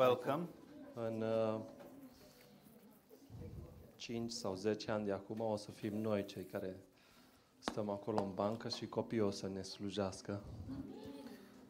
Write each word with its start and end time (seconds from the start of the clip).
Welcome. 0.00 0.48
În 0.94 1.22
uh, 1.22 1.60
5 3.96 4.30
sau 4.32 4.54
10 4.54 4.90
ani 4.90 5.04
de 5.04 5.12
acum 5.12 5.40
o 5.40 5.56
să 5.56 5.70
fim 5.70 5.96
noi 5.96 6.24
cei 6.24 6.44
care 6.44 6.76
stăm 7.58 7.88
acolo 7.88 8.22
în 8.22 8.34
bancă 8.34 8.68
și 8.68 8.86
copiii 8.86 9.20
o 9.20 9.30
să 9.30 9.48
ne 9.48 9.62
slujească. 9.62 10.40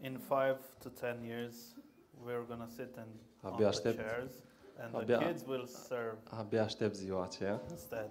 In 0.01 0.19
five 0.19 0.59
to 0.83 0.89
ten 0.89 1.23
years, 1.23 1.75
we're 2.25 2.47
going 2.49 2.63
to 2.63 2.69
sit 2.69 2.97
in 2.97 3.07
on 3.43 3.53
Abia 3.53 3.57
the 3.57 3.65
aștept. 3.65 3.97
chairs, 3.97 4.33
and 4.79 5.05
the 5.07 5.15
Abia- 5.17 5.27
kids 5.27 5.47
will 5.47 5.67
serve 5.67 6.19
Abia 6.31 6.63
aștept 6.63 6.95
ziua 6.95 7.23
aceea 7.23 7.61
instead. 7.71 8.11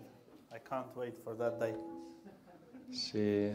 I 0.54 0.58
can't 0.58 0.96
wait 0.96 1.18
for 1.24 1.34
that 1.34 1.58
day. 1.58 1.76
și 2.92 3.52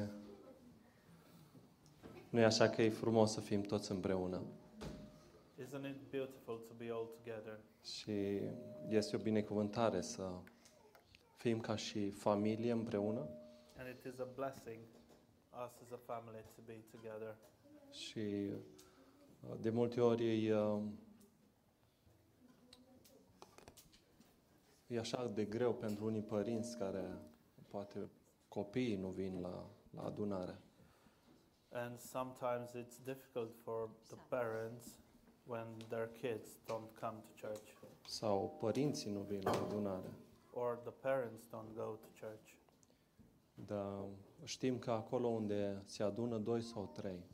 nu 2.30 2.40
e 2.40 2.44
așa 2.44 2.68
că 2.68 2.82
e 2.82 2.90
frumos 2.90 3.32
să 3.32 3.40
fim 3.40 3.60
toți 3.60 3.90
împreună. 3.90 4.42
Isn't 5.62 5.84
it 5.84 6.10
beautiful 6.10 6.58
to 6.58 6.74
be 6.76 6.90
all 6.90 7.06
together? 7.06 7.60
Și 7.82 8.40
este 8.88 9.16
o 9.16 9.18
binecuvântare 9.18 10.00
să 10.00 10.30
fim 11.36 11.60
ca 11.60 11.76
și 11.76 12.10
familie 12.10 12.72
împreună 12.72 13.28
And 13.78 13.88
it 13.88 14.12
is 14.12 14.18
a 14.18 14.28
blessing, 14.34 14.78
us 15.64 15.72
as 15.84 15.90
a 15.92 15.96
family, 15.96 16.44
to 16.54 16.62
be 16.64 16.84
together. 16.90 17.36
și 17.90 18.50
uh, 19.48 19.56
de 19.60 19.70
multe 19.70 20.00
ori 20.00 20.46
e, 20.46 20.54
uh, 20.56 20.82
e 24.86 24.98
așa 24.98 25.26
de 25.26 25.44
greu 25.44 25.74
pentru 25.74 26.04
unii 26.04 26.22
părinți 26.22 26.78
care 26.78 27.18
poate 27.68 28.10
copiii 28.48 28.96
nu 28.96 29.08
vin 29.08 29.40
la, 29.40 29.70
la 29.90 30.02
adunare. 30.02 30.58
And 31.70 31.98
sometimes 31.98 32.70
it's 32.70 33.04
difficult 33.04 33.54
for 33.62 33.90
the 34.06 34.16
parents 34.28 34.86
when 35.46 35.66
their 35.88 36.08
kids 36.20 36.46
don't 36.66 37.00
come 37.00 37.16
to 37.20 37.46
church, 37.46 37.68
Sau 38.06 38.56
părinții 38.60 39.10
nu 39.10 39.20
vin 39.20 39.40
la 39.44 39.50
adunare. 39.50 40.10
or 40.52 40.76
the 40.82 40.90
parents 40.92 41.42
don't 41.46 41.74
go 41.76 41.82
to 42.00 42.26
church. 42.26 42.48
Dar 43.66 44.04
știm 44.44 44.78
că 44.78 44.90
acolo 44.90 45.26
unde 45.28 45.82
se 45.84 46.02
adună 46.02 46.38
doi 46.38 46.60
sau 46.62 46.90
trei, 46.94 47.24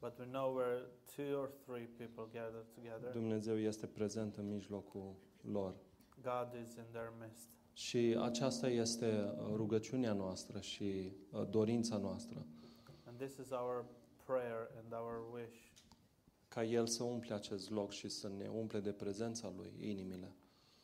But 0.00 0.18
we 0.18 0.24
know 0.26 0.54
where 0.54 0.86
two 1.16 1.38
or 1.40 1.50
three 1.66 1.84
people 1.96 2.24
gather 2.32 2.64
together, 2.74 3.12
Dumnezeu 3.12 3.58
este 3.58 3.86
prezent 3.86 4.36
în 4.36 4.48
mijlocul 4.48 5.14
lor. 5.52 5.74
God 6.22 6.48
is 6.64 6.74
in 6.74 6.84
their 6.90 7.12
midst. 7.20 7.48
Și 7.72 8.16
aceasta 8.20 8.68
este 8.68 9.06
uh, 9.06 9.54
rugăciunea 9.54 10.12
noastră 10.12 10.60
și 10.60 11.12
uh, 11.32 11.48
dorința 11.50 11.96
noastră, 11.96 12.46
And 13.06 13.18
this 13.18 13.36
is 13.36 13.50
our 13.50 13.84
prayer 14.24 14.70
and 14.82 14.92
our 14.92 15.24
wish 15.32 15.67
ca 16.48 16.64
El 16.64 16.86
să 16.86 17.02
umple 17.02 17.34
acest 17.34 17.70
loc 17.70 17.90
și 17.90 18.08
să 18.08 18.28
ne 18.28 18.48
umple 18.48 18.80
de 18.80 18.92
prezența 18.92 19.52
Lui 19.56 19.72
inimile. 19.80 20.32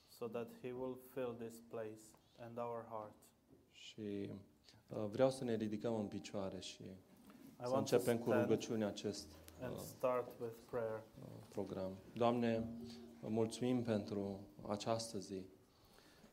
so 0.08 0.26
that 0.26 0.48
He 0.62 0.72
will 0.72 0.98
fill 1.10 1.34
this 1.38 1.60
place 1.68 2.00
and 2.38 2.58
our 2.58 2.86
heart. 2.90 3.14
Și 3.72 4.30
uh, 4.88 5.04
vreau 5.10 5.30
să 5.30 5.44
ne 5.44 5.54
ridicăm 5.54 5.94
în 5.94 6.06
picioare 6.06 6.60
și 6.60 6.82
I 6.82 6.96
să 7.62 7.68
want 7.70 7.88
to 7.88 7.94
începem 7.96 8.18
cu 8.18 8.24
stand 8.28 8.40
rugăciunea 8.42 8.86
acest 8.86 9.26
and 9.60 9.72
uh, 9.74 9.80
start 9.80 10.40
with 10.40 10.54
prayer. 10.70 11.02
uh, 11.20 11.26
program. 11.48 11.92
Doamne, 12.12 12.68
vă 13.20 13.28
mulțumim 13.28 13.82
pentru 13.82 14.40
această 14.68 15.18
zi. 15.18 15.42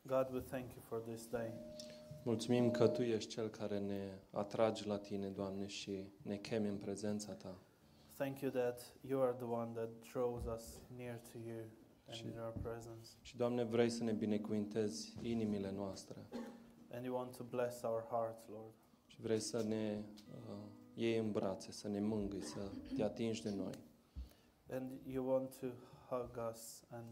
God, 0.01 0.29
we 0.33 0.39
thank 0.39 0.71
you 0.71 0.81
for 0.81 0.99
this 0.99 1.27
day. 1.27 1.51
Mulțumim 2.23 2.71
că 2.71 2.88
Tu 2.88 3.01
ești 3.01 3.29
Cel 3.29 3.49
care 3.49 3.79
ne 3.79 4.19
atragi 4.31 4.88
la 4.88 4.97
Tine, 4.97 5.27
Doamne, 5.29 5.67
și 5.67 6.05
ne 6.21 6.38
chemi 6.38 6.67
în 6.67 6.77
prezența 6.77 7.31
Ta. 7.33 7.57
Thank 8.22 8.39
you 8.41 8.52
that 8.52 8.94
you 9.02 9.22
are 9.22 9.33
the 9.33 9.45
one 9.45 9.73
that 9.73 9.89
draws 10.14 10.45
us 10.45 10.80
near 10.95 11.19
to 11.31 11.38
you 11.38 11.58
and 12.08 12.16
Și- 12.16 12.25
in 12.25 12.33
your 12.33 12.53
presence. 12.61 13.09
Și, 13.22 13.38
Doamne, 13.38 13.63
vrei 13.63 13.89
să 13.89 14.03
ne 14.03 14.11
binecuvintezi 14.11 15.17
inimile 15.22 15.72
noastre 15.72 16.16
And 16.91 17.06
you 17.06 17.16
want 17.16 17.35
to 17.38 17.44
bless 17.44 17.81
our 17.81 18.06
hearts, 18.09 18.47
Lord. 18.47 18.73
și 19.06 19.22
vrei 19.22 19.40
să 19.40 19.63
ne 19.63 20.03
uh, 20.50 20.57
iei 20.94 21.18
în 21.18 21.31
brațe, 21.31 21.72
să 21.72 21.88
ne 21.88 22.00
mângâi, 22.00 22.41
să 22.41 22.59
te 22.95 23.03
atingi 23.03 23.41
de 23.41 23.50
noi. 23.50 23.73
And 24.72 24.91
you 25.06 25.29
want 25.29 25.59
to 25.59 25.68
hug 26.09 26.40
us 26.51 26.84
and 26.90 27.06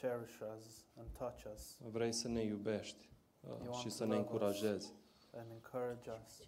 cherish 0.00 0.40
us 0.56 0.84
and 0.96 1.06
touch 1.18 1.44
us 1.54 1.78
Vrei 1.90 2.12
să 2.12 2.28
ne 2.28 2.42
iubești 2.42 3.08
uh, 3.40 3.48
You 3.48 3.58
want 3.62 3.74
și 3.74 3.84
to 3.84 3.90
să 3.90 4.04
ne 4.06 4.16
încurajezi. 4.16 4.92
and 5.32 5.50
encourage 5.50 6.10
us. 6.24 6.42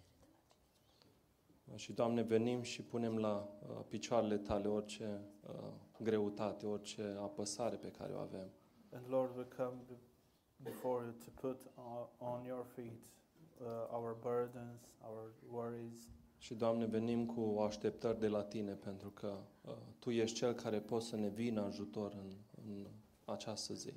Și, 1.75 1.93
Doamne, 1.93 2.21
venim 2.21 2.61
și 2.61 2.81
punem 2.81 3.17
la 3.17 3.49
uh, 3.69 3.79
picioarele 3.87 4.37
Tale 4.37 4.67
orice 4.67 5.21
uh, 5.47 5.71
greutate, 6.01 6.65
orice 6.65 7.15
apăsare 7.19 7.75
pe 7.75 7.91
care 7.91 8.13
o 8.13 8.17
avem. 8.19 8.49
And 8.93 9.05
Lord, 9.09 9.37
we 9.37 9.45
come 9.57 9.77
be- 9.87 9.99
before 10.63 11.03
you 11.03 11.13
to 11.13 11.47
put 11.47 11.61
o- 11.75 12.25
on 12.25 12.43
your 12.45 12.65
feet 12.75 12.99
uh, 13.61 13.67
our 13.91 14.17
burdens, 14.21 14.81
our 15.07 15.33
worries. 15.51 16.07
Și, 16.37 16.53
Doamne, 16.53 16.85
venim 16.85 17.25
cu 17.25 17.59
așteptări 17.59 18.19
de 18.19 18.27
la 18.27 18.43
Tine, 18.43 18.73
pentru 18.73 19.09
că 19.09 19.37
uh, 19.65 19.73
Tu 19.99 20.09
ești 20.11 20.35
Cel 20.37 20.53
care 20.53 20.79
poți 20.79 21.07
să 21.07 21.15
ne 21.15 21.27
vină 21.29 21.61
ajutor 21.61 22.13
în, 22.13 22.31
în 22.65 22.87
această 23.25 23.73
zi. 23.73 23.93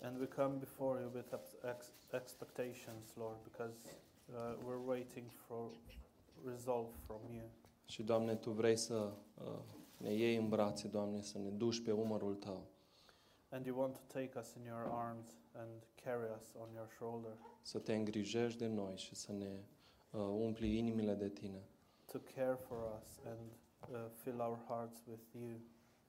And 0.00 0.18
we 0.20 0.26
come 0.26 0.54
before 0.54 1.00
you 1.00 1.10
with 1.14 1.32
ex- 1.32 1.56
ex- 1.74 1.92
expectations, 2.12 3.14
Lord, 3.14 3.36
because 3.42 3.74
uh, 3.84 4.56
we're 4.66 4.86
waiting 4.86 5.30
for 5.30 5.70
resolve 6.44 6.88
from 7.06 7.20
you. 7.34 7.44
Și, 7.84 8.02
Doamne, 8.02 8.34
Tu 8.36 8.50
vrei 8.50 8.76
să 8.76 9.12
uh, 9.44 9.58
ne 9.96 10.12
iei 10.12 10.36
în 10.36 10.48
brațe, 10.48 10.88
Doamne, 10.88 11.22
să 11.22 11.38
ne 11.38 11.48
duci 11.50 11.82
pe 11.82 11.92
umărul 11.92 12.34
Tău, 12.34 12.66
And 13.50 13.66
you 13.66 13.78
want 13.80 13.92
to 13.94 14.00
take 14.18 14.38
us 14.38 14.54
in 14.54 14.64
your 14.64 14.90
arms 14.92 15.28
and 15.52 15.70
carry 16.04 16.28
us 16.40 16.54
on 16.60 16.68
your 16.74 16.88
shoulder, 16.96 17.32
să 17.62 17.78
Te 17.78 17.94
îngrijești 17.94 18.58
de 18.58 18.66
noi 18.66 18.96
și 18.96 19.14
să 19.14 19.32
ne 19.32 19.62
uh, 20.10 20.20
umpli 20.20 20.78
inimile 20.78 21.14
de 21.14 21.28
Tine. 21.28 21.62
to 22.12 22.18
care 22.34 22.54
for 22.68 22.78
us 23.00 23.18
and 23.26 23.50
uh, 23.90 24.10
fill 24.22 24.40
our 24.40 24.58
hearts 24.68 25.02
with 25.06 25.22
you. 25.32 25.56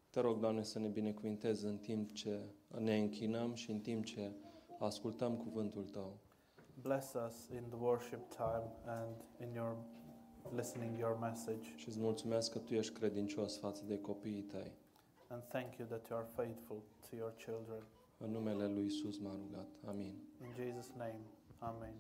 Te 0.10 0.20
rog, 0.20 0.40
Doamne, 0.40 0.64
să 0.64 0.80
ne 0.80 0.88
binecuvintezi 0.88 1.66
în 1.66 1.78
timp 1.78 2.12
ce 2.12 2.40
ne 2.78 2.98
închinăm 2.98 3.54
și 3.54 3.72
în 3.72 3.80
timp 3.80 4.06
ce 4.06 4.32
ascultăm 4.80 5.38
cuvântul 5.38 5.86
Tău. 5.86 6.18
Bless 6.82 7.14
us 7.28 7.48
in 7.48 7.64
the 7.70 7.78
worship 7.80 8.30
time 8.30 8.72
and 8.86 9.16
in 9.42 9.54
your 9.54 9.76
listening 10.56 10.98
your 10.98 11.18
message. 11.20 11.76
Și 11.76 11.88
îți 11.88 12.00
mulțumesc 12.00 12.52
că 12.52 12.60
Tu 12.60 12.74
ești 12.74 12.94
credincios 12.94 13.58
față 13.58 13.84
de 13.86 14.00
copiii 14.00 14.42
Tăi. 14.42 14.72
And 15.28 15.42
thank 15.48 15.76
you 15.76 15.88
that 15.88 16.08
you 16.10 16.20
are 16.20 16.28
faithful 16.36 16.82
to 17.10 17.16
your 17.16 17.34
children. 17.46 17.84
În 18.18 18.32
numele 18.32 18.68
Lui 18.68 18.86
Isus 18.86 19.20
m-a 19.20 19.32
rugat. 19.32 19.68
Amin. 19.86 20.14
In 20.42 20.52
Jesus' 20.54 20.92
name, 20.98 21.20
Amen. 21.60 21.94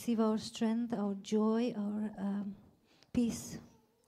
Receive 0.00 0.22
our 0.22 0.38
strength, 0.38 0.94
our 0.98 1.14
joy, 1.22 1.74
our 1.76 2.10
um, 2.18 2.54
peace. 3.10 3.60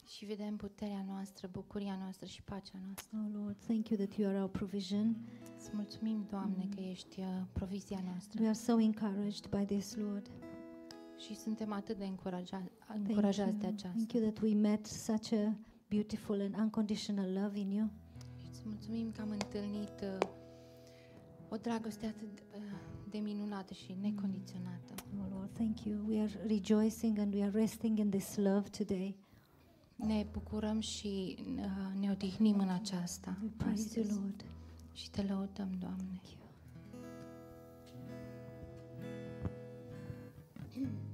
și 0.06 0.24
vedem 0.24 0.56
puterea 0.56 1.04
noastră, 1.06 1.48
bucuria 1.52 1.96
noastră 2.00 2.26
și 2.26 2.42
pacea 2.42 2.78
noastră. 2.84 3.18
Oh, 3.24 3.30
Lord, 3.42 3.56
thank 3.66 3.88
you 3.88 3.98
that 4.00 4.16
you 4.18 4.28
are 4.28 4.38
our 4.40 4.48
provision. 4.48 5.16
Îți 5.58 5.70
mulțumim, 5.72 6.26
Doamne, 6.30 6.68
că 6.74 6.80
ești 6.80 7.20
uh, 7.20 7.26
provizia 7.52 7.98
We 8.00 8.08
noastră 8.10 8.44
are 8.44 8.52
so 8.52 8.80
encouraged 8.80 9.46
by 9.50 9.64
this, 9.74 9.94
Lord. 9.96 10.30
și 11.16 11.34
suntem 11.36 11.72
atât 11.72 11.98
de 11.98 12.04
încuraja- 12.04 12.70
Thank 12.86 13.08
încurajați 13.08 13.56
de 13.58 13.66
you. 13.66 13.72
aceasta. 13.74 13.88
Thank 13.96 14.12
you 14.12 14.22
that 14.30 14.42
we 14.42 14.54
met 14.54 14.86
such 14.86 15.32
a 15.32 15.54
beautiful 15.88 16.40
and 16.40 16.54
unconditional 16.58 17.32
love 17.42 17.58
in 17.58 17.70
you. 17.70 17.88
Și 18.40 18.46
îți 18.50 18.62
mulțumim 18.64 19.10
că 19.12 19.20
am 19.20 19.30
întâlnit 19.30 20.00
uh, 20.02 20.28
o 21.52 21.56
dragoste 21.56 22.06
atât 22.06 22.38
uh, 22.56 22.62
de 23.10 23.18
minunată 23.18 23.74
și 23.74 23.96
necondiționată. 24.00 24.94
Oh, 25.20 25.26
Lord, 25.34 25.52
thank 25.52 25.84
you. 25.84 25.98
We 26.08 26.20
are 26.20 26.32
rejoicing 26.46 27.18
and 27.18 27.34
we 27.34 27.42
are 27.42 27.58
resting 27.58 27.98
in 27.98 28.10
this 28.10 28.36
love 28.36 28.68
today. 28.68 29.16
Ne 29.96 30.26
bucurăm 30.32 30.80
și 30.80 31.36
uh, 31.56 32.00
ne 32.00 32.10
odihnim 32.10 32.58
în 32.58 32.68
aceasta 32.68 33.38
We 33.42 33.48
praise 33.56 33.98
you, 34.00 34.04
astăzi. 34.04 34.20
Lord. 34.20 34.44
și 34.92 35.10
te 35.10 35.22
lăudăm, 35.22 35.70
Doamne. 35.78 36.20
Am 40.60 40.88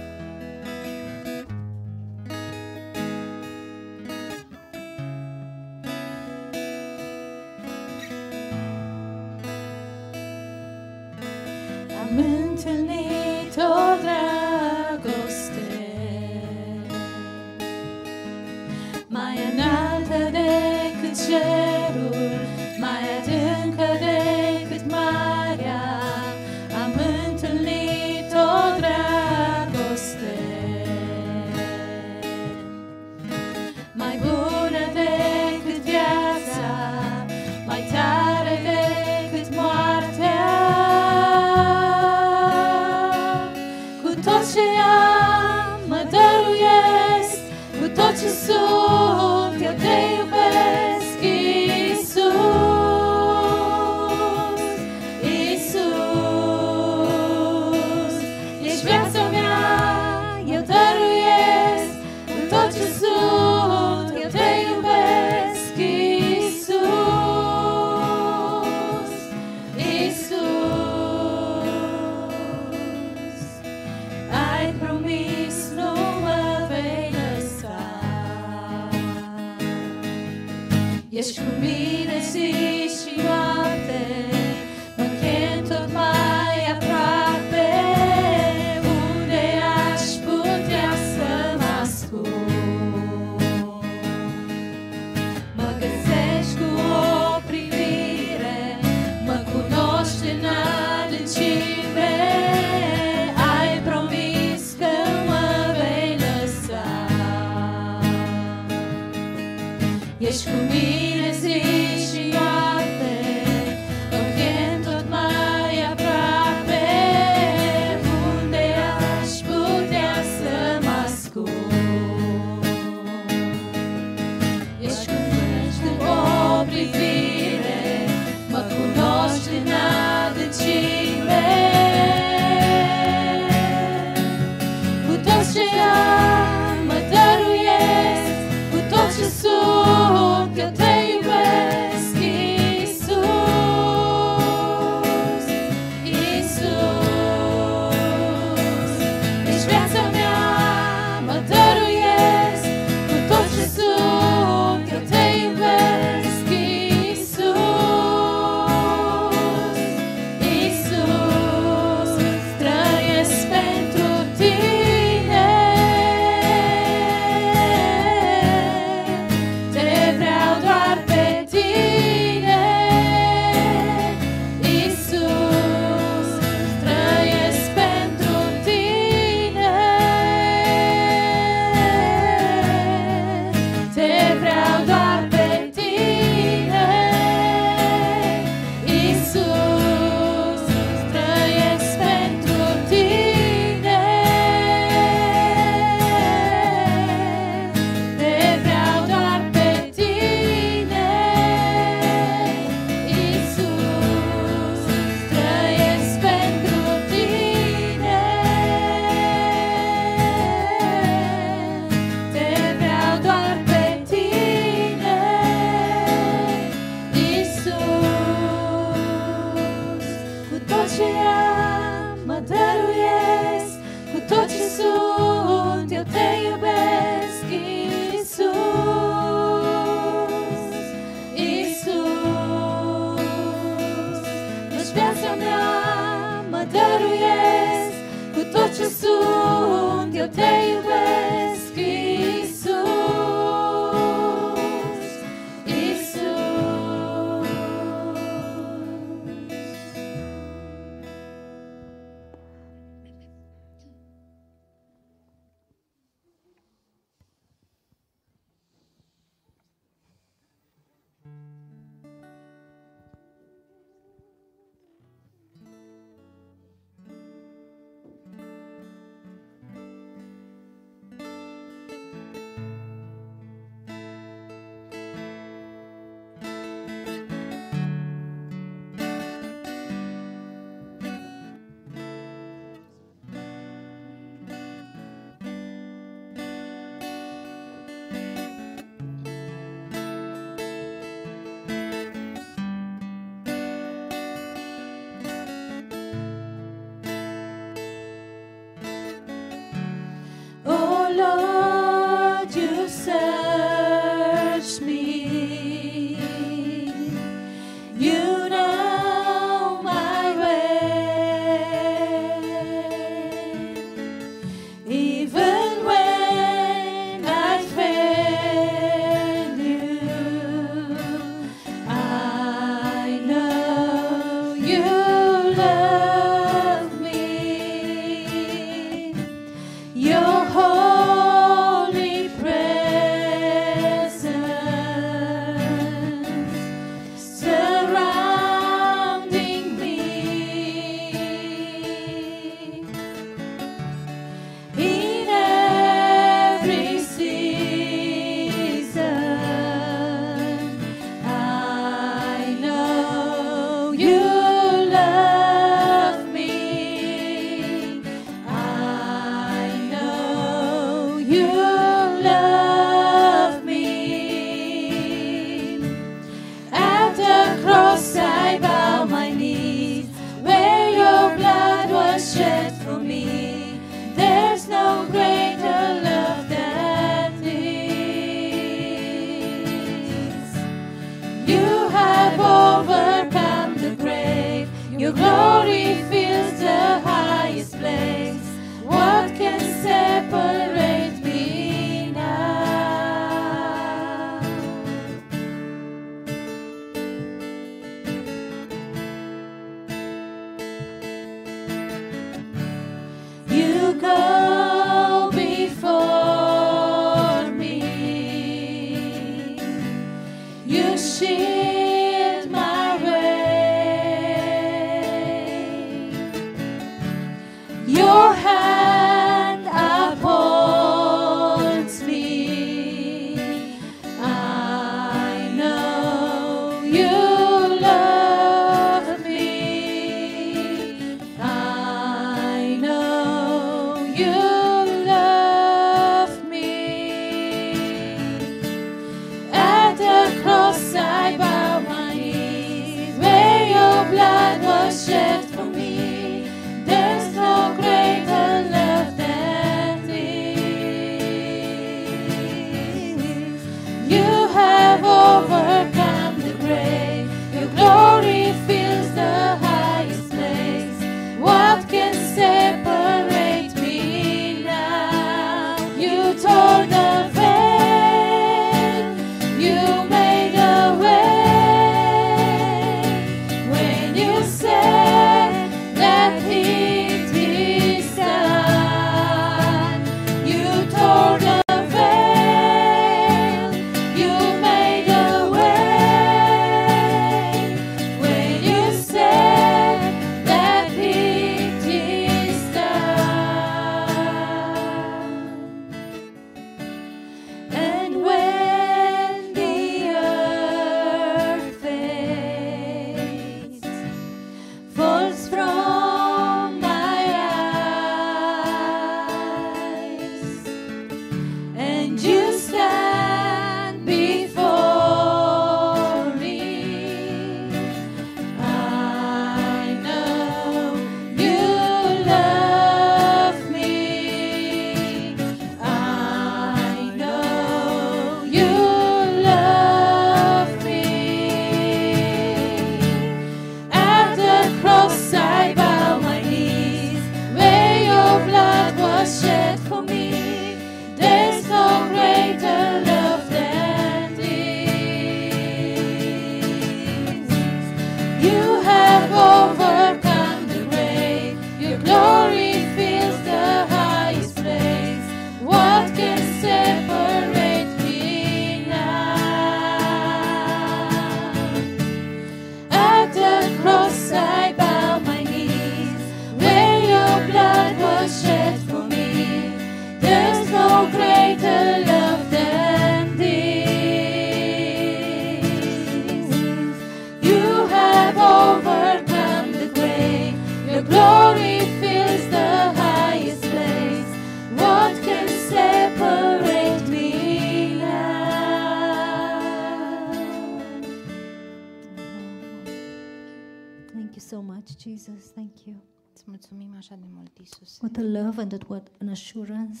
mulțumim 596.70 596.96
așa 596.96 597.14
de 597.14 597.24
mult, 597.32 597.58
Isus, 597.62 597.98
What 598.00 598.16
a 598.16 598.22
love 598.22 598.60
and 598.60 598.84
what 598.88 599.10
an 599.20 599.28
assurance. 599.28 600.00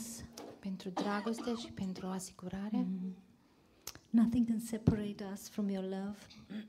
pentru 0.58 0.88
dragoste 0.88 1.54
și 1.54 1.72
pentru 1.72 2.06
asigurare 2.06 2.76
Mm. 2.76 3.14
Nothing 4.10 4.46
can 4.46 4.58
separate 4.60 5.24
us 5.32 5.48
from 5.48 5.68
your 5.68 5.84
love. 5.84 6.18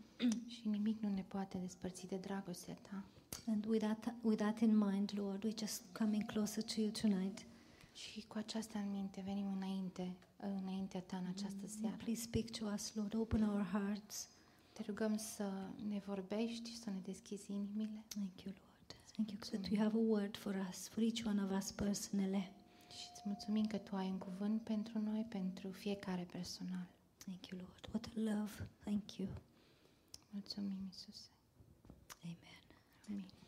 și 0.54 0.68
nimic 0.68 1.02
nu 1.02 1.10
ne 1.10 1.24
poate 1.28 1.58
despărți 1.58 2.08
de 2.08 2.16
dragostea 2.16 2.78
ta. 2.90 3.04
And 3.48 3.66
with 3.66 3.86
that, 3.86 4.14
with 4.22 4.42
that 4.42 4.60
in 4.60 4.78
mind, 4.78 5.12
Lord, 5.16 5.44
we 5.44 5.54
just 5.58 5.84
coming 5.92 6.26
closer 6.26 6.64
to 6.64 6.82
you 6.82 6.90
tonight. 6.90 7.46
Și 7.94 8.24
cu 8.28 8.38
aceasta 8.38 8.80
în 8.80 8.92
minte 8.92 9.22
venim 9.26 9.52
înainte, 9.56 10.16
înaintea 10.62 11.02
ta 11.02 11.18
în 11.18 11.26
această 11.30 11.68
seară. 11.68 11.96
Please 11.96 12.22
speak 12.22 12.46
to 12.50 12.66
us, 12.74 12.94
Lord. 12.96 13.16
Open 13.16 13.44
our 13.44 13.62
hearts. 13.72 14.28
Te 14.74 14.84
rugăm 14.86 15.18
să 15.18 15.52
ne 15.90 16.02
vorbești 16.06 16.70
și 16.70 16.78
să 16.78 16.90
ne 16.90 17.00
deschizi 17.04 17.52
inimile 17.52 18.04
Thank 18.08 18.42
you, 18.44 18.54
Lord. 18.56 18.69
Thank 19.20 19.32
you 19.32 19.60
that 19.60 19.70
you 19.70 19.78
have 19.80 19.96
a 19.96 20.06
word 20.16 20.38
for 20.38 20.56
us, 20.70 20.88
for 20.88 21.02
each 21.02 21.26
one 21.26 21.40
of 21.44 21.52
us 21.52 21.72
personally. 21.72 22.52
și 22.90 23.08
îți 23.14 23.22
mulțumim 23.24 23.66
că 23.66 23.78
tu 23.78 23.96
ai 23.96 24.10
un 24.10 24.18
cuvânt 24.18 24.62
pentru 24.62 25.00
noi, 25.00 25.26
pentru 25.30 25.72
fiecare 25.72 26.28
personal. 26.32 26.88
Thank 27.18 27.48
you, 27.48 27.60
Lord. 27.60 27.90
What 27.92 28.06
a 28.06 28.36
love. 28.38 28.68
Thank 28.84 29.18
you. 29.18 29.28
Mulțumim, 30.30 30.78
Isus. 30.90 31.30
Amen. 32.24 32.64
Amin. 33.10 33.39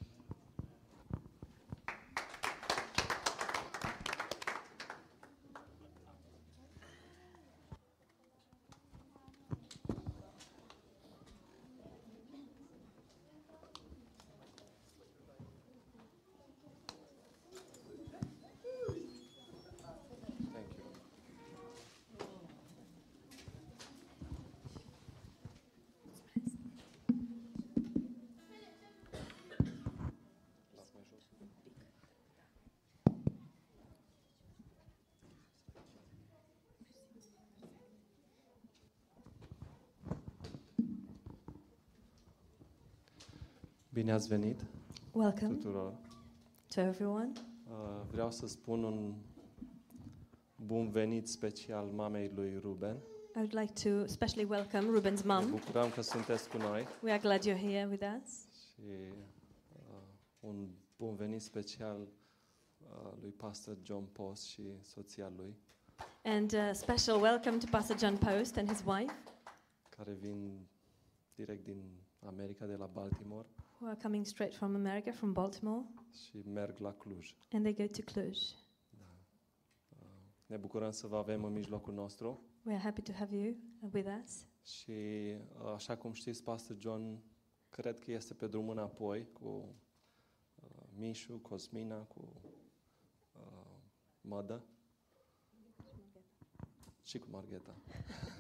Bine 44.02 44.14
ați 44.14 44.28
venit 44.28 44.66
Welcome 45.14 45.54
tuturor. 45.54 45.94
to 46.68 46.80
everyone. 46.82 47.32
Uh, 47.70 48.02
Vreau 48.12 48.32
să 48.32 48.48
spun 48.48 48.84
un 48.84 49.14
bun 50.56 50.90
venit 50.90 51.28
special 51.28 51.86
mamei 51.86 52.32
lui 52.36 52.58
Ruben. 52.62 52.96
I 52.96 53.38
would 53.38 53.54
like 53.54 53.90
to 53.90 54.04
especially 54.04 54.50
welcome 54.50 55.00
Ruben's 55.00 55.24
Ne 55.24 55.34
mum. 55.34 55.50
bucurăm 55.50 55.90
că 55.90 56.02
sunteți 56.02 56.50
cu 56.50 56.58
noi 56.58 56.88
We 57.04 57.12
are 57.12 57.20
glad 57.20 57.40
you're 57.42 57.60
here 57.62 57.88
with 57.90 58.04
us. 58.22 58.30
și 58.74 58.82
uh, 59.90 59.96
un 60.40 60.68
bun 60.98 61.16
venit 61.16 61.42
special 61.42 61.98
uh, 62.78 63.12
lui 63.22 63.32
Pastor 63.32 63.78
John 63.84 64.04
Post 64.04 64.44
și 64.44 64.64
soția 64.82 65.32
lui, 65.38 65.56
And 66.24 66.54
a 66.54 66.74
special 66.74 67.22
welcome 67.22 67.58
to 67.58 67.66
Pastor 67.72 67.98
John 67.98 68.18
Post 68.18 68.58
and 68.58 68.70
his 68.70 68.84
wife, 68.86 69.14
care 69.90 70.12
vin 70.14 70.68
direct 71.36 71.64
din 71.64 71.82
America, 72.26 72.66
de 72.66 72.76
la 72.76 72.86
Baltimore 72.86 73.46
who 73.82 73.88
are 73.88 73.98
coming 74.02 74.26
straight 74.26 74.56
from 74.56 74.76
America, 74.76 75.12
from 75.12 75.34
Baltimore, 75.34 75.86
și 76.26 76.38
merg 76.48 76.78
la 76.78 76.94
Cluj. 76.94 77.36
and 77.52 77.64
they 77.64 77.88
go 77.88 77.94
to 78.04 78.12
Cluj. 78.12 78.38
Da. 78.90 79.06
Uh, 79.90 79.98
Ne 80.46 80.58
bucurăm 80.58 80.92
să 80.92 81.08
vă 81.08 81.18
avem 81.18 81.44
în 81.44 81.54
mijlocul 81.54 81.94
nostru 81.94 82.42
We 82.64 82.74
are 82.74 82.82
happy 82.84 83.02
to 83.02 83.12
have 83.12 83.36
you 83.36 83.56
uh, 83.82 83.90
with 83.94 84.10
us. 84.24 84.46
și, 84.66 84.92
uh, 84.92 85.72
așa 85.76 85.98
cum 85.98 86.12
știți, 86.14 86.44
Pastor 86.44 86.78
John 86.80 87.20
cred 87.70 88.00
că 88.00 88.12
este 88.12 88.34
pe 88.34 88.48
drum 88.48 88.70
înapoi 88.70 89.28
cu 89.32 89.76
uh, 90.56 90.70
Mișu, 90.98 91.38
Cosmina, 91.38 91.98
cu 92.02 92.34
uh, 93.34 93.42
Mădă 94.22 94.64
și 97.04 97.20
cu 97.20 97.28
Margheta. 97.30 97.76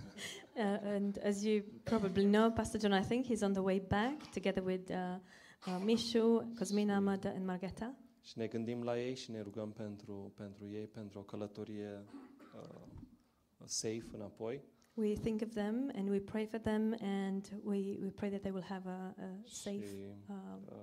Uh, 0.55 0.93
and 0.95 1.17
as 1.23 1.43
you 1.43 1.63
probably 1.83 2.25
know, 2.25 2.51
Pastor 2.51 2.79
John, 2.79 2.93
I 2.93 3.03
think 3.07 3.25
he's 3.25 3.41
on 3.41 3.53
the 3.53 3.61
way 3.61 3.79
back 3.79 4.31
together 4.31 4.63
with 4.63 4.91
uh, 4.91 5.17
uh, 5.67 5.79
Mishu, 5.79 6.43
Cosmina, 6.57 6.99
Mada, 7.01 7.29
and 7.29 7.45
Margeta. 7.45 7.95
Și 8.21 8.37
ne 8.37 8.47
gândim 8.47 8.83
la 8.83 8.99
ei 8.99 9.15
și 9.15 9.31
ne 9.31 9.41
rugăm 9.41 9.71
pentru, 9.71 10.33
pentru 10.35 10.67
ei, 10.67 10.87
pentru 10.87 11.19
o 11.19 11.21
călătorie 11.21 12.05
uh, 12.55 12.81
safe 13.65 14.05
înapoi 14.13 14.61
We 14.93 15.13
think 15.13 15.41
of 15.41 15.53
them 15.53 15.91
and 15.95 16.09
we 16.09 16.19
pray 16.19 16.45
for 16.45 16.59
them, 16.59 16.95
and 17.01 17.51
we, 17.63 17.97
we 18.01 18.09
pray 18.09 18.29
that 18.29 18.41
they 18.41 18.51
will 18.51 18.65
have 18.67 18.89
a, 18.89 19.13
a 19.17 19.41
safe 19.45 19.85
și 19.85 19.95
um, 20.29 20.61
uh, 20.67 20.75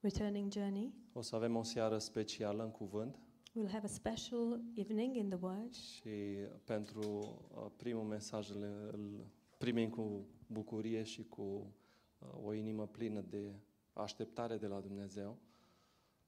returning 0.00 0.52
journey. 0.52 0.94
o 1.12 1.20
să 1.20 1.36
avem 1.36 1.56
o 1.56 1.62
seară 1.62 1.98
specială 1.98 2.62
în 2.62 2.70
cuvânt 2.70 3.18
We'll 3.52 3.72
have 3.72 3.84
a 3.84 3.88
special 3.88 4.60
evening 4.76 5.16
in 5.16 5.28
the 5.28 5.38
Word, 5.40 5.74
și 5.74 6.10
pentru 6.64 7.00
uh, 7.54 7.66
primul 7.76 8.04
mesaj 8.04 8.50
îl, 8.50 8.62
îl 8.92 9.26
primim 9.58 9.90
cu 9.90 10.26
bucurie 10.46 11.02
și 11.02 11.24
cu 11.24 11.42
uh, 11.42 12.28
o 12.44 12.52
inimă 12.52 12.86
plină 12.86 13.20
de 13.20 13.54
așteptare 13.92 14.56
de 14.56 14.66
la 14.66 14.80
Dumnezeu 14.80 15.38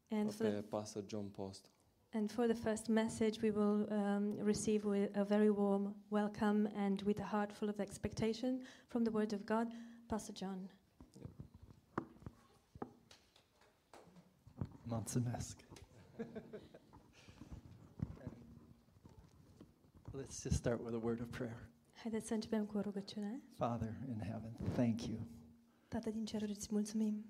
and 0.09 0.33
for 0.33 0.47
pe 0.47 0.53
the, 0.53 0.63
Pastor 0.63 1.05
John 1.07 1.27
Post. 1.29 1.71
and 2.13 2.31
for 2.31 2.47
the 2.47 2.55
first 2.55 2.87
message, 2.87 3.39
we 3.43 3.51
will 3.51 3.87
um, 3.91 4.39
receive 4.45 4.85
with 4.89 5.17
a 5.17 5.25
very 5.25 5.49
warm 5.51 5.95
welcome 6.09 6.71
and 6.75 7.01
with 7.03 7.21
a 7.21 7.25
heart 7.37 7.53
full 7.53 7.69
of 7.69 7.79
expectation 7.79 8.61
from 8.87 9.05
the 9.05 9.13
Word 9.13 9.33
of 9.33 9.45
God, 9.45 9.73
Pastor 10.07 10.35
John. 10.37 10.71
Mulțumesc. 14.83 15.57
Let's 20.15 20.43
just 20.43 20.57
start 20.57 20.85
with 20.85 20.95
a 20.95 20.99
word 20.99 21.21
of 21.21 21.31
prayer. 21.31 21.69
Haideți 21.95 22.27
să 22.27 22.35
începem 22.35 22.65
cu 22.67 22.77
o 22.77 22.81
rugăciune. 22.81 23.43
Father 23.57 23.95
in 24.09 24.19
heaven, 24.19 24.53
thank 24.73 25.07
you. 25.07 25.19
Tată 25.89 26.11
din 26.11 26.25
ceruri, 26.25 26.51
îți 26.51 26.69
mulțumim. 26.71 27.25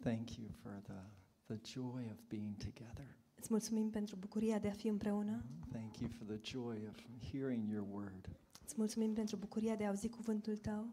Thank 0.00 0.36
you 0.36 0.48
for 0.62 0.72
the, 0.82 1.00
the 1.44 1.58
joy 1.72 2.08
of 2.12 2.18
being 2.28 2.56
together. 2.56 3.16
Îți 3.34 3.48
mulțumim 3.50 3.90
pentru 3.90 4.16
bucuria 4.16 4.58
de 4.58 4.68
a 4.68 4.72
fi 4.72 4.88
împreună. 4.88 5.44
Thank 5.70 5.98
you 5.98 6.10
for 6.10 6.26
the 6.26 6.38
joy 6.42 6.86
of 6.88 6.96
hearing 7.30 7.68
your 7.70 7.86
word 7.92 8.28
Îți 8.64 8.74
mulțumim 8.76 9.12
pentru 9.14 9.36
bucuria 9.36 9.76
de 9.76 9.84
a 9.84 9.88
auzi 9.88 10.08
cuvântul 10.08 10.56
tău 10.56 10.92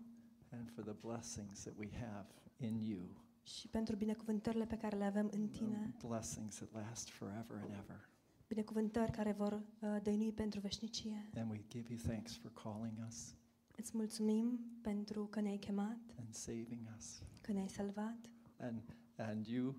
and 0.52 0.72
for 0.72 0.84
the 0.84 0.96
blessings 1.08 1.64
that 1.64 1.78
we 1.78 1.90
have 1.92 2.28
in 2.58 2.80
you. 2.80 3.02
și 3.44 3.68
pentru 3.68 3.96
binecuvântările 3.96 4.66
pe 4.66 4.78
care 4.78 4.98
le 4.98 5.04
avem 5.04 5.30
în 5.32 5.48
tine. 5.48 5.94
The 5.98 6.08
blessings 6.08 6.56
that 6.56 6.72
last 6.74 7.10
forever 7.10 7.58
and 7.58 7.74
ever. 7.84 8.10
Binecuvântări 8.48 9.12
care 9.12 9.32
vor 9.32 9.54
uh, 9.54 9.98
dăinui 10.04 10.32
pentru 10.34 10.60
veșnicie. 10.60 11.30
And 11.36 11.52
we 11.52 11.64
give 11.70 11.94
you 11.94 12.00
thanks 12.04 12.36
for 12.38 12.52
calling 12.54 12.94
us 13.08 13.36
Îți 13.78 13.98
mulțumim 13.98 14.60
pentru 14.82 15.26
că 15.26 15.40
ne-ai 15.42 15.58
chemat, 15.58 15.98
and 16.20 16.34
saving 16.34 16.88
us. 16.98 17.22
că 17.42 17.52
ne-ai 17.52 17.70
salvat 17.70 18.18
And, 18.60 18.82
and 19.18 19.46
you 19.48 19.76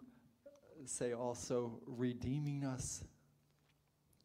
say 0.85 1.13
also 1.13 1.81
redeeming 1.99 2.65
us 2.77 3.03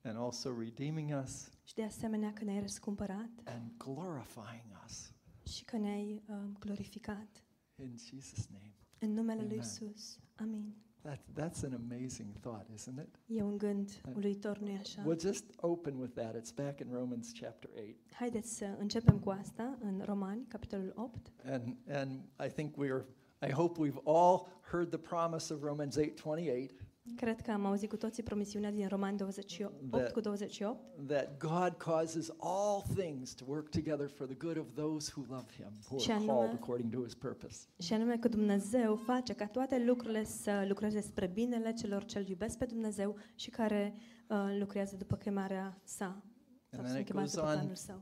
and 0.03 0.17
also 0.17 0.59
redeeming 0.59 1.21
us 1.23 1.49
și 1.63 1.73
de 1.73 1.83
asemenea 1.83 2.33
că 2.33 2.43
ne-ai 2.43 2.59
răscumpărat 2.59 3.29
and 3.43 3.71
glorifying 3.77 4.81
us. 4.85 5.13
și 5.55 5.65
că 5.65 5.77
ne-ai 5.77 6.23
um, 6.27 6.55
glorificat. 6.59 7.43
In 7.75 7.95
Jesus' 7.97 8.47
name. 8.51 8.75
În 8.99 9.13
numele 9.13 9.41
lui 9.41 9.51
Amen. 9.59 9.65
Isus. 9.65 10.19
Amin. 10.35 10.75
That, 11.03 11.19
that's 11.33 11.63
an 11.63 11.73
amazing 11.73 12.35
thought, 12.41 12.65
isn't 12.73 12.99
it? 12.99 13.15
E 13.27 13.41
un 13.41 13.57
gând 13.57 13.89
uluitor, 14.15 14.57
nu-i 14.57 14.77
așa? 14.79 15.03
We'll 15.05 15.21
just 15.21 15.45
open 15.59 15.99
with 15.99 16.13
that. 16.13 16.35
It's 16.35 16.51
back 16.55 16.79
in 16.79 16.87
Romans 16.91 17.31
chapter 17.39 17.69
8. 17.75 18.13
Haideți 18.13 18.55
să 18.55 18.75
începem 18.79 19.19
cu 19.19 19.29
asta 19.29 19.77
în 19.81 20.01
Romani, 20.05 20.45
capitolul 20.47 20.93
8. 20.95 21.31
And, 21.45 21.75
and 21.87 22.11
I 22.45 22.49
think 22.49 22.75
we're, 22.75 23.03
I 23.47 23.51
hope 23.51 23.81
we've 23.81 24.01
all 24.03 24.47
heard 24.71 24.89
the 24.89 24.99
promise 24.99 25.53
of 25.53 25.63
Romans 25.63 25.97
8.28 25.97 26.69
Cred 27.15 27.41
că 27.41 27.51
am 27.51 27.65
auzit 27.65 27.89
cu 27.89 27.95
toții 27.97 28.23
promisiunea 28.23 28.71
din 28.71 28.87
Romani 28.87 29.17
28 29.17 29.73
That- 29.99 30.11
cu 30.11 30.19
28, 30.19 30.79
that 31.07 31.37
God 31.37 31.73
causes 31.77 32.29
all 32.39 32.83
things 32.95 33.33
to 33.33 33.43
work 33.47 33.69
together 33.69 34.07
for 34.09 34.25
the 34.27 34.35
good 34.35 34.57
of 34.57 34.65
those 34.73 35.11
who 35.15 35.25
love 35.33 35.45
Him, 35.55 35.71
who 35.89 35.97
Și 35.97 36.11
are 36.11 36.19
anume- 36.19 36.31
called 36.33 36.53
according 36.53 36.91
to 36.93 37.03
His 37.03 37.13
purpose. 37.13 37.65
și 37.79 37.93
anume 37.93 38.17
că 38.17 38.27
Dumnezeu 38.27 38.95
face 38.95 39.33
ca 39.33 39.47
toate 39.47 39.83
lucrurile 39.83 40.23
să 40.23 40.65
lucreze 40.67 40.99
spre 41.01 41.27
binele 41.27 41.73
celor 41.73 42.05
ce 42.05 42.25
iubesc 42.29 42.57
pe 42.57 42.65
Dumnezeu 42.65 43.15
și 43.35 43.49
care 43.49 43.93
uh, 44.27 44.55
lucrează 44.59 44.95
după 44.95 45.15
chemarea 45.15 45.81
sa. 45.83 46.05
And 46.05 46.21
Sau 46.69 46.79
then 46.81 46.87
sunt 46.87 46.99
it 46.99 47.05
chemați 47.05 47.35
goes 47.35 47.45
după 47.45 47.47
on 47.47 47.53
planul 47.57 47.75
său. 47.75 47.99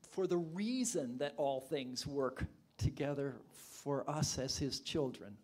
for 0.00 0.26
the 0.26 0.38
reason 0.54 1.16
that 1.16 1.32
all 1.36 1.60
things 1.70 2.04
work 2.04 2.46
together 2.74 3.40
for 3.52 4.04
us 4.18 4.36
as 4.36 4.58
His 4.58 4.78
children. 4.78 5.38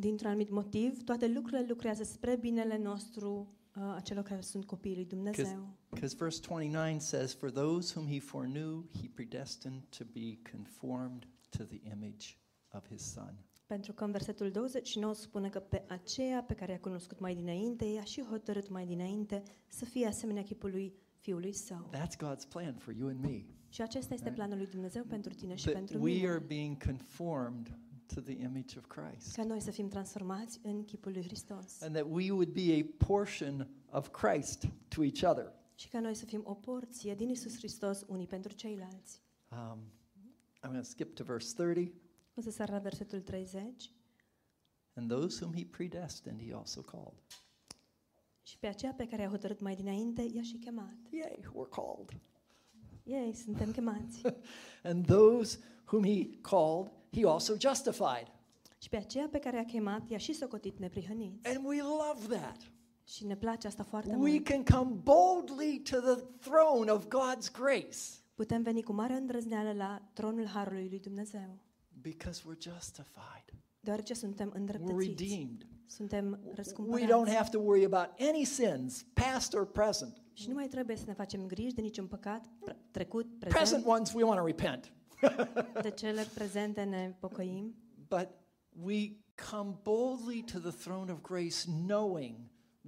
Dintr-un 0.00 0.28
anumit 0.28 0.50
motiv, 0.50 1.02
toate 1.04 1.28
lucrurile 1.28 1.66
lucrează 1.68 2.02
spre 2.02 2.36
binele 2.36 2.78
nostru, 2.78 3.54
uh, 3.76 3.82
a 3.82 4.00
celor 4.00 4.22
care 4.22 4.40
sunt 4.40 4.64
copiii 4.64 4.94
lui 4.94 5.04
Dumnezeu. 5.04 5.76
Because 5.90 6.16
verse 6.18 6.40
29 6.48 6.98
says, 6.98 7.34
For 7.34 7.50
those 7.50 7.92
whom 7.98 8.10
he 8.12 8.20
foreknew, 8.20 8.84
he 9.00 9.08
predestined 9.14 9.82
to 9.98 10.04
be 10.12 10.38
conformed 10.52 11.28
to 11.58 11.64
the 11.64 11.80
image 11.92 12.38
of 12.72 12.86
his 12.88 13.12
son. 13.12 13.34
Pentru 13.66 13.92
că 13.92 14.04
în 14.04 14.10
versetul 14.10 14.50
29 14.50 15.14
spune 15.14 15.48
că 15.48 15.58
pe 15.58 15.84
aceea 15.88 16.42
pe 16.42 16.54
care 16.54 16.72
i-a 16.72 16.78
cunoscut 16.80 17.18
mai 17.20 17.34
dinainte, 17.34 17.84
i-a 17.84 18.04
și 18.04 18.22
hotărât 18.22 18.68
mai 18.68 18.86
dinainte 18.86 19.42
să 19.68 19.84
fie 19.84 20.06
asemenea 20.06 20.42
chipului 20.42 20.92
fiului 21.20 21.52
său. 21.52 21.90
That's 21.96 22.16
God's 22.16 22.48
plan 22.48 22.74
for 22.74 22.94
you 22.94 23.08
and 23.08 23.20
me. 23.20 23.44
Și 23.68 23.82
acesta 23.82 24.14
este 24.14 24.26
Right. 24.26 24.36
planul 24.38 24.56
lui 24.56 24.66
Dumnezeu 24.66 25.02
pentru 25.04 25.34
tine 25.34 25.54
și 25.54 25.62
That 25.62 25.74
pentru 25.74 26.02
we 26.02 26.12
are 26.28 26.32
mine. 26.32 26.44
being 26.46 26.82
conformed 26.84 27.78
to 28.14 28.20
the 28.20 28.42
image 28.42 28.76
of 28.76 28.86
Christ. 28.86 29.34
Ca 29.34 29.44
noi 29.44 29.60
să 29.60 29.70
fim 29.70 29.88
transformați 29.88 30.60
în 30.62 30.84
chipul 30.84 31.12
lui 31.12 31.22
Hristos. 31.22 31.80
And 31.80 31.94
that 31.94 32.06
we 32.10 32.30
would 32.30 32.52
be 32.52 32.72
a 32.80 33.04
portion 33.06 33.68
of 33.90 34.08
Christ 34.08 34.66
to 34.88 35.04
each 35.04 35.22
other. 35.22 35.52
Și 35.74 35.88
ca 35.88 36.00
noi 36.00 36.14
să 36.14 36.24
fim 36.24 36.42
o 36.44 36.54
porție 36.54 37.14
din 37.14 37.28
Isus 37.28 37.56
Hristos 37.56 38.04
unii 38.06 38.26
pentru 38.26 38.52
ceilalți. 38.52 39.22
Um, 39.50 39.78
I'm 40.62 40.70
going 40.70 40.82
to 40.82 40.88
skip 40.88 41.14
to 41.14 41.24
verse 41.24 41.54
30. 41.54 41.92
O 42.34 42.40
să 42.40 42.50
sar 42.50 42.70
la 42.70 42.78
versetul 42.78 43.20
30. 43.20 43.92
And 44.94 45.10
those 45.10 45.44
whom 45.44 45.54
he 45.54 45.64
predestined, 45.64 46.40
he 46.40 46.54
also 46.54 46.80
called. 46.80 47.22
Și 48.42 48.58
pe 48.58 48.66
aceea 48.66 48.92
pe 48.92 49.06
care 49.06 49.22
i-a 49.22 49.28
hotărât 49.28 49.60
mai 49.60 49.74
dinainte, 49.74 50.22
i-a 50.22 50.42
și 50.42 50.56
chemat. 50.56 50.96
Yay, 51.10 51.40
we're 51.40 51.68
called. 51.70 52.20
Ei, 53.02 53.34
suntem 53.34 53.70
chemați. 53.70 54.22
And 54.90 55.06
those 55.06 55.58
whom 55.86 56.04
he 56.04 56.30
called, 56.40 56.92
he 57.12 57.26
also 57.26 57.54
justified. 57.60 58.32
și 58.78 58.88
pe 58.88 58.96
aceea 58.96 59.28
pe 59.30 59.38
care 59.38 59.56
i-a 59.56 59.64
chemat, 59.64 60.10
i-a 60.10 60.18
și 60.18 60.32
socotit 60.32 60.78
neprihăniți. 60.78 61.48
And 61.48 61.66
we 61.66 61.76
love 61.82 62.36
that. 62.36 62.56
Și 63.04 63.26
ne 63.26 63.36
place 63.36 63.66
asta 63.66 63.82
foarte 63.82 64.08
We 64.10 64.16
mult. 64.30 64.44
can 64.44 64.64
come 64.64 65.00
boldly 65.02 65.80
to 65.90 65.96
the 66.00 66.22
throne 66.40 66.90
of 66.90 67.04
God's 67.06 67.50
grace 67.52 67.96
Putem 68.34 68.62
veni 68.62 68.82
cu 68.82 68.92
mare 68.92 69.12
îndrăzneală 69.14 69.72
la 69.72 70.02
tronul 70.12 70.46
Harului 70.46 70.86
lui 70.88 70.98
Dumnezeu. 71.00 71.58
because 72.00 72.40
we're 72.42 72.58
justified. 72.72 73.44
Deoarece 73.80 74.14
suntem 74.14 74.50
We're 74.50 74.54
îndreptățiți. 74.56 75.08
redeemed. 75.08 75.66
Suntem 75.86 76.40
We 76.44 76.52
răscumpărați. 76.54 77.06
don't 77.12 77.34
have 77.34 77.48
to 77.50 77.58
worry 77.58 77.84
about 77.84 78.08
any 78.28 78.44
sins, 78.44 79.02
past 79.12 79.54
or 79.54 79.66
present. 79.66 80.22
Și 80.32 80.48
nu 80.48 80.54
mai 80.54 80.66
trebuie 80.68 80.96
să 80.96 81.04
ne 81.06 81.12
facem 81.12 81.46
griji 81.46 81.74
de 81.74 81.80
niciun 81.80 82.06
păcat, 82.06 82.44
pre- 82.64 82.76
trecut, 82.90 83.38
Present 83.38 83.54
prezent. 83.54 83.86
ones, 83.86 84.12
we 84.12 84.22
want 84.22 84.38
to 84.38 84.44
repent. 84.46 84.92
De 85.82 85.90
cele 85.90 86.26
prezente 86.34 86.82
ne 86.82 87.14
pocăim. 87.20 87.74
But 88.08 88.28
we 88.84 89.16
come 89.50 89.78
boldly 89.82 90.44
to 90.52 90.58
the 90.58 90.70
throne 90.70 91.12
of 91.12 91.20
grace 91.20 91.64
knowing 91.86 92.36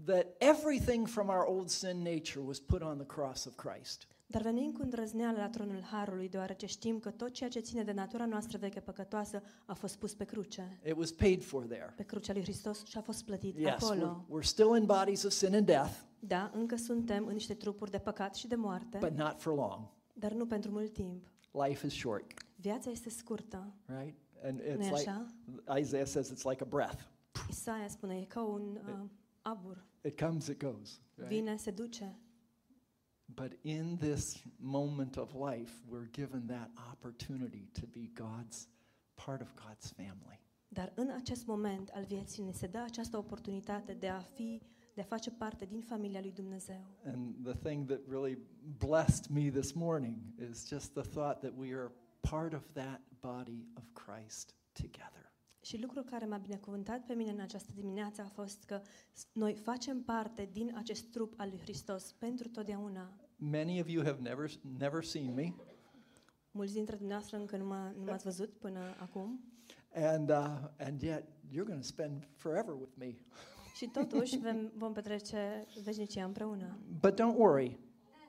that 0.05 0.27
everything 0.39 1.07
from 1.09 1.29
our 1.29 1.45
old 1.47 1.69
sin 1.69 1.97
nature 2.03 2.41
was 2.45 2.59
put 2.59 2.83
on 2.83 2.97
the 2.97 3.07
cross 3.07 3.45
of 3.45 3.55
Christ. 3.55 4.07
Dar 4.27 4.43
venim 4.43 4.73
cu 4.73 4.83
îndrăzneală 4.83 5.39
la 5.39 5.49
tronul 5.49 5.83
Harului, 5.83 6.29
deoarece 6.29 6.67
știm 6.67 6.99
că 6.99 7.11
tot 7.11 7.31
ceea 7.33 7.49
ce 7.51 7.61
ține 7.61 7.83
de 7.83 7.93
natura 7.93 8.27
noastră 8.27 8.59
veche 8.59 8.81
păcătoasă 8.81 9.43
a 9.67 9.75
fost 9.75 9.97
pus 9.99 10.15
pe 10.15 10.25
cruce. 10.25 10.81
It 10.87 10.97
was 10.97 11.11
paid 11.11 11.45
for 11.45 11.65
there. 11.67 11.93
Pe 11.97 12.03
crucea 12.03 12.33
lui 12.33 12.43
Hristos 12.43 12.85
și 12.87 12.99
a 12.99 13.01
fost 13.01 13.25
plătit 13.25 13.57
Yes, 13.59 13.67
we're, 13.67 13.75
acolo. 13.75 14.25
we're 14.29 14.45
still 14.47 14.77
in 14.77 14.85
bodies 14.85 15.23
of 15.23 15.33
sin 15.33 15.55
and 15.55 15.67
death, 15.67 15.93
Da, 16.19 16.51
încă 16.55 16.77
suntem 16.77 17.27
în 17.27 17.33
niște 17.33 17.55
trupuri 17.55 17.91
de 17.91 17.99
păcat 17.99 18.35
și 18.35 18.47
de 18.47 18.55
moarte, 18.55 18.99
but 19.01 19.17
not 19.17 19.41
for 19.41 19.55
long. 19.55 19.81
dar 20.13 20.33
nu 20.33 20.47
pentru 20.47 20.71
mult 20.71 20.93
timp. 20.93 21.31
Life 21.53 21.87
is 21.87 21.93
short, 21.93 22.25
Viața 22.57 22.91
este 22.91 23.11
scurtă, 23.11 23.75
right? 23.87 24.15
And 24.43 24.61
nu 24.61 24.65
it's 24.65 24.87
e 24.87 24.97
like 24.97 25.11
așa? 25.11 25.27
Isaiah 25.79 26.07
says 26.07 26.31
it's 26.31 26.45
like 26.45 26.63
a 26.63 26.67
breath. 26.67 27.09
Isaia 27.49 27.89
spune, 27.89 28.21
e 28.21 28.25
ca 28.25 28.41
un 28.41 28.81
uh, 28.89 29.09
abur. 29.43 29.85
It 30.05 30.21
comes, 30.21 30.47
it 30.47 30.59
goes. 30.59 31.01
Right? 31.15 31.29
Vine, 31.29 31.57
se 31.57 31.71
duce. 31.71 32.19
But 33.35 33.53
in 33.63 33.97
this 33.99 34.43
moment 34.57 35.17
of 35.17 35.35
life, 35.35 35.73
we're 35.89 36.11
given 36.11 36.47
that 36.47 36.71
opportunity 36.93 37.69
to 37.73 37.87
be 37.87 38.11
God's 38.15 38.69
part 39.15 39.41
of 39.41 39.55
God's 39.55 39.91
family. 39.91 40.41
Dar 40.69 40.93
în 40.95 41.11
acest 41.11 41.47
moment 41.47 41.89
al 41.89 42.05
vieții 42.05 42.43
ne 42.43 42.53
se 42.53 42.67
dă 42.67 42.79
această 42.79 43.17
oportunitate 43.17 43.95
de 43.95 44.09
a 44.09 44.21
fi, 44.21 44.63
de 44.95 45.01
a 45.01 45.05
face 45.05 45.31
parte 45.31 45.65
din 45.65 45.81
familia 45.81 46.21
lui 46.21 46.33
Dumnezeu. 46.33 46.87
And 47.05 47.35
the 47.45 47.55
thing 47.69 47.87
that 47.87 48.01
really 48.09 48.39
blessed 48.79 49.27
me 49.31 49.51
this 49.51 49.73
morning 49.73 50.17
is 50.51 50.67
just 50.69 50.93
the 50.93 51.03
thought 51.03 51.41
that 51.41 51.53
we 51.57 51.75
are 51.75 51.91
part 52.21 52.53
of 52.53 52.63
that 52.73 53.01
body 53.21 53.67
of 53.75 53.85
Christ 53.93 54.55
together. 54.73 55.33
Și 55.63 55.81
lucrul 55.81 56.03
care 56.05 56.25
m-a 56.27 56.37
binecuvântat 56.39 57.05
pe 57.07 57.13
mine 57.15 57.31
în 57.31 57.41
această 57.41 57.73
dimineață 57.75 58.23
a 58.23 58.29
fost 58.29 58.65
că 58.65 58.81
s- 59.13 59.27
noi 59.33 59.55
facem 59.55 60.03
parte 60.03 60.49
din 60.53 60.73
acest 60.77 61.11
trup 61.11 61.35
al 61.37 61.49
lui 61.49 61.59
Hristos 61.59 62.13
pentru 62.13 62.49
totdeauna. 62.49 63.13
Many 63.37 63.81
of 63.81 63.89
you 63.89 64.05
have 64.05 64.21
never 64.21 64.51
never 64.79 65.05
seen 65.05 65.35
me, 65.35 65.53
Mulți 66.53 66.73
dintre 66.73 66.97
dumneavoastră 66.97 67.39
încă 67.39 67.57
nu, 67.57 67.65
m-a, 67.67 67.91
nu 67.99 68.05
m-ați 68.05 68.25
văzut 68.25 68.51
până 68.59 68.81
acum 69.01 69.41
and 69.95 70.31
uh, 70.31 70.59
and 70.79 71.03
yet 71.03 71.25
you're 71.51 71.65
going 71.67 71.81
to 71.81 71.87
spend 71.87 72.29
forever 72.37 72.75
with 72.75 72.93
me. 72.97 73.15
și 73.75 73.87
totuși 73.87 74.39
vom, 74.39 74.71
vom 74.77 74.93
petrece 74.93 75.67
veșnicia 75.85 76.25
împreună. 76.25 76.79
But 77.01 77.21
don't 77.21 77.37
worry, 77.37 77.79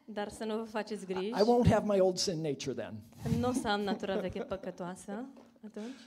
Dar 0.06 0.30
să 0.30 0.44
nu 0.44 0.58
vă 0.58 0.64
faceți 0.64 1.06
griji. 1.06 1.30
I 1.30 1.44
won't 1.44 1.70
have 1.70 1.94
my 1.94 2.00
old 2.00 2.18
sin 2.18 2.42
nature 2.42 2.74
then. 2.74 2.94
Nu 3.40 3.48
o 3.48 3.52
să 3.52 3.68
am 3.68 3.82
natura 3.82 4.20
veche 4.20 4.40
păcătoasă 4.40 5.26
atunci. 5.66 6.00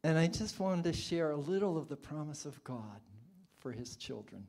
And 0.00 0.34
I 0.34 0.38
just 0.38 0.58
wanted 0.58 0.92
to 0.92 0.98
share 0.98 1.32
a 1.32 1.50
little 1.50 1.76
of 1.78 1.86
the 1.86 1.96
promise 1.96 2.48
of 2.48 2.62
God 2.62 3.00
for 3.56 3.74
His 3.74 3.96
children. 3.96 4.48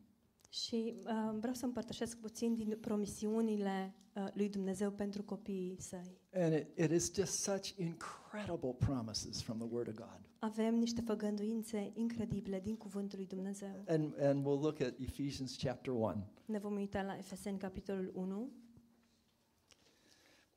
Și 0.54 0.94
uh, 0.98 1.36
vreau 1.40 1.54
să 1.54 1.66
împărtășesc 1.66 2.18
puțin 2.18 2.56
din 2.56 2.78
promisiunile 2.82 3.94
uh, 4.14 4.28
lui 4.34 4.50
Dumnezeu 4.50 4.92
pentru 4.92 5.24
copiii 5.24 5.76
săi. 5.80 6.20
And 6.34 6.54
it, 6.54 6.78
it 6.78 6.92
is 6.92 7.14
just 7.14 7.40
such 7.40 7.70
incredible 7.70 8.74
promises 8.78 9.42
from 9.42 9.58
the 9.58 9.68
Word 9.72 9.88
of 9.88 9.96
God. 9.96 10.20
Avem 10.40 10.76
niște 10.76 11.02
făgăduințe 11.02 11.92
incredibile 11.94 12.60
din 12.60 12.76
cuvântul 12.76 13.18
lui 13.18 13.28
Dumnezeu. 13.28 13.84
And, 13.88 14.14
and 14.22 14.40
we'll 14.40 14.62
look 14.62 14.80
at 14.82 14.94
Ephesians 15.00 15.56
chapter 15.56 15.94
1. 15.94 16.16
Ne 16.46 16.60
vom 16.60 16.76
uita 16.76 17.02
la 17.02 17.18
Efeseni, 17.18 17.58
capitolul 17.58 18.12
1. 18.16 18.50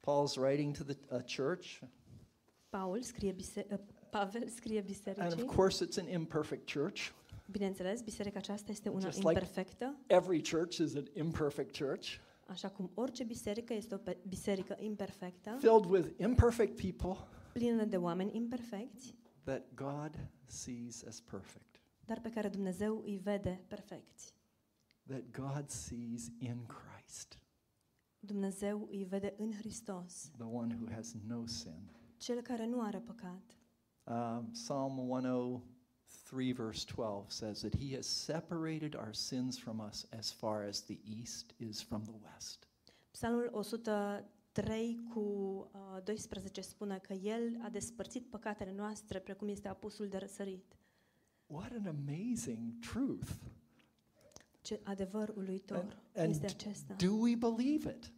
Paul's 0.01 0.37
writing 0.37 0.77
to 0.77 0.85
the 0.85 0.97
uh, 1.11 1.23
church, 1.23 1.81
Paul 2.69 3.03
scrie 3.03 3.33
bise- 3.33 3.67
uh, 3.71 3.79
Pavel 4.11 4.49
scrie 4.49 4.79
and 4.79 4.89
of 4.91 4.97
bisericii. 4.97 5.45
course, 5.45 5.85
it's 5.85 5.97
an 5.99 6.09
imperfect 6.09 6.67
church. 6.67 7.13
Bineînțeles, 7.47 8.01
biserica 8.03 8.39
aceasta 8.39 8.71
este 8.71 8.89
una 8.89 8.99
Just 9.01 9.19
like- 9.19 9.29
imperfectă, 9.29 9.97
Every 10.07 10.43
church 10.51 10.77
is 10.77 10.95
an 10.95 11.05
imperfect 11.13 11.77
church, 11.77 12.09
așa 12.47 12.69
cum 12.71 12.91
orice 12.95 13.25
biserică 13.25 13.73
este 13.75 13.95
o 13.95 13.99
pe- 13.99 14.19
biserică 14.29 14.77
imperfectă, 14.81 15.57
filled 15.59 15.85
with 15.85 16.19
imperfect 16.21 16.81
people 16.81 17.27
plină 17.53 17.85
de 17.85 17.97
oameni 17.97 18.37
imperfecți, 18.37 19.15
that 19.45 19.75
God 19.75 20.29
sees 20.47 21.05
as 21.05 21.21
perfect. 21.21 21.81
dar 22.05 22.21
pe 22.21 22.31
care 22.31 22.49
Dumnezeu 22.49 23.03
îi 23.05 23.17
vede 23.17 23.65
perfecți. 23.69 24.35
That 25.07 25.23
God 25.31 25.69
sees 25.69 26.27
in 26.39 26.67
Christ, 26.67 27.39
Dumnezeu 28.19 28.89
îi 28.91 29.05
vede 29.05 29.35
în 29.37 29.53
Hristos, 29.53 30.31
the 30.37 30.47
one 30.47 30.77
who 30.81 30.93
has 30.95 31.15
no 31.27 31.47
sin. 31.47 31.91
cel 32.17 32.41
care 32.41 32.67
nu 32.67 32.81
are 32.81 32.99
păcat. 32.99 33.59
Um, 34.05 34.49
Psalm 34.53 34.99
103, 36.15 36.53
verse 36.53 36.85
12 36.85 37.25
says 37.33 37.61
that 37.61 37.75
He 37.75 37.95
has 37.95 38.07
separated 38.07 38.95
our 38.95 39.13
sins 39.13 39.59
from 39.59 39.81
us 39.81 40.07
as 40.19 40.31
far 40.31 40.63
as 40.65 40.81
the 40.81 40.99
east 41.21 41.53
is 41.59 41.83
from 41.83 42.03
the 42.05 42.15
west. 42.33 42.67
Psalmul 43.11 43.49
103 43.53 44.99
cu 45.13 45.21
uh, 45.73 46.03
12 46.05 46.61
spune 46.61 46.99
că 46.99 47.13
El 47.13 47.59
a 47.63 47.69
despărțit 47.69 48.27
păcatele 48.27 48.73
noastre 48.77 49.19
precum 49.19 49.49
este 49.49 49.69
apusul 49.69 50.09
de 50.09 50.17
răsărit. 50.17 50.77
What 51.47 51.73
an 51.73 51.87
amazing 51.87 52.73
truth! 52.79 53.29
Ce 54.61 54.81
adevăr 54.83 55.33
uluitor 55.37 55.77
And- 55.79 55.97
and 56.15 56.31
este 56.31 56.47
acesta. 56.47 56.95
Do 56.95 57.13
we 57.13 57.35
believe 57.35 57.91
it? 57.91 58.13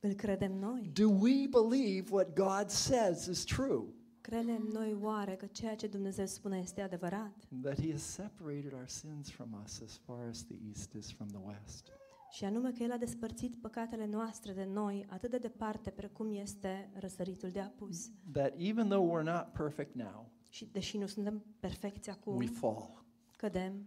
Îl 0.00 0.12
credem 0.12 0.52
noi? 0.52 0.90
Do 0.92 1.08
we 1.08 1.46
believe 1.46 2.10
what 2.10 2.34
God 2.34 2.68
says 2.70 3.26
is 3.26 3.44
true? 3.44 3.84
Credem 4.30 4.68
noi 4.72 4.96
oare 5.00 5.34
că 5.34 5.46
ceea 5.46 5.74
ce 5.76 5.86
Dumnezeu 5.86 6.26
spune 6.26 6.58
este 6.58 6.80
adevărat? 6.80 7.48
That 7.62 7.80
He 7.80 7.90
has 7.90 8.02
separated 8.02 8.72
our 8.72 8.88
sins 8.88 9.30
from 9.30 9.60
us 9.64 9.80
as 9.84 9.96
far 10.04 10.28
as 10.28 10.44
the 10.44 10.56
east 10.68 10.92
is 10.92 11.12
from 11.12 11.28
the 11.28 11.40
west. 11.46 11.88
Și 12.30 12.44
anume 12.44 12.72
că 12.72 12.82
El 12.82 12.92
a 12.92 12.96
despărțit 12.96 13.54
păcatele 13.60 14.06
noastre 14.06 14.52
de 14.52 14.64
noi 14.64 15.06
atât 15.08 15.30
de 15.30 15.38
departe 15.38 15.90
precum 15.90 16.30
este 16.30 16.90
răsăritul 16.98 17.50
de 17.50 17.60
apus. 17.60 18.10
That 18.32 18.52
even 18.58 18.88
though 18.88 19.18
we're 19.20 19.24
not 19.24 19.52
perfect 19.52 19.94
now, 19.94 20.30
Și 20.50 20.64
deși 20.72 20.98
nu 20.98 21.06
suntem 21.06 21.44
perfecți 21.60 22.10
acum, 22.10 22.36
we 22.36 22.46
fall. 22.46 23.04
cădem, 23.36 23.86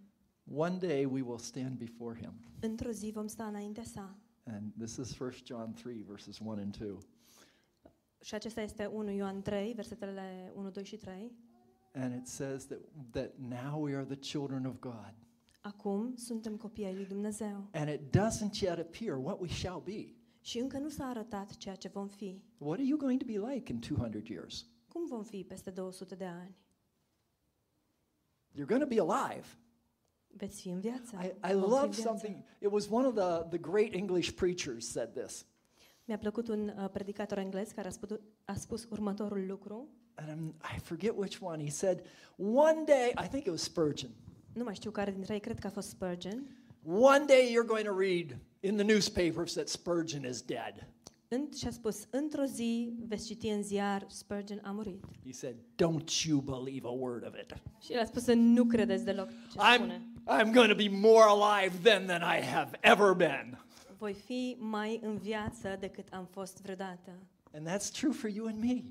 One 0.56 0.78
day 0.78 1.06
we 1.06 1.22
will 1.22 1.38
stand 1.40 1.78
before 1.78 2.20
Him. 2.20 2.34
într-o 2.60 2.92
zi 2.92 3.12
vom 3.12 3.28
sta 3.28 3.46
înaintea 3.46 3.84
sa. 3.84 4.18
And 4.44 4.72
this 4.78 4.96
is 4.96 5.20
1 5.20 5.32
John 5.46 5.74
3, 5.74 6.02
verses 6.08 6.40
1 6.40 6.50
and 6.52 6.78
2. 6.78 6.98
Și 8.22 8.36
acesta 8.36 8.62
este 8.62 8.86
1 8.86 9.12
Ioan 9.12 9.42
3, 9.42 9.74
versetele 9.74 10.52
1, 10.56 10.70
2 10.70 10.84
și 10.86 10.98
3. 10.98 11.32
And 11.94 12.16
it 12.16 12.28
says 12.28 12.66
that, 12.68 12.80
that 13.12 13.32
now 13.38 13.82
we 13.82 13.96
are 13.96 14.06
the 14.06 14.16
children 14.16 14.66
of 14.66 14.80
God. 14.80 15.14
Acum 15.62 16.16
suntem 16.16 16.58
copii 16.58 16.86
ai 16.86 16.96
lui 16.96 17.06
Dumnezeu 17.06 17.68
And 17.74 17.90
it 17.90 18.00
doesn't 18.18 18.60
yet 18.62 18.78
appear 18.80 19.16
what 19.18 19.40
we 19.40 19.48
shall 19.48 19.82
be. 19.82 20.14
și 20.42 20.60
încă 20.60 20.78
nu 20.78 20.90
s-a 20.90 21.06
arătat 21.06 21.58
ceea 21.58 21.76
ce 21.76 21.88
vom 21.88 22.08
fi. 22.08 22.42
What 22.58 22.78
are 22.80 22.88
you 22.88 22.98
going 22.98 23.20
to 23.20 23.26
be 23.26 23.52
like 23.54 23.72
in 23.72 23.80
200 23.80 24.24
years? 24.34 24.68
Cum 24.88 25.06
vom 25.08 25.24
fi 25.24 25.44
peste 25.44 25.70
200 25.70 26.16
de 26.16 26.26
ani? 26.26 26.56
You're 28.54 28.68
going 28.68 28.82
to 28.82 28.88
be 28.88 29.00
alive. 29.00 29.46
Veți 30.28 30.62
fi 30.62 30.70
în 30.70 30.80
viață. 30.80 31.18
I, 31.22 31.26
I 31.26 31.30
Vom 31.30 31.50
fi 31.50 31.52
în 31.54 31.60
love 31.60 31.80
viață. 31.88 32.02
something. 32.02 32.44
It 32.60 32.72
was 32.72 32.90
one 32.90 33.08
of 33.08 33.14
the, 33.16 33.48
the 33.50 33.58
great 33.58 33.94
English 33.94 34.30
preachers 34.32 34.88
said 34.92 35.14
this. 35.14 35.46
Mi-a 36.10 36.18
plăcut 36.18 36.48
un 36.48 36.74
uh, 36.78 36.90
predicator 36.92 37.38
englez 37.38 37.72
care 37.72 37.88
a 37.88 37.92
spus, 37.92 38.10
a 38.46 38.54
spus 38.54 38.88
următorul 38.90 39.46
lucru. 39.48 39.88
And 40.16 40.30
I'm, 40.30 40.76
I 40.76 40.80
forget 40.80 41.14
which 41.16 41.38
one. 41.42 41.64
He 41.64 41.70
said, 41.70 42.02
One 42.38 42.84
day, 42.86 43.14
I 43.26 43.28
think 43.28 43.46
it 43.46 43.52
was 43.52 43.62
Spurgeon, 43.62 44.12
Nu 44.54 44.64
mai 44.64 44.76
știu 44.76 44.92
care 44.92 45.12
dintre 45.12 45.34
ei, 45.34 45.40
cred 45.40 45.60
că 45.60 45.68
a 45.68 45.70
fost 45.70 45.88
Spurgeon. 45.90 46.44
one 46.86 47.26
day 47.26 47.52
you're 47.54 47.68
going 47.68 47.86
to 47.86 47.98
read 47.98 48.38
in 48.60 48.76
the 48.76 48.84
newspapers 48.86 49.54
that 49.54 49.68
Spurgeon 49.68 50.26
is 50.30 50.42
dead. 50.42 50.88
În, 51.28 51.48
și 51.58 51.68
a 51.68 51.72
spus, 51.72 52.08
într-o 52.10 52.44
zi 52.44 52.94
veți 53.08 53.26
citi 53.26 53.48
în 53.48 53.64
ziar, 53.64 54.06
Spurgeon 54.08 54.62
a 54.64 54.72
murit. 54.72 55.04
He 55.26 55.32
said, 55.32 55.56
Don't 55.56 56.26
you 56.28 56.40
believe 56.40 56.88
a 56.88 56.92
word 56.92 57.28
of 57.28 57.34
it. 57.42 57.54
Și 57.82 57.94
el 57.94 58.00
a 58.00 58.06
spus 58.06 58.24
să 58.24 58.34
nu 58.34 58.64
credeți 58.66 59.06
deloc 59.06 59.30
ce 59.30 59.58
I'm, 59.58 59.76
spune. 59.76 60.02
I'm 60.42 60.52
going 60.54 60.70
to 60.70 60.76
be 60.76 60.90
more 60.90 61.26
alive 61.28 61.76
then 61.90 62.06
than 62.06 62.22
I 62.22 62.42
have 62.42 62.78
ever 62.82 63.14
been. 63.14 63.64
Voi 64.00 64.14
fi 64.14 64.56
mai 64.60 65.00
în 65.04 65.18
viață 65.18 65.78
decât 65.80 66.08
am 66.14 66.26
fost 66.26 66.62
vreodată. 66.62 67.12
And 67.54 67.68
that's 67.68 67.92
true 68.00 68.12
for 68.14 68.30
you 68.30 68.48
and 68.48 68.60
me. 68.64 68.84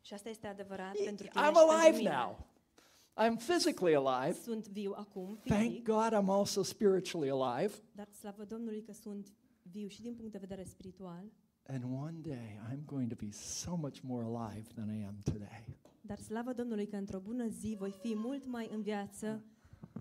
Și 0.00 0.14
asta 0.14 0.28
este 0.28 0.46
adevărat 0.46 0.96
pentru 1.04 1.26
tine 1.26 1.42
I'm 1.42 1.46
și 1.46 1.52
pentru 1.52 1.70
alive 1.70 1.96
mine. 1.96 2.10
now. 2.10 2.46
I'm 3.24 3.36
physically 3.46 3.94
alive. 3.94 4.38
Sunt 4.42 4.68
viu 4.68 4.92
acum, 4.96 5.38
Thank 5.44 5.62
fizic, 5.62 5.84
God 5.84 6.12
I'm 6.12 6.28
also 6.28 6.62
spiritually 6.62 7.30
alive. 7.30 7.74
dar 7.92 8.08
slavă 8.18 8.44
Domnului 8.44 8.82
că 8.82 8.92
sunt 8.92 9.32
viu 9.62 9.88
și 9.88 10.02
din 10.02 10.14
punct 10.14 10.32
de 10.32 10.38
vedere 10.38 10.64
spiritual. 10.64 11.24
And 11.66 11.84
one 11.84 12.14
day 12.22 12.60
I'm 12.72 12.84
going 12.84 13.08
to 13.08 13.16
be 13.24 13.30
so 13.30 13.76
much 13.76 14.00
more 14.00 14.24
alive 14.36 14.68
than 14.74 14.94
I 14.94 15.04
am 15.04 15.18
today. 15.24 15.64
Dar 16.00 16.18
slavă 16.18 16.52
Domnului 16.52 16.86
că 16.86 16.96
într-o 16.96 17.18
bună 17.18 17.46
zi 17.48 17.74
voi 17.78 17.94
fi 18.00 18.14
mult 18.16 18.46
mai 18.46 18.68
în 18.72 18.82
viață 18.82 19.44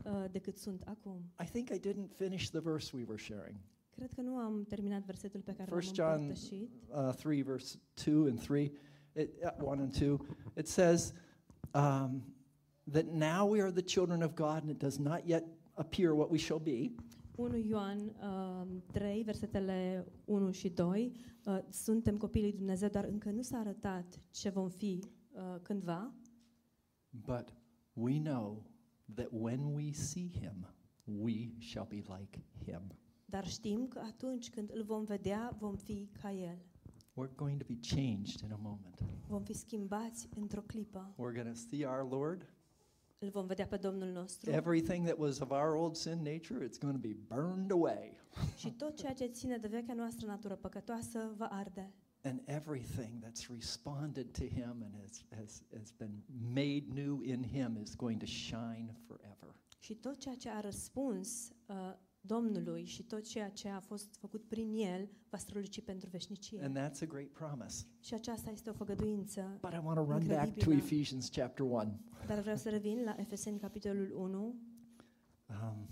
uh, 0.05 0.25
decât 0.31 0.57
sunt 0.57 0.81
acum. 0.85 1.21
I 1.41 1.45
think 1.45 1.69
I 1.69 1.79
didn't 1.79 2.15
finish 2.17 2.49
the 2.49 2.59
verse 2.59 2.95
we 2.95 3.03
were 3.07 3.21
sharing. 3.21 3.55
Cred 4.01 4.13
că 4.13 4.21
nu 4.21 4.35
am 4.35 4.63
terminat 4.63 5.05
versetul 5.05 5.39
pe 5.39 5.53
care 5.53 5.69
l-am 5.69 5.81
1 5.83 5.93
John 5.93 6.21
împărtășit. 6.21 6.69
uh, 7.07 7.13
3, 7.15 7.41
verse 7.41 7.79
2 8.05 8.29
and 8.29 8.39
3, 8.39 8.71
it, 9.15 9.29
uh, 9.43 9.63
1 9.63 9.81
and 9.81 9.97
2, 9.97 10.19
it 10.57 10.67
says 10.67 11.13
um, 11.73 12.23
that 12.91 13.05
now 13.05 13.49
we 13.51 13.61
are 13.61 13.71
the 13.71 13.81
children 13.81 14.21
of 14.21 14.33
God 14.33 14.61
and 14.61 14.69
it 14.69 14.77
does 14.77 14.97
not 14.97 15.27
yet 15.27 15.43
appear 15.73 16.13
what 16.13 16.29
we 16.29 16.37
shall 16.37 16.59
be. 16.59 16.95
1 17.35 17.55
Ioan 17.55 18.15
uh, 18.21 18.67
3, 18.91 19.23
versetele 19.23 20.05
1 20.25 20.51
și 20.51 20.69
2. 20.69 21.11
Uh, 21.45 21.59
suntem 21.69 22.17
copiii 22.17 22.43
lui 22.43 22.53
Dumnezeu, 22.53 22.89
dar 22.89 23.03
încă 23.03 23.29
nu 23.29 23.41
s-a 23.41 23.57
arătat 23.57 24.21
ce 24.31 24.49
vom 24.49 24.69
fi 24.69 24.99
uh, 25.31 25.41
cândva. 25.61 26.13
But 27.09 27.53
we 27.93 28.19
know 28.19 28.63
that 29.13 29.27
when 29.31 29.73
we 29.73 29.91
see 29.91 30.29
him, 30.39 30.67
we 31.03 31.53
shall 31.57 31.85
be 31.89 32.01
like 32.17 32.43
him. 32.65 32.81
Dar 33.31 33.47
știm 33.47 33.87
că 33.87 33.99
atunci 33.99 34.49
când 34.49 34.69
îl 34.73 34.83
vom 34.83 35.03
vedea, 35.03 35.55
vom 35.59 35.75
fi 35.75 36.09
ca 36.21 36.31
el. 36.31 36.57
We're 37.13 37.35
going 37.35 37.57
to 37.57 37.65
be 37.67 37.79
changed 37.95 38.41
in 38.43 38.51
a 38.51 38.59
moment. 38.61 38.99
Vom 39.27 39.43
fi 39.43 39.53
schimbați 39.53 40.29
într-o 40.35 40.61
clipă. 40.61 41.13
We're 41.13 41.35
going 41.35 41.47
to 41.47 41.59
see 41.69 41.85
our 41.85 42.09
Lord. 42.11 42.45
Îl 43.19 43.29
vom 43.29 43.45
vedea 43.45 43.67
pe 43.67 43.77
Domnul 43.77 44.07
nostru. 44.07 44.51
Everything 44.51 45.05
that 45.05 45.17
was 45.17 45.39
of 45.39 45.49
our 45.51 45.75
old 45.75 45.95
sin 45.95 46.21
nature, 46.21 46.67
it's 46.67 46.79
going 46.79 47.01
to 47.01 47.07
be 47.07 47.17
burned 47.35 47.71
away. 47.71 48.17
Și 48.57 48.71
tot 48.71 48.95
ceea 48.97 49.13
ce 49.13 49.25
ține 49.25 49.57
de 49.57 49.67
vechea 49.67 49.93
noastră 49.93 50.27
natură 50.27 50.55
păcătoasă 50.55 51.33
va 51.37 51.45
arde. 51.45 51.93
And 52.23 52.41
everything 52.45 53.23
that's 53.25 53.49
responded 53.49 54.31
to 54.31 54.43
him 54.43 54.83
and 54.83 54.95
has, 55.01 55.23
has, 55.37 55.63
has 55.77 55.91
been 55.91 56.23
made 56.53 56.83
new 56.93 57.21
in 57.21 57.43
him 57.43 57.77
is 57.81 57.95
going 57.95 58.19
to 58.19 58.25
shine 58.25 58.95
forever. 59.07 59.55
Și 59.79 59.95
tot 59.95 60.19
ceea 60.19 60.35
ce 60.35 60.49
a 60.49 60.59
răspuns 60.59 61.51
uh, 61.65 61.75
Domnului 62.21 62.85
și 62.85 63.03
tot 63.03 63.23
ceea 63.23 63.49
ce 63.49 63.67
a 63.69 63.79
fost 63.79 64.15
făcut 64.15 64.43
prin 64.47 64.73
el 64.73 65.09
va 65.29 65.37
străluci 65.37 65.81
pentru 65.81 66.09
veșnicie. 66.09 66.63
And 66.63 66.77
that's 66.77 67.01
a 67.01 67.05
great 67.05 67.27
promise. 67.27 67.85
Și 67.99 68.13
aceasta 68.13 68.49
este 68.49 68.69
o 68.69 68.73
făgăduință. 68.73 69.57
But 69.61 69.71
I 69.73 69.79
want 69.83 69.97
to 69.97 70.03
run 70.03 70.27
back 70.27 70.41
to 70.41 70.45
Incredibilă. 70.47 70.75
Ephesians 70.75 71.29
chapter 71.29 71.65
1. 71.65 71.99
Dar 72.27 72.39
vreau 72.39 72.57
să 72.57 72.69
revin 72.69 73.03
la 73.03 73.15
Efeseni 73.17 73.59
capitolul 73.59 74.11
1. 74.15 74.55
Um, 75.49 75.87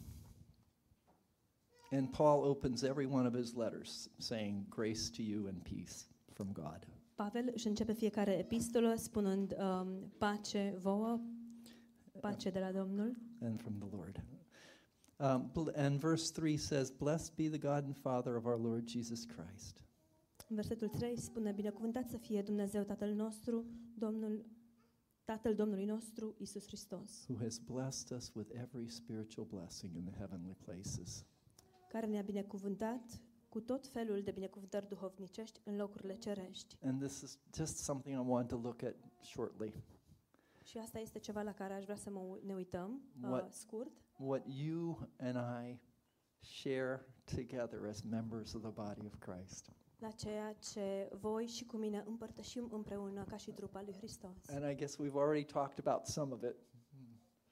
and 1.92 2.10
Paul 2.10 2.44
opens 2.50 2.82
every 2.82 3.06
one 3.06 3.28
of 3.28 3.36
his 3.36 3.54
letters 3.54 4.10
saying, 4.18 4.68
Grace 4.70 5.10
to 5.16 5.22
you 5.22 5.48
and 5.48 5.62
peace 5.62 5.94
from 6.34 6.52
God. 6.52 6.88
Pavel 7.16 7.50
își 7.54 7.68
începe 7.68 7.94
fiecare 7.94 8.32
epistolă 8.38 8.96
spunând 8.96 9.56
um, 9.60 10.12
pace 10.18 10.78
vouă, 10.82 11.20
pace 12.20 12.50
de 12.50 12.60
la 12.60 12.72
Domnul. 12.72 13.18
and 13.42 13.62
from 13.62 13.74
the 13.80 13.88
Lord. 13.96 14.24
Um, 15.22 15.50
bl- 15.54 15.70
and 15.76 16.00
verse 16.00 16.32
3 16.32 16.58
says, 16.58 16.90
Blessed 16.92 17.36
be 17.36 17.50
the 17.50 17.58
God 17.58 17.84
and 17.84 17.96
Father 17.96 18.36
of 18.36 18.46
our 18.46 18.58
Lord 18.60 18.88
Jesus 18.90 19.26
Christ, 19.26 19.84
În 20.50 20.56
versetul 20.56 20.88
3 20.88 21.18
spune, 21.20 21.52
binecuvântat 21.52 22.08
să 22.10 22.18
fie 22.18 22.42
Dumnezeu 22.42 22.84
Tatăl 22.84 23.14
nostru, 23.14 23.66
Domnul, 23.98 24.46
Tatăl 25.24 25.56
Domnului 25.56 25.86
nostru, 25.86 26.36
Isus 26.38 26.66
Hristos, 26.68 27.26
who 27.28 27.38
has 27.44 27.58
blessed 27.58 28.18
us 28.18 28.34
with 28.34 28.50
every 28.54 28.88
spiritual 28.90 29.46
blessing 29.48 29.96
in 29.96 30.04
the 30.04 30.18
heavenly 30.18 30.56
places. 30.66 31.26
care 31.88 32.06
ne-a 32.06 32.22
binecuvântat 32.22 33.22
cu 33.50 33.60
tot 33.62 33.88
felul 33.88 34.22
de 34.22 34.32
binecuvântări 34.32 34.88
duhovnicești 34.88 35.60
în 35.64 35.76
locurile 35.76 36.16
cerești. 36.16 36.78
And 36.82 37.00
this 37.02 37.22
is 37.22 37.40
just 37.56 37.78
something 37.78 38.16
I 38.16 38.30
want 38.30 38.48
to 38.48 38.58
look 38.58 38.84
at 38.84 38.96
shortly. 39.22 39.74
Și 40.64 40.78
asta 40.78 41.00
este 41.00 41.20
ceva 41.20 41.42
la 41.42 41.54
care 41.54 41.74
aș 41.74 41.84
vrea 41.84 41.96
să 41.96 42.10
mă, 42.10 42.20
u- 42.20 42.40
ne 42.46 42.54
uităm, 42.54 43.02
uh, 43.24 43.30
What- 43.42 43.50
scurt. 43.52 43.92
What 44.22 44.42
you 44.48 45.08
and 45.18 45.38
I 45.38 45.80
share 46.40 47.06
together 47.36 47.88
as 47.88 48.02
members 48.02 48.54
of 48.54 48.62
the 48.62 48.72
body 48.72 49.06
of 49.06 49.16
Christ. 49.20 49.72
la 50.00 50.12
ceea 50.12 50.54
ce 50.54 51.10
voi 51.20 51.46
și 51.46 51.66
cu 51.66 51.78
mine 51.78 52.04
împărtășim 52.08 52.70
împreună 52.72 53.24
ca 53.24 53.38
și 53.38 53.52
trupa 53.52 53.82
lui 53.82 53.94
Hristos. 53.94 54.48
And 54.48 54.70
I 54.72 54.76
guess 54.76 54.96
we've 54.98 55.16
already 55.16 55.46
talked 55.46 55.88
about 55.88 56.06
some 56.06 56.34
of 56.34 56.42
it 56.44 56.56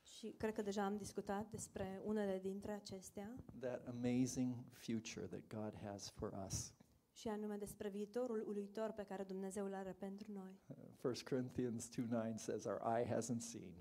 Și 0.01 0.34
cred 0.38 0.53
că 0.53 0.61
deja 0.61 0.86
am 0.86 0.97
discutat 0.97 1.49
despre 1.49 2.01
unele 2.03 2.39
dintre 2.39 2.72
acestea, 2.72 3.36
that 3.59 3.88
amazing 3.88 4.55
future 4.72 5.26
that 5.26 5.47
God 5.47 5.74
has 5.84 6.09
for 6.09 6.34
us. 6.45 6.74
și 7.11 7.28
anume 7.28 7.55
despre 7.57 7.89
viitorul 7.89 8.43
uluitor 8.47 8.91
pe 8.91 9.03
care 9.03 9.24
Dumnezeu 9.24 9.65
îl 9.65 9.74
are 9.74 9.91
pentru 9.91 10.32
noi. 10.32 10.59
Uh, 10.68 10.76
1 11.03 11.13
Corinthians 11.30 11.89
2 11.95 12.05
9 12.09 12.34
says, 12.38 12.63
Our 12.65 12.82
eye 12.97 13.15
hasn't 13.15 13.39
seen, 13.41 13.74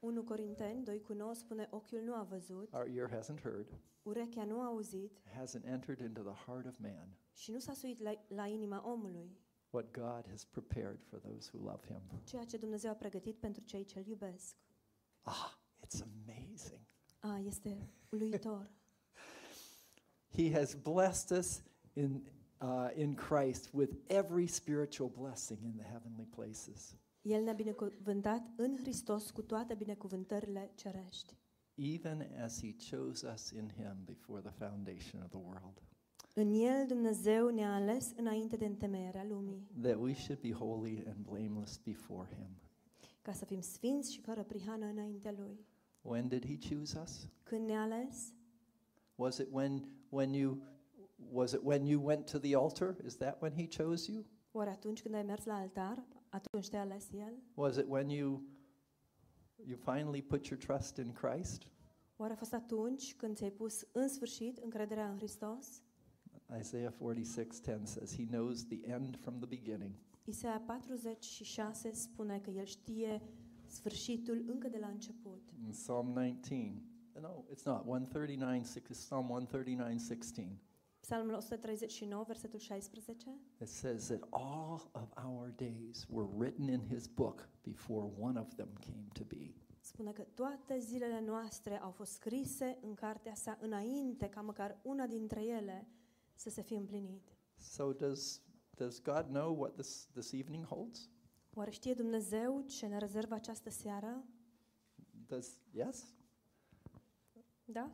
1 0.00 0.22
Corinteni 0.22 0.84
2 0.84 1.00
cu 1.00 1.12
9 1.12 1.34
spune 1.34 1.68
ochiul 1.70 2.00
nu 2.04 2.14
a 2.14 2.22
văzut, 2.22 2.72
our 2.72 2.86
ear 2.96 3.08
hasn't 3.08 3.40
heard, 3.42 3.78
urechea 4.02 4.44
nu 4.44 4.60
a 4.60 4.64
auzit 4.64 5.20
hasn't 5.40 5.64
entered 5.64 6.00
into 6.00 6.22
the 6.22 6.44
heart 6.46 6.66
of 6.66 6.78
man 6.78 7.16
și 7.32 7.52
nu 7.52 7.58
s-a 7.58 7.72
suit 7.72 8.00
la, 8.00 8.12
la 8.28 8.46
inima 8.46 8.90
omului 8.90 9.38
what 9.70 9.92
God 9.92 10.26
has 10.30 10.44
prepared 10.44 10.98
for 11.02 11.18
those 11.18 11.48
who 11.48 11.58
love 11.58 11.80
Him. 11.86 12.02
ceea 12.24 12.44
ce 12.44 12.56
Dumnezeu 12.56 12.90
a 12.90 12.94
pregătit 12.94 13.36
pentru 13.36 13.62
cei 13.62 13.84
ce 13.84 13.98
îl 13.98 14.06
iubesc. 14.06 14.56
Ah, 15.22 15.52
it's 15.86 16.00
amazing. 16.02 16.80
A, 17.18 17.38
este 17.38 17.88
uluitor. 18.10 18.70
He 20.36 20.52
has 20.52 20.74
blessed 20.74 21.38
us 21.38 21.62
in, 21.92 22.22
uh, 22.60 22.90
in 22.94 23.14
Christ 23.14 23.70
with 23.72 23.92
every 24.06 24.46
spiritual 24.46 25.08
blessing 25.08 25.58
in 25.62 25.76
the 25.76 25.84
heavenly 25.84 26.24
places, 26.24 26.94
El 27.22 27.42
ne-a 27.42 27.52
binecuvântat 27.52 28.42
în 28.56 28.76
Hristos 28.76 29.30
cu 29.30 29.42
toate 29.42 29.74
binecuvântările 29.74 30.70
cerești. 30.74 31.36
even 31.74 32.26
as 32.44 32.60
He 32.60 32.74
chose 32.90 33.26
us 33.34 33.50
in 33.50 33.70
Him 33.76 33.96
before 34.04 34.40
the 34.40 34.50
foundation 34.66 35.22
of 35.22 35.28
the 35.28 35.38
world, 35.38 35.82
În 36.34 36.52
El 36.54 36.86
Dumnezeu 36.86 37.48
ne-a 37.48 37.74
ales 37.74 38.12
înainte 38.16 38.56
de 38.56 38.64
întemeierea 38.66 39.24
lumii, 39.24 39.66
that 39.80 39.96
we 40.00 40.14
should 40.14 40.40
be 40.40 40.52
holy 40.52 41.04
and 41.06 41.16
blameless 41.24 41.78
before 41.84 42.28
Him. 42.36 42.48
ca 43.22 43.32
să 43.32 43.44
fim 43.44 43.60
sfinți 43.60 44.12
și 44.12 44.20
fără 44.20 44.42
prihană 44.44 44.86
înaintea 44.86 45.34
Lui. 45.38 45.66
When 46.02 46.28
did 46.28 46.46
He 46.46 46.74
choose 46.74 46.98
us? 47.02 47.28
Când 47.42 47.66
ne-a 47.66 47.82
ales? 47.82 48.32
Was 49.14 49.36
it 49.38 49.48
when, 49.50 49.88
when 50.08 50.32
you 50.32 50.58
was 51.32 51.52
it 51.52 51.60
when 51.62 51.84
you 51.86 52.06
went 52.06 52.30
to 52.30 52.38
the 52.38 52.54
altar? 52.54 52.96
Is 53.04 53.16
that 53.16 53.40
when 53.42 53.52
He 53.52 53.66
chose 53.82 54.12
you? 54.12 54.24
Oare 54.52 54.70
atunci 54.70 55.02
când 55.02 55.14
ai 55.14 55.22
mers 55.22 55.44
la 55.44 55.54
altar, 55.54 56.04
atunci 56.30 56.68
te-a 56.68 56.80
ales 56.80 57.08
El? 57.12 57.42
Was 57.54 57.76
it 57.76 57.84
when 57.88 58.08
you 58.08 58.42
you 59.64 59.76
finally 59.76 60.22
put 60.22 60.46
your 60.46 60.60
trust 60.64 60.96
in 60.96 61.12
Christ? 61.12 61.62
Oare 62.16 62.32
a 62.32 62.36
fost 62.36 62.52
atunci 62.52 63.14
când 63.14 63.36
ți-ai 63.36 63.50
pus 63.50 63.86
în 63.92 64.08
sfârșit 64.08 64.58
încrederea 64.58 65.10
în 65.10 65.16
Hristos? 65.16 65.82
Isaiah 66.58 66.92
46:10 66.92 67.84
says 67.84 68.16
he 68.16 68.26
knows 68.26 68.66
the 68.66 68.80
end 68.86 69.16
from 69.16 69.38
the 69.38 69.46
beginning. 69.46 69.92
Isaia 70.24 70.60
46 70.66 71.92
spune 71.92 72.38
că 72.38 72.50
El 72.50 72.64
știe 72.64 73.22
sfârșitul 73.66 74.44
încă 74.46 74.68
de 74.68 74.78
la 74.78 74.86
început. 74.86 75.50
In 75.64 75.70
Psalm 75.70 76.06
19, 76.12 76.82
no, 77.20 77.28
it's 77.54 77.62
not, 77.64 77.82
139, 77.86 78.62
six- 78.64 78.88
Psalm 78.98 79.30
139, 79.30 79.88
16. 79.98 80.58
Psalmul 81.08 81.34
139, 81.34 82.24
versetul 82.26 82.58
16, 82.58 83.40
It 83.60 83.68
says 83.68 84.06
that 84.06 84.26
all 84.30 84.80
of 84.92 85.08
our 85.24 85.52
days 85.56 86.06
were 86.10 86.28
written 86.38 86.68
in 86.68 86.80
his 86.88 87.06
book 87.06 87.48
before 87.62 88.10
one 88.18 88.38
of 88.38 88.54
them 88.54 88.68
came 88.80 89.08
to 89.12 89.24
be. 89.24 89.54
spune 89.80 90.12
că 90.12 90.22
toate 90.22 90.78
zilele 90.78 91.20
noastre 91.20 91.80
au 91.80 91.90
fost 91.90 92.12
scrise 92.12 92.78
în 92.80 92.94
cartea 92.94 93.34
sa 93.34 93.58
înainte 93.60 94.28
ca 94.28 94.40
măcar 94.40 94.80
una 94.82 95.06
dintre 95.06 95.44
ele 95.44 95.88
să 96.34 96.50
se 96.50 96.62
fie 96.62 96.76
împlinit. 96.76 97.36
So 97.56 97.92
does 97.92 98.42
does 98.76 99.02
God 99.02 99.24
know 99.28 99.58
what 99.58 99.74
this 99.74 100.08
this 100.12 100.32
evening 100.32 100.64
holds? 100.64 101.10
Oare 101.54 101.70
știe 101.70 101.94
Dumnezeu 101.94 102.60
ce 102.60 102.86
ne 102.86 102.98
rezervă 102.98 103.34
această 103.34 103.70
seară? 103.70 104.24
Does 105.26 105.60
yes? 105.70 106.14
Da? 107.64 107.92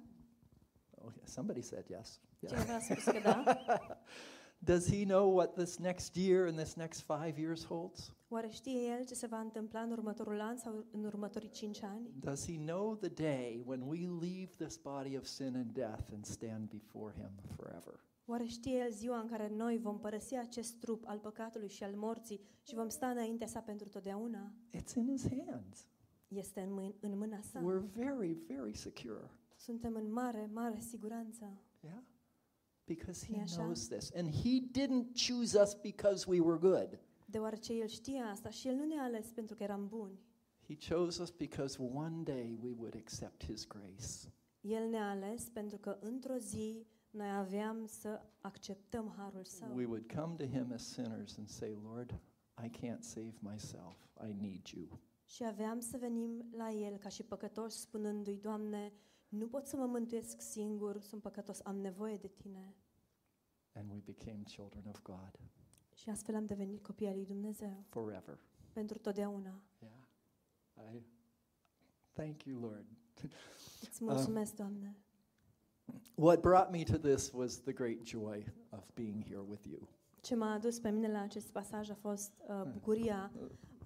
Oh, 1.05 1.13
yeah, 1.17 1.27
somebody 1.27 1.63
said 1.63 1.85
yes. 1.89 2.21
Yeah. 2.41 2.55
Cineva 2.55 2.75
a 2.75 2.81
spus 2.81 3.05
că 3.05 3.21
da. 3.23 3.45
Does 4.65 4.87
he 4.87 5.05
know 5.05 5.29
what 5.29 5.55
this 5.55 5.79
next 5.79 6.17
year 6.17 6.47
and 6.47 6.57
this 6.57 6.75
next 6.77 7.03
five 7.03 7.39
years 7.39 7.65
holds? 7.65 8.15
Oare 8.29 8.49
știe 8.49 8.81
El 8.99 9.05
ce 9.05 9.15
se 9.15 9.27
va 9.27 9.39
întâmpla 9.39 9.81
în 9.81 9.91
următorul 9.91 10.41
an 10.41 10.57
sau 10.57 10.85
în 10.93 11.05
următorii 11.05 11.49
cinci 11.49 11.83
ani? 11.83 12.11
Does 12.21 12.47
he 12.47 12.57
know 12.57 12.95
the 12.95 13.09
day 13.09 13.63
when 13.67 13.81
we 13.81 13.99
leave 13.99 14.51
this 14.57 14.77
body 14.77 15.17
of 15.17 15.25
sin 15.25 15.55
and 15.57 15.73
death 15.73 16.13
and 16.13 16.25
stand 16.25 16.69
before 16.69 17.13
him 17.13 17.31
forever? 17.57 18.01
Oare 18.27 18.45
știe 18.45 18.79
El 18.79 18.91
ziua 18.91 19.19
în 19.19 19.27
care 19.27 19.49
noi 19.57 19.79
vom 19.79 19.99
părăsi 19.99 20.37
acest 20.37 20.81
trup 20.81 21.05
al 21.07 21.19
păcatului 21.19 21.69
și 21.69 21.85
al 21.85 21.95
morții 21.95 22.41
și 22.63 22.75
vom 22.75 22.89
sta 22.89 23.07
înaintea 23.07 23.47
sa 23.47 23.61
pentru 23.61 23.89
totdeauna? 23.89 24.53
It's 24.77 24.95
in 24.95 25.09
his 25.09 25.27
hands. 25.29 25.87
Este 26.29 26.61
în, 26.61 26.73
mâin, 26.73 26.95
în 27.01 27.19
mâna 27.19 27.41
sa. 27.41 27.61
We're 27.61 27.93
very, 27.95 28.37
very 28.47 28.77
secure. 28.77 29.31
Suntem 29.65 29.95
în 29.95 30.13
mare, 30.13 30.51
mare 30.53 30.79
siguranță. 30.81 31.59
Yeah. 31.81 32.03
Because 32.85 33.27
E 33.31 33.35
he 33.35 33.43
așa? 33.43 33.63
knows 33.63 33.89
this. 33.89 34.11
And 34.15 34.35
he 34.35 34.61
didn't 34.61 35.07
choose 35.29 35.61
us 35.61 35.75
because 35.75 36.31
we 36.31 36.41
were 36.41 36.59
good. 36.59 36.99
Deoarece 37.27 37.73
El 37.73 37.87
știe 37.87 38.21
asta 38.21 38.51
și 38.51 38.69
El 38.69 38.75
nu 38.75 38.85
ne-a 38.85 39.03
ales 39.03 39.31
pentru 39.31 39.55
că 39.55 39.63
eram 39.63 39.87
buni. 39.89 40.19
He 40.67 40.95
chose 40.95 41.23
us 41.23 41.31
because 41.31 41.83
one 41.83 42.23
day 42.23 42.59
we 42.63 42.73
would 42.79 42.95
accept 42.95 43.45
his 43.45 43.67
grace. 43.67 44.33
El 44.61 44.89
ne-a 44.89 45.11
ales 45.11 45.49
pentru 45.49 45.79
că 45.79 45.99
într-o 46.01 46.37
zi 46.37 46.87
noi 47.11 47.31
aveam 47.31 47.87
să 47.87 48.23
acceptăm 48.41 49.15
harul 49.17 49.45
său. 49.45 49.75
We 49.77 49.85
would 49.87 50.13
come 50.13 50.35
to 50.35 50.45
him 50.45 50.73
as 50.73 50.83
sinners 50.93 51.37
and 51.39 51.49
say, 51.49 51.79
Lord, 51.83 52.21
I 52.65 52.69
can't 52.69 53.01
save 53.01 53.35
myself. 53.41 53.97
I 54.29 54.33
need 54.41 54.67
you. 54.67 55.01
Și 55.25 55.45
aveam 55.45 55.81
să 55.81 55.97
venim 55.97 56.47
la 56.57 56.71
El 56.71 56.97
ca 56.97 57.09
și 57.09 57.23
păcătoși 57.23 57.77
spunându-i, 57.77 58.39
Doamne, 58.43 58.93
nu 59.39 59.47
pot 59.47 59.67
să 59.67 59.77
mă 59.77 59.87
mântuiesc 59.87 60.41
singur, 60.41 61.01
sunt 61.01 61.23
păcătos, 61.23 61.61
am 61.65 61.77
nevoie 61.77 62.17
de 62.17 62.29
Tine. 62.29 62.75
And 63.75 63.91
we 63.91 64.01
became 64.05 64.43
children 64.43 64.85
of 64.89 65.03
God 65.03 65.39
Și 65.95 66.09
astfel 66.09 66.35
am 66.35 66.47
devenit 66.47 66.83
copii 66.83 67.07
al 67.07 67.15
lui 67.15 67.25
Dumnezeu, 67.27 67.85
forever. 67.89 68.39
pentru 68.73 68.99
totdeauna. 68.99 69.61
Yeah. 69.79 70.95
I 70.95 71.03
thank 72.13 72.45
you, 72.45 72.61
Lord. 72.61 72.87
Îți 73.89 74.05
mulțumesc, 74.05 74.55
Doamne. 74.55 74.97
What 76.15 76.41
brought 76.41 76.71
me 76.71 76.83
to 76.83 76.97
this 76.97 77.33
was 77.33 77.61
the 77.61 77.73
great 77.73 78.07
joy 78.07 78.53
of 78.71 78.91
being 78.95 79.25
here 79.25 79.41
with 79.49 79.65
you. 79.65 79.89
Ce 80.21 80.35
m-a 80.35 80.53
adus 80.53 80.79
pe 80.79 80.91
mine 80.91 81.11
la 81.11 81.21
acest 81.21 81.49
pasaj 81.51 81.91
a 81.91 81.95
fost 81.95 82.33
uh, 82.49 82.63
bucuria 82.73 83.33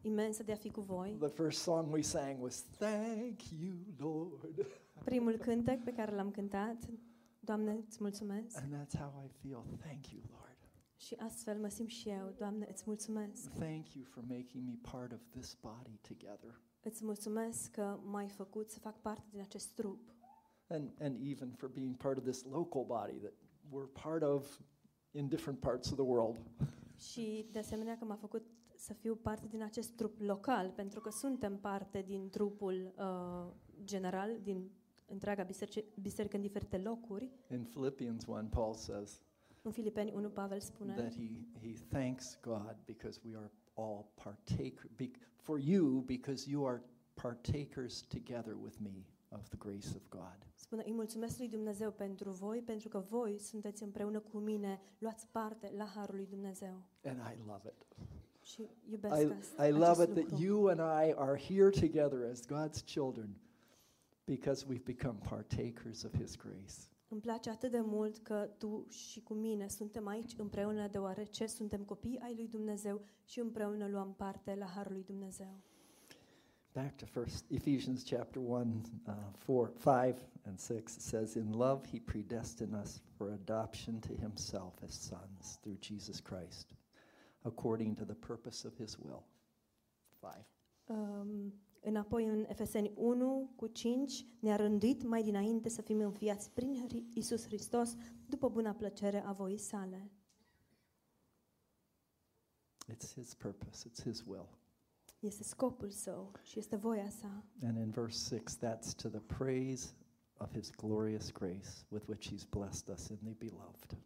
imensă 0.00 0.42
de 0.42 0.52
a 0.52 0.56
fi 0.56 0.70
cu 0.70 0.80
voi. 0.80 1.16
The 1.18 1.28
first 1.28 1.60
song 1.60 1.92
we 1.92 2.02
sang 2.02 2.42
was 2.42 2.62
Thank 2.62 3.50
you, 3.50 3.76
Lord. 3.98 4.66
Primul 5.04 5.36
cântec 5.36 5.84
pe 5.84 5.92
care 5.92 6.14
l-am 6.14 6.30
cântat, 6.30 6.88
Doamne, 7.40 7.84
îți 7.86 7.98
mulțumesc. 8.00 8.60
And 8.60 8.74
that's 8.74 8.98
how 8.98 9.24
I 9.24 9.28
feel. 9.28 9.64
Thank 9.78 10.10
you, 10.10 10.22
Lord. 10.30 10.58
Și 10.96 11.14
astfel 11.14 11.58
mă 11.58 11.68
simt 11.68 11.88
și 11.88 12.08
eu, 12.08 12.34
Doamne, 12.38 12.66
îți 12.70 12.82
mulțumesc. 12.86 13.50
Thank 13.50 13.94
you 13.94 14.04
for 14.04 14.24
making 14.28 14.64
me 14.66 14.78
part 14.90 15.12
of 15.12 15.20
this 15.30 15.58
body 15.60 15.98
together. 16.08 16.60
Îți 16.82 17.04
mulțumesc 17.04 17.70
că 17.70 18.00
m-ai 18.04 18.28
făcut 18.28 18.70
să 18.70 18.78
fac 18.78 19.00
parte 19.00 19.26
din 19.30 19.40
acest 19.40 19.74
trup. 19.74 20.14
And, 20.66 20.90
and 21.00 21.26
even 21.26 21.50
for 21.50 21.68
being 21.68 21.96
part 21.96 22.16
of 22.16 22.22
this 22.24 22.44
local 22.44 22.84
body 22.84 23.18
that 23.18 23.32
we're 23.70 24.02
part 24.02 24.22
of 24.22 24.60
in 25.10 25.28
different 25.28 25.60
parts 25.60 25.90
of 25.90 25.96
the 25.96 26.06
world. 26.06 26.40
Și 26.96 27.48
de 27.52 27.58
asemenea 27.58 27.98
că 27.98 28.04
m-a 28.04 28.16
făcut 28.16 28.46
să 28.76 28.92
fiu 28.92 29.14
parte 29.14 29.46
din 29.46 29.62
acest 29.62 29.96
trup 29.96 30.20
local, 30.20 30.70
pentru 30.70 31.00
că 31.00 31.10
suntem 31.10 31.58
parte 31.58 32.02
din 32.06 32.28
trupul 32.28 32.94
uh, 32.98 33.52
general, 33.84 34.40
din 34.42 34.70
întreaga 35.08 35.42
biserică, 35.42 35.80
biserică 36.00 36.36
în 36.36 36.42
diferite 36.42 36.78
locuri. 36.78 37.30
In 37.50 37.64
Philippians 37.64 38.26
1, 38.26 38.48
Paul 38.48 38.74
says 38.74 39.22
În 39.62 39.70
Filipeni 39.70 40.12
1, 40.12 40.28
Pavel 40.28 40.60
spune 40.60 40.94
that 40.94 41.14
he, 41.14 41.28
he 41.60 41.72
thanks 41.88 42.38
God 42.42 42.76
because 42.84 43.20
we 43.24 43.36
are 43.36 43.50
all 43.74 44.06
partaker 44.14 44.90
bec- 45.02 45.18
for 45.36 45.58
you 45.58 46.00
because 46.00 46.50
you 46.50 46.66
are 46.66 46.82
partakers 47.14 48.02
together 48.02 48.56
with 48.62 48.76
me 48.80 49.04
of 49.30 49.48
the 49.48 49.56
grace 49.58 49.88
of 49.96 50.08
God. 50.08 50.36
Spune, 50.54 50.82
îi 50.86 50.92
mulțumesc 50.92 51.38
lui 51.38 51.48
Dumnezeu 51.48 51.90
pentru 51.90 52.30
voi, 52.30 52.62
pentru 52.62 52.88
că 52.88 52.98
voi 53.08 53.38
sunteți 53.38 53.82
împreună 53.82 54.20
cu 54.20 54.38
mine, 54.38 54.80
luați 54.98 55.26
parte 55.26 55.72
la 55.76 55.84
harul 55.84 56.14
lui 56.16 56.26
Dumnezeu. 56.26 56.82
And 57.04 57.18
I 57.18 57.38
love 57.46 57.68
it. 57.68 57.96
Și 58.42 58.68
iubesc 58.90 59.20
I, 59.22 59.24
asta, 59.38 59.66
I 59.66 59.70
love 59.70 59.84
acest 59.84 60.08
it 60.08 60.14
that 60.14 60.30
lucru. 60.30 60.44
you 60.44 60.66
and 60.66 60.78
I 60.78 61.12
are 61.16 61.38
here 61.38 61.70
together 61.70 62.30
as 62.30 62.46
God's 62.46 62.84
children 62.84 63.36
because 64.28 64.66
we've 64.66 64.84
become 64.84 65.16
partakers 65.28 66.04
of 66.04 66.12
His 66.14 66.36
grace. 66.36 66.88
Îmi 67.10 67.20
place 67.20 67.50
atât 67.50 67.70
de 67.70 67.80
mult 67.80 68.18
că 68.18 68.48
tu 68.58 68.86
și 68.88 69.20
cu 69.20 69.34
mine 69.34 69.68
suntem 69.68 70.06
aici 70.06 70.34
împreună 70.38 70.88
deoarece 70.88 71.46
suntem 71.46 71.82
copii 71.82 72.18
ai 72.18 72.34
lui 72.34 72.48
Dumnezeu 72.48 73.00
și 73.24 73.40
împreună 73.40 73.88
luăm 73.88 74.14
parte 74.14 74.54
la 74.54 74.66
harul 74.66 74.92
lui 74.92 75.04
Dumnezeu. 75.04 75.60
Back 76.72 76.96
to 76.96 77.06
first 77.06 77.44
Ephesians 77.50 78.04
chapter 78.04 78.42
1, 78.42 78.82
uh, 79.06 79.14
4, 79.38 79.72
5 79.78 80.18
and 80.44 80.58
6 80.58 80.76
it 80.76 81.02
says, 81.02 81.34
In 81.34 81.52
love 81.52 81.86
he 81.86 81.98
predestined 81.98 82.74
us 82.82 83.02
for 83.16 83.30
adoption 83.32 83.98
to 83.98 84.12
himself 84.20 84.82
as 84.82 84.92
sons 84.92 85.58
through 85.60 85.78
Jesus 85.80 86.20
Christ, 86.20 86.74
according 87.42 87.96
to 87.96 88.04
the 88.04 88.14
purpose 88.14 88.66
of 88.66 88.76
his 88.76 88.98
will. 88.98 89.24
5. 90.20 90.32
Um, 90.88 91.52
înapoi 91.80 92.24
în 92.26 92.44
Efeseni 92.48 92.92
1 92.96 93.52
cu 93.56 93.66
5 93.66 94.26
ne-a 94.40 94.56
rânduit 94.56 95.02
mai 95.02 95.22
dinainte 95.22 95.68
să 95.68 95.82
fim 95.82 96.00
înfiați 96.00 96.50
prin 96.50 96.86
Hri- 96.88 97.14
Isus 97.14 97.44
Hristos 97.46 97.96
după 98.26 98.48
buna 98.48 98.72
plăcere 98.72 99.24
a 99.24 99.32
voii 99.32 99.58
sale. 99.58 100.10
It's 102.90 103.12
his 103.14 103.34
purpose, 103.34 103.88
it's 103.88 104.02
his 104.02 104.24
will. 104.26 104.48
Este 105.20 105.42
scopul 105.42 105.90
său 105.90 106.32
și 106.42 106.58
este 106.58 106.76
voia 106.76 107.08
sa. 107.10 107.44
And 107.62 107.76
in 107.76 107.90
verse 107.90 108.36
6, 108.36 108.56
that's 108.66 108.94
to 109.02 109.08
the 109.08 109.20
praise 109.20 109.94
of 110.36 110.52
his 110.52 110.70
glorious 110.70 111.30
grace 111.32 111.68
with 111.88 112.08
which 112.08 112.32
he's 112.32 112.48
blessed 112.50 112.88
us 112.94 113.08
in 113.08 113.16
the 113.24 113.32
beloved. 113.32 113.96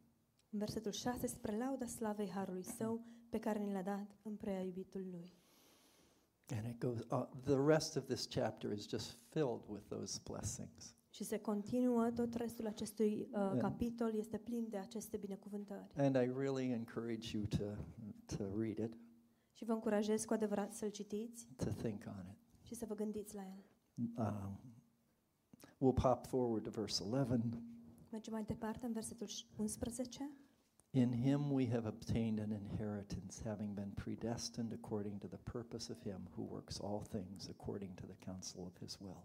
În 0.50 0.58
versetul 0.58 0.92
6 0.92 1.26
spre 1.26 1.56
lauda 1.56 1.86
slavei 1.86 2.30
harului 2.30 2.62
său 2.62 3.00
pe 3.28 3.38
care 3.38 3.58
ni 3.58 3.72
l-a 3.72 3.82
dat 3.82 4.16
în 4.22 4.36
prea 4.36 4.60
iubitul 4.62 5.06
lui. 5.10 5.32
And 6.56 6.66
it 6.66 6.78
goes, 6.80 6.98
uh, 7.10 7.22
the 7.44 7.56
rest 7.66 7.96
of 7.96 8.04
this 8.04 8.26
chapter 8.30 8.72
is 8.72 8.88
just 8.88 9.16
filled 9.28 9.60
with 9.68 9.82
those 9.88 10.20
blessings. 10.24 10.94
Și 11.10 11.24
se 11.24 11.38
continuă, 11.38 12.10
tot 12.14 12.34
restul 12.34 12.66
acestui 12.66 13.28
uh, 13.30 13.38
And- 13.38 13.60
capitol 13.60 14.14
este 14.14 14.38
plin 14.38 14.66
de 14.68 14.76
aceste 14.76 15.16
binecuvântări. 15.16 15.90
And 15.96 16.14
I 16.16 16.32
really 16.38 16.70
encourage 16.70 17.36
you 17.36 17.44
to, 17.46 17.64
to 18.36 18.44
read 18.58 18.78
it, 18.78 18.96
Și 19.52 19.64
vă 19.64 19.72
încurajez 19.72 20.24
cu 20.24 20.32
adevărat 20.32 20.72
să-l 20.72 20.88
citiți 20.90 21.48
to 21.56 21.70
think 21.70 22.02
on 22.06 22.26
it. 22.30 22.36
și 22.66 22.74
să 22.74 22.84
vă 22.86 22.94
gândiți 22.94 23.34
la 23.34 23.42
el. 23.42 23.64
Um, 24.16 24.58
we'll 25.74 26.02
pop 26.02 26.26
forward 26.26 26.62
to 26.64 26.70
verse 26.70 27.02
11. 27.02 27.62
Mergem 28.10 28.32
mai 28.32 28.44
departe 28.44 28.86
în 28.86 28.92
versetul 28.92 29.26
11. 29.56 30.30
In 30.94 31.12
him 31.12 31.50
we 31.50 31.66
have 31.66 31.86
obtained 31.86 32.38
an 32.38 32.52
inheritance, 32.52 33.40
having 33.44 33.74
been 33.74 33.92
predestined 33.94 34.72
according 34.72 35.18
to 35.20 35.26
the 35.26 35.38
purpose 35.50 35.90
of 35.90 36.02
him 36.02 36.28
who 36.36 36.42
works 36.42 36.80
all 36.80 37.02
things 37.10 37.48
according 37.48 37.94
to 37.94 38.06
the 38.06 38.24
counsel 38.24 38.66
of 38.66 38.76
his 38.78 38.98
will. 39.00 39.24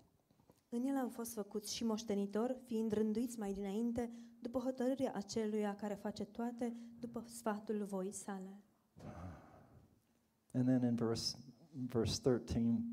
În 0.70 0.84
el 0.84 0.96
am 0.96 1.10
fost 1.10 1.34
făcuți 1.34 1.76
și 1.76 1.84
moștenitori, 1.84 2.58
fiind 2.66 2.92
rânduiți 2.92 3.40
mai 3.40 3.54
dinainte, 3.54 4.12
după 4.40 4.60
hotărârea 4.60 5.12
aceluia 5.16 5.76
care 5.76 5.94
face 5.94 6.26
toate, 6.26 6.76
după 7.00 7.24
sfatul 7.28 7.84
voii 7.84 8.12
sale. 8.12 8.62
And 10.52 10.66
then 10.66 10.84
in 10.84 10.96
verse, 10.96 11.38
verse 11.88 12.22
13, 12.22 12.84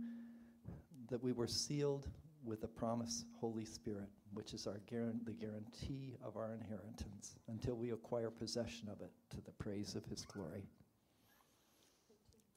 that 1.07 1.23
we 1.23 1.33
were 1.33 1.51
sealed 1.51 2.11
with 2.45 2.61
the 2.61 2.69
promise 2.69 3.27
Holy 3.41 3.65
Spirit, 3.65 4.09
which 4.35 4.53
is 4.53 4.65
our 4.65 4.81
guaran- 4.91 5.23
the 5.25 5.33
guarantee 5.33 6.19
of 6.21 6.35
our 6.35 6.51
inheritance 6.61 7.29
until 7.45 7.77
we 7.81 7.93
acquire 7.93 8.29
possession 8.29 8.89
of 8.93 9.01
it 9.01 9.13
to 9.29 9.37
the 9.41 9.53
praise 9.53 9.99
of 9.99 10.07
his 10.07 10.27
glory. 10.27 10.69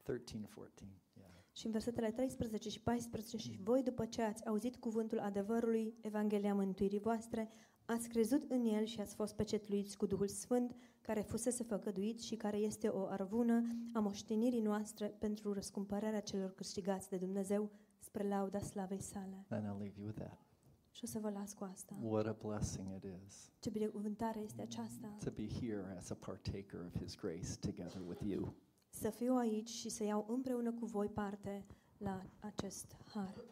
13, 0.03 0.47
14, 0.55 0.85
yeah. 1.17 1.29
Și 1.51 1.65
în 1.65 1.71
versetele 1.71 2.11
13 2.11 2.69
și 2.69 2.79
14 2.81 3.37
și 3.37 3.59
voi 3.63 3.83
după 3.83 4.05
ce 4.05 4.21
ați 4.21 4.45
auzit 4.45 4.75
cuvântul 4.75 5.19
adevărului, 5.19 5.93
Evanghelia 6.01 6.53
mântuirii 6.53 6.99
voastre, 6.99 7.49
ați 7.85 8.09
crezut 8.09 8.51
în 8.51 8.65
el 8.65 8.85
și 8.85 9.01
ați 9.01 9.15
fost 9.15 9.35
pecetluiți 9.35 9.97
cu 9.97 10.05
Duhul 10.05 10.27
Sfânt, 10.27 10.75
care 11.01 11.21
fusese 11.21 11.63
făgăduit 11.63 12.19
și 12.21 12.35
care 12.35 12.57
este 12.57 12.87
o 12.87 13.05
arvună 13.05 13.67
a 13.93 13.99
moștenirii 13.99 14.61
noastre 14.61 15.07
pentru 15.07 15.53
răscumpărarea 15.53 16.19
celor 16.19 16.53
câștigați 16.53 17.09
de 17.09 17.17
Dumnezeu 17.17 17.69
spre 17.99 18.27
lauda 18.27 18.59
slavei 18.59 19.01
sale. 19.01 19.45
And 19.49 19.63
I'll 19.65 19.79
leave 19.79 19.93
you 19.97 20.05
with 20.05 20.19
that. 20.19 20.46
Și 20.97 21.03
o 21.03 21.07
să 21.07 21.19
vă 21.19 21.29
las 21.29 21.53
cu 21.53 21.63
asta. 21.63 21.95
What 22.01 22.25
a 22.25 22.35
blessing 22.45 22.87
it 22.95 23.03
is 23.27 23.51
Ce 23.59 23.69
binecuvântare 23.69 24.39
este 24.39 24.61
aceasta 24.61 25.07
to 25.23 25.31
be 25.31 25.47
here 25.59 25.95
as 25.97 26.09
a 26.09 26.15
partaker 26.15 26.79
of 26.85 26.97
His 26.97 27.15
grace 27.15 27.55
together 27.59 28.01
with 28.07 28.21
you. 28.25 28.53
să 28.89 29.09
fiu 29.09 29.35
aici 29.35 29.69
și 29.69 29.89
să 29.89 30.03
iau 30.03 30.25
împreună 30.29 30.71
cu 30.71 30.85
voi 30.85 31.07
parte 31.07 31.65
la 31.97 32.25
acest 32.39 32.95
har. 33.13 33.43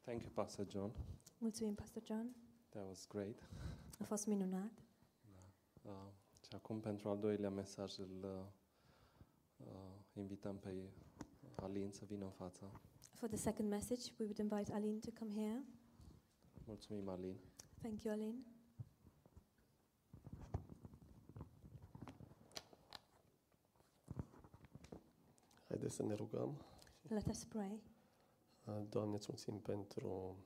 Thank 0.00 0.22
you, 0.22 0.30
Pastor 0.34 0.66
John. 0.70 0.90
Mulțumim, 1.38 1.74
Pastor 1.74 2.02
John. 2.06 2.34
That 2.68 2.86
was 2.86 3.06
great. 3.08 3.48
A 3.98 4.04
fost 4.04 4.26
minunat. 4.26 4.72
Uh, 5.82 5.92
și 6.40 6.54
acum, 6.54 6.80
pentru 6.80 7.08
al 7.08 7.18
doilea 7.18 7.50
mesaj, 7.50 7.98
îl 7.98 8.24
uh, 8.24 8.46
uh, 9.56 9.92
invităm 10.12 10.58
pe 10.58 10.90
Alin 11.60 11.90
să 11.90 12.04
vină 12.04 12.24
în 12.24 12.30
față. 12.30 12.80
For 13.14 13.28
the 13.28 13.38
second 13.38 13.68
message, 13.68 14.12
we 14.18 14.24
would 14.24 14.38
invite 14.38 14.72
Aline 14.72 14.98
to 14.98 15.10
come 15.18 15.32
here. 15.32 15.64
Mulțumim, 16.66 17.08
Alin. 17.08 17.36
Thank 17.80 18.02
you, 18.02 18.14
Aline. 18.14 18.44
Haideți 25.68 25.94
să 25.94 26.02
ne 26.02 26.14
rugăm. 26.14 26.56
Let 27.08 27.26
us 27.26 27.44
pray. 27.44 27.82
Uh, 28.66 28.82
Doamne, 28.88 29.14
îți 29.16 29.26
mulțumim 29.28 29.60
pentru 29.60 30.36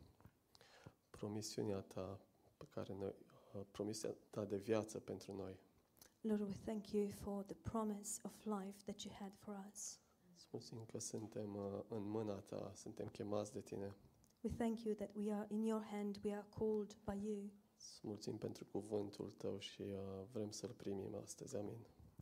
promisiunea 1.11 1.81
Ta 1.81 2.21
pe 2.57 2.65
care 2.71 2.95
noi, 2.95 3.15
uh, 3.55 3.61
promisiunea 3.71 4.17
Ta 4.31 4.45
de 4.45 4.57
viață 4.57 4.99
pentru 4.99 5.33
noi. 5.37 5.59
Lord, 6.21 6.41
we 6.41 6.55
thank 6.65 6.91
you 6.91 7.09
for 7.09 7.43
the 7.45 7.55
promise 7.55 8.21
of 8.23 8.45
life 8.45 8.83
that 8.85 9.03
you 9.03 9.15
had 9.19 9.33
for 9.35 9.67
us. 9.71 9.99
Îți 10.55 10.75
mulțumim 10.75 10.85
că 10.85 10.99
suntem 10.99 11.55
uh, 11.55 11.81
în 11.89 12.09
mâna 12.09 12.35
Ta, 12.35 12.73
suntem 12.75 13.07
chemați 13.07 13.53
de 13.53 13.61
Tine. 13.61 13.95
We 14.41 14.51
thank 14.57 14.83
you 14.83 14.95
that 14.95 15.11
we 15.15 15.33
are 15.33 15.47
in 15.51 15.63
your 15.63 15.83
hand, 15.83 16.21
we 16.25 16.35
are 16.35 16.47
called 16.59 16.97
by 17.05 17.27
you. 17.27 17.51
Îți 17.77 18.01
mulțumim 18.03 18.39
pentru 18.39 18.65
cuvântul 18.65 19.31
Tău 19.37 19.59
și 19.59 19.81
uh, 19.83 20.25
vrem 20.33 20.51
să-L 20.51 20.71
primim 20.77 21.15
astăzi. 21.15 21.57
Amin. 21.57 21.79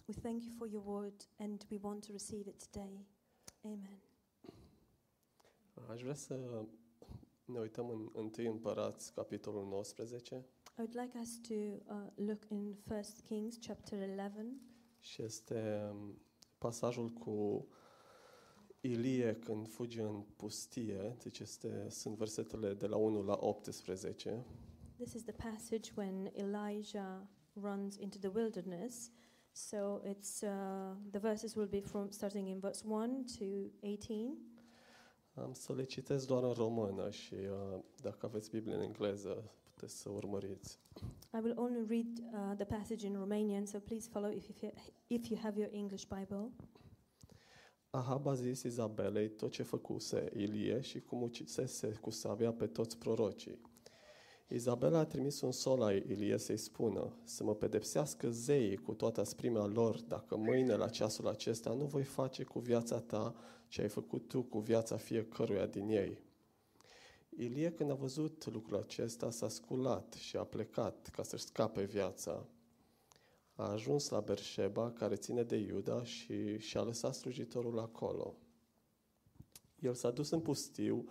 We 0.07 0.15
thank 0.21 0.43
you 0.45 0.53
for 0.57 0.69
your 0.69 0.87
word 0.87 1.29
and 1.39 1.67
we 1.71 1.79
want 1.83 2.07
to 2.07 2.13
receive 2.13 2.49
it 2.49 2.69
today. 2.71 3.07
Amen. 3.65 4.01
Aș 5.89 6.03
vrea 6.03 6.15
să 6.15 6.65
ne 7.45 7.59
uităm 7.59 7.89
în 7.89 8.31
1 8.39 8.51
Împărați, 8.51 9.13
capitolul 9.13 9.65
19, 9.65 10.47
I 10.79 10.81
would 10.81 10.97
like 11.01 11.19
us 11.19 11.41
to 11.41 11.55
uh, 11.55 12.07
look 12.15 12.45
in 12.49 12.77
1 12.91 13.01
Kings 13.25 13.57
chapter 13.67 13.99
11. 13.99 14.57
și 14.99 15.23
este 15.23 15.91
um, 15.91 16.19
pasajul 16.59 17.09
cu 17.09 17.67
Ilie 18.85 19.37
când 19.45 19.69
fuge 19.69 20.03
în 20.03 20.23
pustie, 20.37 21.17
deci 21.23 21.39
este, 21.39 21.87
sunt 21.89 22.17
versetele 22.17 22.75
de 22.75 22.87
la 22.87 22.97
1 22.97 23.23
la 23.23 23.37
18. 23.41 24.45
This 24.97 25.13
is 25.13 25.23
the 25.23 25.33
passage 25.33 25.93
when 25.97 26.31
Elijah 26.35 27.21
runs 27.55 27.97
into 27.97 28.19
the 28.19 28.29
wilderness. 28.29 29.11
So 29.53 30.01
it's 30.05 30.43
uh, 30.43 30.97
the 31.11 31.19
verses 31.19 31.55
will 31.55 31.69
be 31.69 31.81
from 31.81 32.11
starting 32.11 32.49
in 32.49 32.59
verse 32.59 32.85
1 32.87 33.25
to 33.39 33.45
18. 33.83 34.37
Am 35.35 35.53
să 35.53 35.75
le 35.75 35.85
citesc 35.85 36.27
doar 36.27 36.43
în 36.43 36.53
română 36.53 37.11
și 37.11 37.35
uh, 37.35 37.81
dacă 38.01 38.27
aveți 38.27 38.51
Biblie 38.51 38.75
în 38.75 38.81
engleză, 38.81 39.51
puteți 39.63 40.01
să 40.01 40.09
urmăriți. 40.09 40.79
I 41.35 41.39
will 41.43 41.59
only 41.59 41.87
read 41.89 42.19
uh, 42.19 42.57
the 42.57 42.65
passage 42.65 43.07
in 43.07 43.15
Romanian, 43.15 43.67
so 43.67 43.79
please 43.79 44.09
follow 44.09 44.31
if 44.31 44.49
you, 44.49 44.73
if 45.07 45.29
you 45.29 45.39
have 45.41 45.59
your 45.61 45.71
English 45.73 46.05
Bible. 46.19 46.51
Ahab 47.95 48.27
a 48.27 48.35
zis 48.35 48.63
Izabelei 48.63 49.29
tot 49.29 49.51
ce 49.51 49.63
făcuse 49.63 50.33
Ilie 50.37 50.81
și 50.81 51.01
cum 51.01 51.23
ucisese 51.23 51.99
cu 52.01 52.11
sabia 52.11 52.53
pe 52.53 52.67
toți 52.67 52.99
prorocii. 52.99 53.61
Izabela 54.49 54.99
a 54.99 55.05
trimis 55.05 55.41
un 55.41 55.53
sol 55.53 55.79
la 55.79 55.93
Ilie 55.93 56.39
să-i 56.39 56.57
spună 56.57 57.13
să 57.25 57.45
mă 57.45 57.55
pedepsească 57.55 58.31
zeii 58.31 58.77
cu 58.77 58.95
toată 58.95 59.21
asprimea 59.21 59.65
lor 59.65 60.01
dacă 60.01 60.37
mâine 60.37 60.75
la 60.75 60.89
ceasul 60.89 61.29
acesta 61.29 61.73
nu 61.73 61.85
voi 61.85 62.03
face 62.03 62.43
cu 62.43 62.59
viața 62.59 63.01
ta 63.01 63.35
ce 63.69 63.83
ai 63.83 63.89
făcut 63.89 64.29
tu 64.29 64.43
cu 64.43 64.59
viața 64.59 64.97
fiecăruia 64.97 65.67
din 65.67 65.89
ei. 65.89 66.19
Ilie, 67.29 67.73
când 67.73 67.91
a 67.91 67.95
văzut 67.95 68.53
lucrul 68.53 68.79
acesta, 68.79 69.31
s-a 69.31 69.49
sculat 69.49 70.13
și 70.13 70.37
a 70.37 70.45
plecat 70.45 71.09
ca 71.13 71.23
să-și 71.23 71.45
scape 71.45 71.85
viața. 71.85 72.47
A 73.55 73.71
ajuns 73.71 74.09
la 74.09 74.21
Berșeba, 74.21 74.91
care 74.91 75.15
ține 75.17 75.43
de 75.43 75.57
Iuda, 75.57 76.05
și 76.05 76.59
și-a 76.59 76.83
lăsat 76.83 77.15
slujitorul 77.15 77.79
acolo. 77.79 78.35
El 79.79 79.95
s-a 79.95 80.11
dus 80.11 80.31
în 80.31 80.41
pustiu, 80.41 81.05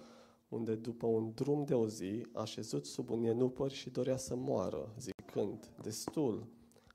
unde 0.50 0.76
după 0.76 1.06
un 1.08 1.32
drum 1.34 1.64
de 1.64 1.74
o 1.74 1.88
zi 1.88 2.26
a 2.34 2.44
șezut 2.44 2.86
sub 2.86 3.10
un 3.10 3.22
ienupăr 3.22 3.72
și 3.72 3.90
dorea 3.90 4.18
să 4.18 4.36
moară, 4.36 4.94
zicând, 5.00 5.72
destul, 5.82 6.48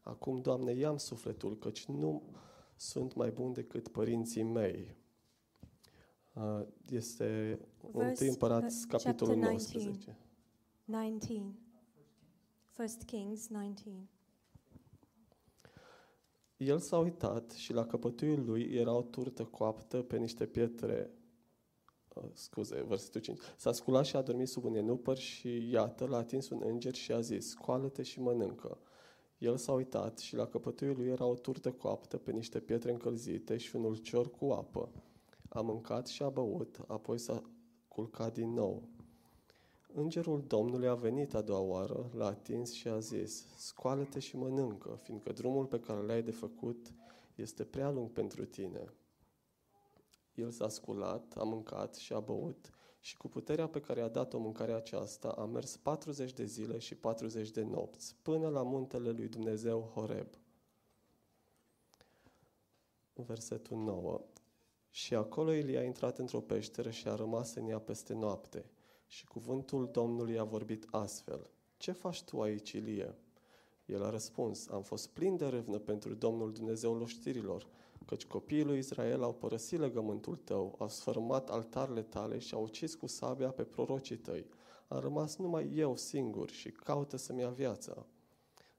acum, 0.02 0.40
Doamne, 0.40 0.72
ia-mi 0.72 1.00
sufletul, 1.00 1.58
căci 1.58 1.84
nu 1.84 2.22
sunt 2.76 3.14
mai 3.14 3.30
bun 3.30 3.52
decât 3.52 3.88
părinții 3.88 4.42
mei. 4.42 4.96
Uh, 6.34 6.62
Este 6.90 7.58
1 7.80 7.98
Verse- 7.98 8.28
Împărați, 8.28 8.84
uh, 8.84 8.88
capitolul 8.88 9.34
chapter 9.34 9.50
19. 9.50 10.16
19. 10.84 11.56
1 12.78 12.88
Kings 13.06 13.48
19. 13.48 14.08
El 16.56 16.78
s-a 16.78 16.98
uitat 16.98 17.50
și 17.50 17.72
la 17.72 17.86
căpătuiul 17.86 18.44
lui 18.44 18.62
era 18.62 18.92
o 18.92 19.02
turtă 19.02 19.44
coaptă 19.44 20.02
pe 20.02 20.16
niște 20.16 20.46
pietre. 20.46 21.10
Uh, 22.14 22.24
scuze, 22.32 22.82
versetul 22.82 23.20
5. 23.20 23.38
S-a 23.56 23.72
sculat 23.72 24.04
și 24.04 24.16
a 24.16 24.22
dormit 24.22 24.48
sub 24.48 24.64
un 24.64 24.74
enupăr 24.74 25.16
și 25.16 25.70
iată, 25.70 26.06
l-a 26.06 26.16
atins 26.16 26.48
un 26.48 26.62
înger 26.64 26.94
și 26.94 27.12
a 27.12 27.20
zis, 27.20 27.48
scoală-te 27.48 28.02
și 28.02 28.20
mănâncă. 28.20 28.78
El 29.38 29.56
s-a 29.56 29.72
uitat 29.72 30.18
și 30.18 30.36
la 30.36 30.46
căpătuiul 30.46 30.96
lui 30.96 31.08
era 31.08 31.24
o 31.24 31.34
turtă 31.34 31.72
coaptă 31.72 32.16
pe 32.16 32.32
niște 32.32 32.60
pietre 32.60 32.90
încălzite 32.90 33.56
și 33.56 33.76
un 33.76 33.84
ulcior 33.84 34.30
cu 34.30 34.44
apă. 34.44 34.90
A 35.48 35.60
mâncat 35.60 36.06
și 36.06 36.22
a 36.22 36.28
băut, 36.28 36.78
apoi 36.86 37.18
s-a 37.18 37.42
culcat 37.88 38.32
din 38.32 38.52
nou. 38.52 38.88
Îngerul 39.98 40.44
Domnului 40.46 40.88
a 40.88 40.94
venit 40.94 41.34
a 41.34 41.40
doua 41.40 41.60
oară, 41.60 42.10
l-a 42.14 42.26
atins 42.26 42.72
și 42.72 42.88
a 42.88 42.98
zis, 42.98 43.46
scoală-te 43.56 44.18
și 44.18 44.36
mănâncă, 44.36 44.98
fiindcă 45.02 45.32
drumul 45.32 45.66
pe 45.66 45.80
care 45.80 46.00
l-ai 46.00 46.22
de 46.22 46.30
făcut 46.30 46.94
este 47.34 47.64
prea 47.64 47.90
lung 47.90 48.10
pentru 48.10 48.44
tine. 48.44 48.92
El 50.34 50.50
s-a 50.50 50.68
sculat, 50.68 51.36
a 51.36 51.42
mâncat 51.42 51.94
și 51.94 52.12
a 52.12 52.20
băut 52.20 52.70
și 53.00 53.16
cu 53.16 53.28
puterea 53.28 53.68
pe 53.68 53.80
care 53.80 54.00
a 54.00 54.08
dat-o 54.08 54.38
mâncarea 54.38 54.76
aceasta 54.76 55.28
a 55.28 55.44
mers 55.44 55.76
40 55.76 56.32
de 56.32 56.44
zile 56.44 56.78
și 56.78 56.94
40 56.94 57.50
de 57.50 57.62
nopți, 57.62 58.16
până 58.22 58.48
la 58.48 58.62
muntele 58.62 59.10
lui 59.10 59.28
Dumnezeu 59.28 59.80
Horeb. 59.94 60.28
Versetul 63.12 63.76
9. 63.76 64.24
Și 64.90 65.14
acolo 65.14 65.52
Ilie 65.52 65.78
a 65.78 65.84
intrat 65.84 66.18
într-o 66.18 66.40
peșteră 66.40 66.90
și 66.90 67.08
a 67.08 67.14
rămas 67.14 67.54
în 67.54 67.68
ea 67.68 67.78
peste 67.78 68.14
noapte. 68.14 68.64
Și 69.16 69.26
cuvântul 69.26 69.88
Domnului 69.92 70.38
a 70.38 70.44
vorbit 70.44 70.86
astfel. 70.90 71.50
Ce 71.76 71.92
faci 71.92 72.22
tu 72.22 72.40
aici, 72.40 72.72
Ilie? 72.72 73.14
El 73.86 74.04
a 74.04 74.10
răspuns, 74.10 74.68
am 74.68 74.82
fost 74.82 75.08
plin 75.08 75.36
de 75.36 75.46
râvnă 75.46 75.78
pentru 75.78 76.14
Domnul 76.14 76.52
Dumnezeul 76.52 77.00
oștirilor, 77.00 77.66
căci 78.06 78.26
copiii 78.26 78.64
lui 78.64 78.78
Israel 78.78 79.22
au 79.22 79.34
părăsit 79.34 79.78
legământul 79.78 80.36
tău, 80.36 80.74
au 80.78 80.88
sfărâmat 80.88 81.50
altarele 81.50 82.02
tale 82.02 82.38
și 82.38 82.54
au 82.54 82.62
ucis 82.62 82.94
cu 82.94 83.06
sabia 83.06 83.50
pe 83.50 83.62
prorocii 83.62 84.16
tăi. 84.16 84.46
Am 84.88 85.00
rămas 85.00 85.36
numai 85.36 85.72
eu 85.74 85.96
singur 85.96 86.50
și 86.50 86.70
caută 86.70 87.16
să-mi 87.16 87.40
ia 87.40 87.50
viața. 87.50 88.06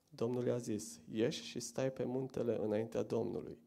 Domnul 0.10 0.46
i-a 0.46 0.58
zis, 0.58 1.00
ieși 1.12 1.44
și 1.44 1.60
stai 1.60 1.92
pe 1.92 2.04
muntele 2.04 2.58
înaintea 2.64 3.04
Domnului. 3.04 3.58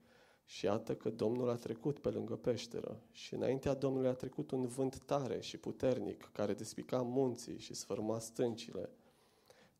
Și 0.50 0.64
iată 0.64 0.96
că 0.96 1.10
Domnul 1.10 1.48
a 1.48 1.54
trecut 1.54 1.98
pe 1.98 2.08
lângă 2.08 2.36
peșteră 2.36 3.02
și 3.12 3.34
înaintea 3.34 3.74
Domnului 3.74 4.08
a 4.08 4.12
trecut 4.12 4.50
un 4.50 4.66
vânt 4.66 4.98
tare 4.98 5.40
și 5.40 5.58
puternic 5.58 6.30
care 6.32 6.54
despica 6.54 7.02
munții 7.02 7.58
și 7.58 7.74
sfârma 7.74 8.18
stâncile. 8.18 8.90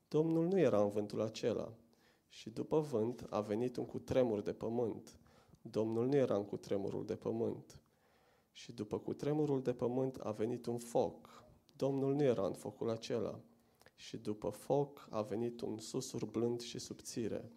Domnul 0.09 0.47
nu 0.47 0.59
era 0.59 0.83
în 0.83 0.91
vântul 0.91 1.21
acela 1.21 1.73
și 2.29 2.51
după 2.51 2.81
vânt 2.81 3.27
a 3.31 3.41
venit 3.41 3.77
un 3.77 3.87
cutremur 3.87 4.41
de 4.41 4.53
pământ. 4.53 5.19
Domnul 5.63 6.07
nu 6.07 6.17
era 6.17 6.37
în 6.37 6.45
cutremurul 6.45 7.05
de 7.05 7.17
pământ. 7.17 7.83
Și 8.53 8.73
după 8.73 8.99
cutremurul 8.99 9.63
de 9.63 9.73
pământ 9.73 10.17
a 10.17 10.31
venit 10.31 10.67
un 10.67 10.79
foc. 10.79 11.45
Domnul 11.77 12.15
nu 12.15 12.23
era 12.23 12.47
în 12.47 12.55
focul 12.55 12.91
acela. 12.91 13.41
Și 13.95 14.17
după 14.17 14.49
foc 14.49 15.09
a 15.11 15.23
venit 15.23 15.61
un 15.61 15.79
susur 15.79 16.25
blând 16.25 16.61
și 16.61 16.79
subțire 16.79 17.51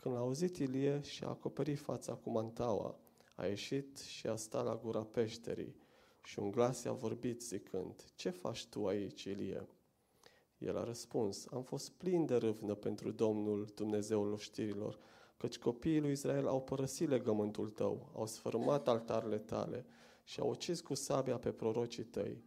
Când 0.00 0.14
a 0.14 0.18
auzit 0.18 0.56
Ilie 0.56 1.00
și 1.00 1.24
a 1.24 1.28
acoperit 1.28 1.78
fața 1.78 2.14
cu 2.14 2.30
mantaua, 2.30 2.98
a 3.34 3.46
ieșit 3.46 3.98
și 3.98 4.26
a 4.26 4.36
stat 4.36 4.64
la 4.64 4.76
gura 4.76 5.02
peșterii 5.02 5.76
și 6.22 6.38
un 6.38 6.50
glas 6.50 6.82
i-a 6.82 6.92
vorbit 6.92 7.42
zicând, 7.42 8.04
Ce 8.14 8.30
faci 8.30 8.66
tu 8.66 8.86
aici, 8.86 9.24
Ilie? 9.24 9.66
El 10.58 10.76
a 10.76 10.84
răspuns, 10.84 11.46
am 11.52 11.62
fost 11.62 11.90
plin 11.90 12.26
de 12.26 12.36
râvnă 12.36 12.74
pentru 12.74 13.10
Domnul 13.10 13.72
Dumnezeul 13.74 14.36
știrilor, 14.36 14.98
căci 15.36 15.58
copiii 15.58 16.00
lui 16.00 16.12
Israel 16.12 16.46
au 16.46 16.62
părăsit 16.62 17.08
legământul 17.08 17.68
tău, 17.68 18.10
au 18.14 18.26
sfărâmat 18.26 18.88
altarele 18.88 19.38
tale 19.38 19.86
și 20.24 20.40
au 20.40 20.48
ucis 20.48 20.80
cu 20.80 20.94
sabia 20.94 21.38
pe 21.38 21.52
prorocii 21.52 22.04
tăi. 22.04 22.44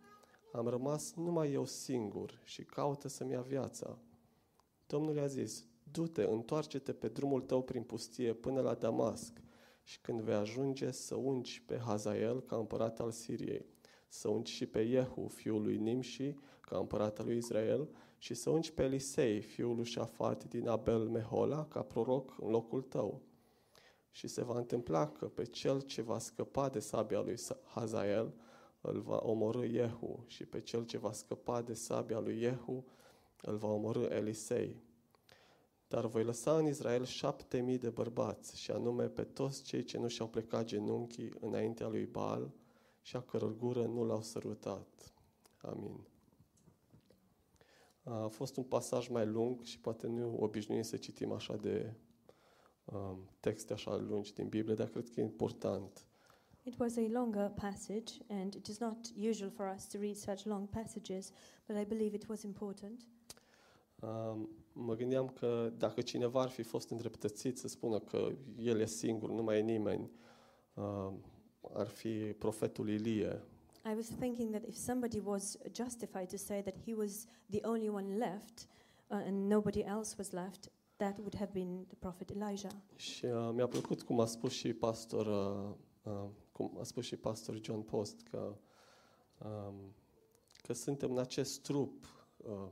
Am 0.51 0.67
rămas 0.67 1.13
numai 1.13 1.51
eu 1.51 1.65
singur 1.65 2.41
și 2.43 2.63
caută 2.63 3.07
să-mi 3.07 3.31
ia 3.31 3.41
viața. 3.41 3.97
Domnul 4.87 5.15
i-a 5.15 5.27
zis, 5.27 5.65
du-te, 5.91 6.23
întoarce-te 6.23 6.93
pe 6.93 7.07
drumul 7.07 7.41
tău 7.41 7.61
prin 7.63 7.83
pustie 7.83 8.33
până 8.33 8.61
la 8.61 8.73
Damasc 8.73 9.41
și 9.83 9.99
când 10.01 10.21
vei 10.21 10.33
ajunge 10.33 10.91
să 10.91 11.15
ungi 11.15 11.61
pe 11.65 11.77
Hazael 11.77 12.41
ca 12.41 12.55
împărat 12.55 12.99
al 12.99 13.11
Siriei, 13.11 13.65
să 14.07 14.27
ungi 14.27 14.51
și 14.51 14.65
pe 14.65 14.85
Jehu, 14.85 15.27
fiul 15.27 15.61
lui 15.61 15.77
Nimși, 15.77 16.35
ca 16.61 16.77
împărat 16.77 17.19
al 17.19 17.25
lui 17.25 17.37
Israel, 17.37 17.89
și 18.17 18.33
să 18.33 18.49
ungi 18.49 18.73
pe 18.73 18.83
Elisei, 18.83 19.41
fiul 19.41 19.75
lui 19.75 19.85
Șafat 19.85 20.43
din 20.43 20.67
Abel 20.67 21.07
Mehola, 21.07 21.65
ca 21.65 21.81
proroc 21.81 22.35
în 22.39 22.49
locul 22.49 22.81
tău. 22.81 23.21
Și 24.11 24.27
se 24.27 24.43
va 24.43 24.57
întâmpla 24.57 25.09
că 25.09 25.27
pe 25.27 25.43
cel 25.43 25.81
ce 25.81 26.01
va 26.01 26.19
scăpa 26.19 26.69
de 26.69 26.79
sabia 26.79 27.21
lui 27.21 27.35
Hazael, 27.63 28.33
îl 28.81 28.99
va 28.99 29.19
omorâ 29.23 29.65
Jehu, 29.67 30.23
și 30.27 30.45
pe 30.45 30.59
cel 30.59 30.85
ce 30.85 30.97
va 30.97 31.11
scăpa 31.11 31.61
de 31.61 31.73
sabia 31.73 32.19
lui 32.19 32.37
Jehu, 32.37 32.85
îl 33.41 33.57
va 33.57 33.67
omorâ 33.67 34.07
Elisei. 34.09 34.81
Dar 35.93 36.05
voi 36.05 36.23
lăsa 36.23 36.57
în 36.57 36.67
Israel 36.67 37.05
șapte 37.05 37.61
mii 37.61 37.77
de 37.77 37.89
bărbați, 37.89 38.59
și 38.59 38.71
anume 38.71 39.07
pe 39.07 39.23
toți 39.23 39.63
cei 39.63 39.83
ce 39.83 39.97
nu 39.97 40.07
și-au 40.07 40.27
plecat 40.27 40.65
genunchii 40.65 41.33
înaintea 41.39 41.87
lui 41.87 42.05
Baal 42.05 42.51
și 43.01 43.15
a 43.15 43.21
căror 43.21 43.57
gură 43.57 43.85
nu 43.85 44.03
l-au 44.03 44.21
sărutat. 44.21 45.13
Amin. 45.61 46.07
A 48.03 48.27
fost 48.27 48.57
un 48.57 48.63
pasaj 48.63 49.07
mai 49.07 49.25
lung 49.25 49.63
și 49.63 49.79
poate 49.79 50.07
nu 50.07 50.37
obișnuim 50.39 50.81
să 50.81 50.97
citim 50.97 51.31
așa 51.31 51.55
de 51.55 51.93
um, 52.85 53.29
texte 53.39 53.73
așa 53.73 53.95
lungi 53.95 54.33
din 54.33 54.47
Biblie, 54.47 54.75
dar 54.75 54.87
cred 54.87 55.09
că 55.09 55.19
e 55.19 55.23
important. 55.23 56.05
It 56.63 56.79
was 56.79 56.95
a 56.97 57.07
longer 57.09 57.49
passage, 57.49 58.13
and 58.29 58.53
it 58.53 58.67
is 58.67 58.79
not 58.79 58.97
usual 59.29 59.49
for 59.49 59.73
us 59.75 59.87
to 59.87 59.97
read 59.97 60.15
such 60.15 60.43
long 60.43 60.69
passages, 60.69 61.31
but 61.67 61.77
I 61.77 61.83
believe 61.83 62.15
it 62.15 62.27
was 62.27 62.41
important. 62.41 63.05
Um, 64.03 64.49
mă 64.73 64.95
gândeam 64.95 65.27
că 65.27 65.71
dacă 65.77 66.01
cineva 66.01 66.41
ar 66.41 66.49
fi 66.49 66.61
fost 66.61 66.89
îndreptățit 66.89 67.57
să 67.57 67.67
spună 67.67 67.99
că 67.99 68.29
el 68.57 68.79
e 68.79 68.85
singur, 68.85 69.29
nu 69.29 69.43
mai 69.43 69.57
e 69.57 69.61
nimeni, 69.61 70.11
um, 70.73 71.23
ar 71.73 71.87
fi 71.87 72.33
profetul 72.37 72.89
Ilie. 72.89 73.41
I 73.85 73.95
was 73.95 74.07
thinking 74.07 74.49
that 74.49 74.67
if 74.67 74.75
somebody 74.75 75.21
was 75.25 75.57
justified 75.71 76.29
to 76.29 76.37
say 76.37 76.61
that 76.61 76.75
he 76.85 76.93
was 76.93 77.25
the 77.49 77.59
only 77.61 77.89
one 77.89 78.17
left 78.17 78.67
uh, 79.07 79.17
and 79.25 79.51
nobody 79.51 79.79
else 79.79 80.15
was 80.17 80.31
left, 80.31 80.71
that 80.95 81.17
would 81.17 81.35
have 81.35 81.51
been 81.53 81.85
the 81.87 81.95
prophet 81.99 82.29
Elijah. 82.29 82.73
Și 82.95 83.25
uh, 83.25 83.49
mi-a 83.53 83.67
plăcut 83.67 84.01
cum 84.01 84.19
a 84.19 84.25
spus 84.25 84.51
și 84.51 84.73
pastor, 84.73 85.25
uh, 85.25 86.11
uh, 86.13 86.29
cum 86.51 86.77
a 86.79 86.83
spus 86.83 87.05
și 87.05 87.15
pastor 87.15 87.59
John 87.61 87.81
Post 87.81 88.21
că 88.21 88.57
um, 89.37 89.75
că 90.61 90.73
suntem 90.73 91.11
în 91.11 91.17
acest 91.17 91.61
trup 91.61 92.03
uh, 92.03 92.22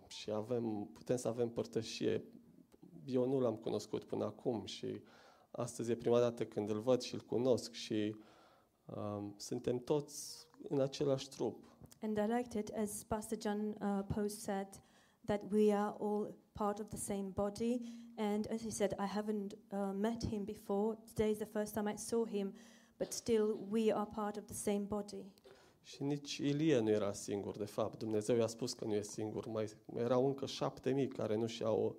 și 0.08 0.32
avem, 0.32 0.90
putem 0.94 1.16
să 1.16 1.28
avem 1.28 1.50
părtășie. 1.50 2.26
Eu 3.06 3.28
nu 3.28 3.40
l-am 3.40 3.56
cunoscut 3.56 4.04
până 4.04 4.26
acum 4.26 4.66
și 4.66 5.02
astăzi 5.52 5.92
e 5.92 5.96
prima 5.96 6.20
dată 6.20 6.46
când 6.46 6.70
îl 6.70 6.80
văd 6.80 7.02
și 7.02 7.14
îl 7.14 7.22
cunosc 7.22 7.74
și 7.74 8.16
um, 8.86 9.34
suntem 9.38 9.78
toți 9.78 10.48
în 10.70 10.80
același 10.80 11.30
trup. 11.30 11.72
And 12.02 12.18
I 12.18 12.26
liked 12.26 12.54
it 12.54 12.70
as 12.76 13.04
Pastor 13.04 13.38
John 13.42 13.76
uh, 13.82 14.04
Post 14.08 14.42
said 14.42 14.68
that 15.26 15.42
we 15.52 15.74
are 15.74 15.96
all 16.00 16.36
part 16.54 16.80
of 16.80 16.90
the 16.90 16.98
same 16.98 17.32
body. 17.34 17.82
And 18.18 18.48
as 18.52 18.62
he 18.62 18.70
said, 18.70 18.94
I 19.00 19.06
haven't 19.06 19.54
uh, 19.72 19.94
met 19.94 20.24
him 20.24 20.44
before. 20.44 20.98
Today 21.16 21.32
is 21.32 21.38
the 21.38 21.46
first 21.46 21.74
time 21.74 21.88
I 21.88 21.96
saw 21.96 22.26
him, 22.26 22.54
but 22.98 23.14
still 23.14 23.58
we 23.70 23.92
are 23.92 24.06
part 24.06 24.38
of 24.38 24.48
the 24.48 24.54
same 24.54 24.86
body. 24.86 25.26
Și 25.84 26.04
nici 26.04 26.38
Ilie 26.38 26.80
nu 26.80 26.90
era 26.90 27.14
singur, 27.14 27.58
de 27.58 27.66
fapt. 27.66 27.98
Dumnezeu 27.98 28.36
i-a 28.36 28.48
spus 28.48 28.74
că 28.74 28.86
nu 28.86 28.94
e 28.94 29.02
singur. 29.02 29.48
Mai 29.48 29.66
erau 29.96 30.26
încă 30.26 30.46
șapte 30.46 30.92
mii 30.92 31.08
care 31.08 31.36
nu, 31.36 31.46
și-au, 31.46 31.96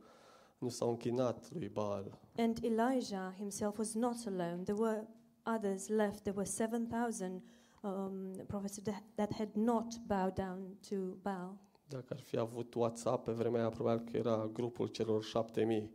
nu 0.59 0.69
s-au 0.69 0.89
închinat 0.89 1.53
lui 1.53 1.69
Baal. 1.69 2.19
And 2.37 2.59
Elijah 2.63 3.35
himself 3.37 3.79
was 3.79 3.95
not 3.95 4.17
alone. 4.27 4.61
There 4.65 4.79
were 4.79 5.09
others 5.57 5.89
left. 5.89 6.21
There 6.21 6.37
were 6.37 6.49
7,000 6.49 7.43
um, 7.83 8.33
prophets 8.47 8.81
that, 8.83 9.03
that 9.15 9.33
had 9.33 9.51
not 9.55 9.99
bowed 10.07 10.35
down 10.35 10.77
to 10.89 10.97
Baal. 11.23 11.59
Dacă 11.89 12.07
ar 12.09 12.21
fi 12.21 12.39
avut 12.39 12.75
WhatsApp 12.75 13.25
pe 13.25 13.33
vremea 13.33 13.61
aia, 13.61 13.69
probabil 13.69 14.11
că 14.11 14.17
era 14.17 14.51
grupul 14.53 14.87
celor 14.87 15.25
șapte 15.25 15.65
mii. 15.65 15.91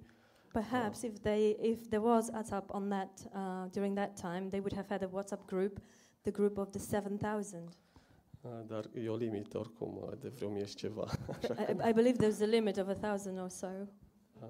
Perhaps 0.51 1.01
if 1.01 1.19
they, 1.19 1.57
if 1.61 1.87
there 1.87 2.01
was 2.01 2.29
WhatsApp 2.33 2.69
on 2.69 2.89
that 2.89 3.29
uh, 3.33 3.69
during 3.71 3.95
that 3.95 4.19
time, 4.19 4.47
they 4.49 4.59
would 4.59 4.73
have 4.73 4.87
had 4.89 5.03
a 5.03 5.07
WhatsApp 5.07 5.45
group, 5.45 5.79
the 6.21 6.31
group 6.31 6.57
of 6.57 6.69
the 6.69 6.79
7,000. 6.79 7.63
Uh, 8.41 8.51
Dar 8.67 8.89
e 8.93 9.09
o 9.09 9.15
limită 9.15 9.57
oricum 9.57 9.97
uh, 9.97 10.17
de 10.19 10.27
vreo 10.27 10.49
mie 10.49 10.65
și 10.65 10.75
ceva. 10.75 11.01
Așa 11.41 11.53
că, 11.53 11.61
I, 11.85 11.89
I 11.89 11.93
believe 11.93 12.27
there's 12.27 12.41
a 12.41 12.45
limit 12.45 12.77
of 12.77 12.87
a 12.87 12.93
thousand 12.93 13.39
or 13.39 13.49
so. 13.49 13.67
uh, 14.41 14.47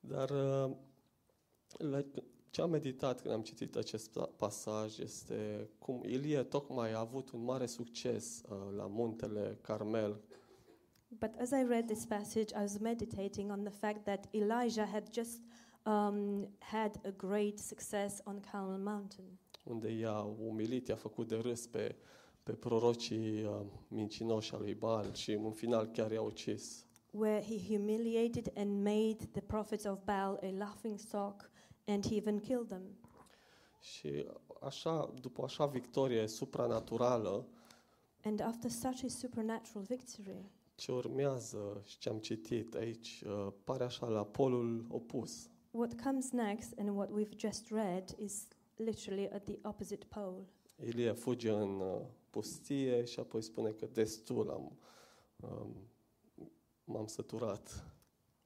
Dar 0.00 0.30
uh, 0.30 0.70
la, 1.78 2.04
ce 2.50 2.60
am 2.60 2.70
meditat 2.70 3.20
când 3.20 3.34
am 3.34 3.42
citit 3.42 3.76
acest 3.76 4.10
pa- 4.18 4.30
pasaj 4.36 4.98
este 4.98 5.68
cum 5.78 6.02
Ilie 6.04 6.42
tocmai 6.42 6.92
a 6.92 6.98
avut 6.98 7.30
un 7.30 7.44
mare 7.44 7.66
succes 7.66 8.42
uh, 8.48 8.56
la 8.76 8.86
muntele 8.86 9.58
Carmel 9.60 10.20
But 11.18 11.34
as 11.40 11.50
I 11.50 11.62
read 11.68 11.86
this 11.86 12.04
passage, 12.06 12.54
I 12.54 12.60
was 12.60 12.78
meditating 12.78 13.50
on 13.50 13.62
the 13.62 13.72
fact 13.72 14.04
that 14.04 14.26
Elijah 14.30 14.86
had 14.86 15.02
just 15.14 15.40
um, 15.84 16.48
had 16.58 17.00
a 17.04 17.10
great 17.16 17.58
success 17.58 18.20
on 18.24 18.40
Carmel 18.50 18.78
Mountain, 18.78 19.38
unde 19.62 19.90
i-a 19.92 20.20
umilit, 20.20 20.86
i-a 20.88 20.96
făcut 20.96 21.28
de 21.28 21.36
râs 21.36 21.66
pe, 21.66 21.96
pe 22.42 22.52
prorocii 22.52 23.44
uh, 23.44 23.60
mincinoși 23.88 24.54
al 24.54 24.60
lui 24.60 24.74
Baal 24.74 25.14
și 25.14 25.32
în 25.32 25.52
final 25.52 25.86
chiar 25.86 26.10
i-a 26.12 26.22
ucis. 26.22 26.86
where 27.10 27.42
he 27.44 27.74
humiliated 27.76 28.52
and 28.56 28.82
made 28.82 29.16
the 29.32 29.40
prophets 29.40 29.84
of 29.84 29.98
Baal 30.04 30.38
a 30.42 30.50
laughing 30.58 30.98
stock, 30.98 31.50
and 31.86 32.06
he 32.06 32.16
even 32.16 32.38
killed 32.38 32.66
them. 32.68 32.82
Și 33.80 34.24
așa, 34.60 35.14
după 35.20 35.42
așa 35.44 35.66
victorie 35.66 36.26
supranaturală, 36.26 37.46
And 38.24 38.40
after 38.40 38.70
such 38.70 39.04
a 39.04 39.08
supernatural 39.08 39.84
victory, 39.88 40.50
ce 40.74 40.92
urmează 40.92 41.82
și 41.84 41.98
ce 41.98 42.08
am 42.08 42.18
citit 42.18 42.74
aici 42.74 43.22
uh, 43.26 43.52
pare 43.64 43.84
așa 43.84 44.06
la 44.06 44.24
polul 44.24 44.86
opus. 44.88 45.50
what 45.70 46.00
comes 46.02 46.30
next 46.30 46.72
and 46.78 46.88
what 46.96 47.08
we've 47.10 47.36
just 47.36 47.70
read 47.70 48.14
is 48.18 48.46
literally 48.84 49.28
at 49.28 49.44
the 49.44 49.58
opposite 49.62 50.06
pole. 50.08 50.46
Ilie 50.84 51.12
fuge 51.12 51.50
în 51.50 51.80
uh, 51.80 52.00
pustie 52.30 53.04
și 53.04 53.20
apoi 53.20 53.42
spune 53.42 53.70
că 53.70 53.86
destul 53.92 54.50
am, 54.50 54.78
um, 55.36 55.74
m-am 56.84 57.06
săturat. 57.06 57.86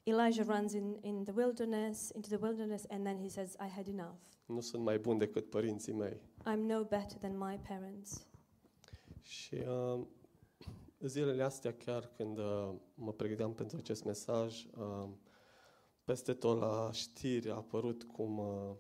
Elijah 0.03 0.47
runs 0.47 0.73
in, 0.73 0.99
in 1.01 1.25
the 1.25 1.33
wilderness, 1.37 2.11
into 2.15 2.29
the 2.29 2.47
wilderness, 2.47 2.85
and 2.89 3.05
then 3.05 3.19
he 3.19 3.29
says, 3.29 3.53
I 3.53 3.69
had 3.69 3.89
enough. 3.89 4.19
Nu 4.47 4.61
sunt 4.61 4.83
mai 4.83 4.99
bun 4.99 5.19
decât 5.19 5.51
părinții 5.51 5.93
mei. 5.93 6.21
I'm 6.41 6.67
no 6.67 6.85
better 6.85 7.19
than 7.19 7.39
my 7.39 7.61
parents. 7.69 8.27
Și 9.23 9.55
uh, 9.55 10.01
zilele 11.01 11.43
astea, 11.43 11.75
chiar 11.75 12.07
când 12.17 12.39
uh, 12.39 12.75
mă 12.95 13.13
pregăteam 13.13 13.55
pentru 13.55 13.77
acest 13.77 14.05
mesaj, 14.05 14.67
uh, 14.79 15.09
peste 16.05 16.33
tot 16.33 16.59
la 16.59 16.91
știri 16.93 17.51
a 17.51 17.55
apărut 17.55 18.03
cum 18.03 18.39
uh, 18.39 18.75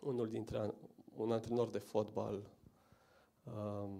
unul 0.00 0.28
dintre 0.28 0.74
un 1.16 1.32
antrenor 1.32 1.70
de 1.70 1.78
fotbal, 1.78 2.50
uh, 3.44 3.90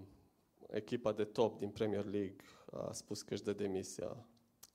echipa 0.69 1.11
de 1.11 1.23
top 1.23 1.59
din 1.59 1.69
Premier 1.69 2.05
League, 2.05 2.35
a 2.71 2.91
spus 2.91 3.21
că 3.21 3.33
își 3.33 3.43
dă 3.43 3.53
demisia. 3.53 4.25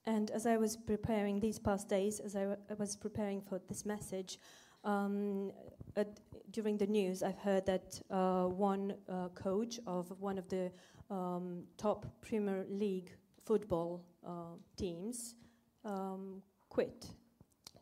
And 0.03 0.31
as 0.33 0.43
I 0.43 0.55
was 0.59 0.75
preparing 0.75 1.39
these 1.41 1.59
past 1.59 1.87
days, 1.87 2.19
as 2.19 2.33
I 2.33 2.57
was 2.77 2.95
preparing 2.95 3.41
for 3.41 3.57
this 3.57 3.83
message, 3.83 4.37
um, 4.83 5.51
at, 5.95 6.21
during 6.51 6.77
the 6.77 6.85
news, 6.85 7.21
I've 7.21 7.41
heard 7.43 7.65
that 7.65 8.01
uh, 8.09 8.45
one 8.57 8.97
uh, 9.07 9.29
coach 9.33 9.79
of 9.85 10.11
one 10.19 10.37
of 10.37 10.47
the 10.47 10.71
um, 11.07 11.67
top 11.75 12.05
Premier 12.21 12.65
League 12.69 13.17
football 13.43 14.05
uh, 14.23 14.57
teams 14.75 15.35
um, 15.83 16.43
quit. 16.67 17.15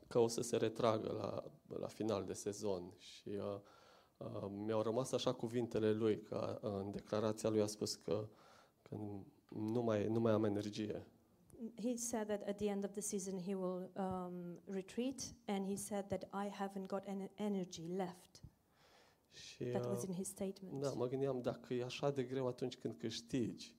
că 0.08 0.20
o 0.20 0.28
să 0.28 0.42
se 0.42 0.58
retragă 0.58 1.12
la, 1.12 1.44
la 1.80 1.88
final 1.88 2.26
de 2.26 2.34
sezon 2.34 2.94
și 2.98 3.30
uh, 3.30 3.60
uh, 4.18 4.48
mi-au 4.66 4.82
rămas 4.82 5.12
așa 5.12 5.34
cuvintele 5.34 5.92
lui, 5.92 6.22
că 6.22 6.60
uh, 6.64 6.72
în 6.72 6.92
declarația 6.92 7.50
lui 7.50 7.62
a 7.62 7.66
spus 7.66 7.96
că, 7.96 8.30
că 8.82 8.96
nu, 9.50 9.82
mai, 9.82 10.08
nu 10.08 10.20
mai 10.20 10.32
am 10.32 10.44
energie. 10.44 11.08
he 11.82 11.96
said 11.96 12.28
that 12.28 12.48
at 12.48 12.58
the 12.58 12.68
end 12.70 12.84
of 12.84 12.92
the 12.92 13.02
season 13.02 13.40
he 13.40 13.56
will 13.56 13.90
um, 13.96 14.60
retreat, 14.66 15.36
and 15.48 15.66
he 15.68 15.76
said 15.76 16.06
that 16.08 16.24
I 16.24 16.50
haven't 16.50 16.88
got 16.88 17.08
any 17.08 17.30
energy 17.36 17.88
left. 17.96 18.42
Și 19.32 19.64
That 19.64 19.86
was 19.86 20.02
uh, 20.04 20.10
in 20.10 20.16
his 20.16 20.28
statement. 20.28 20.82
da, 20.82 20.90
mă 20.90 21.08
gândeam 21.08 21.42
dacă 21.42 21.74
e 21.74 21.84
așa 21.84 22.12
de 22.12 22.24
greu 22.24 22.48
atunci 22.48 22.78
când 22.78 22.96
câștigi, 22.98 23.76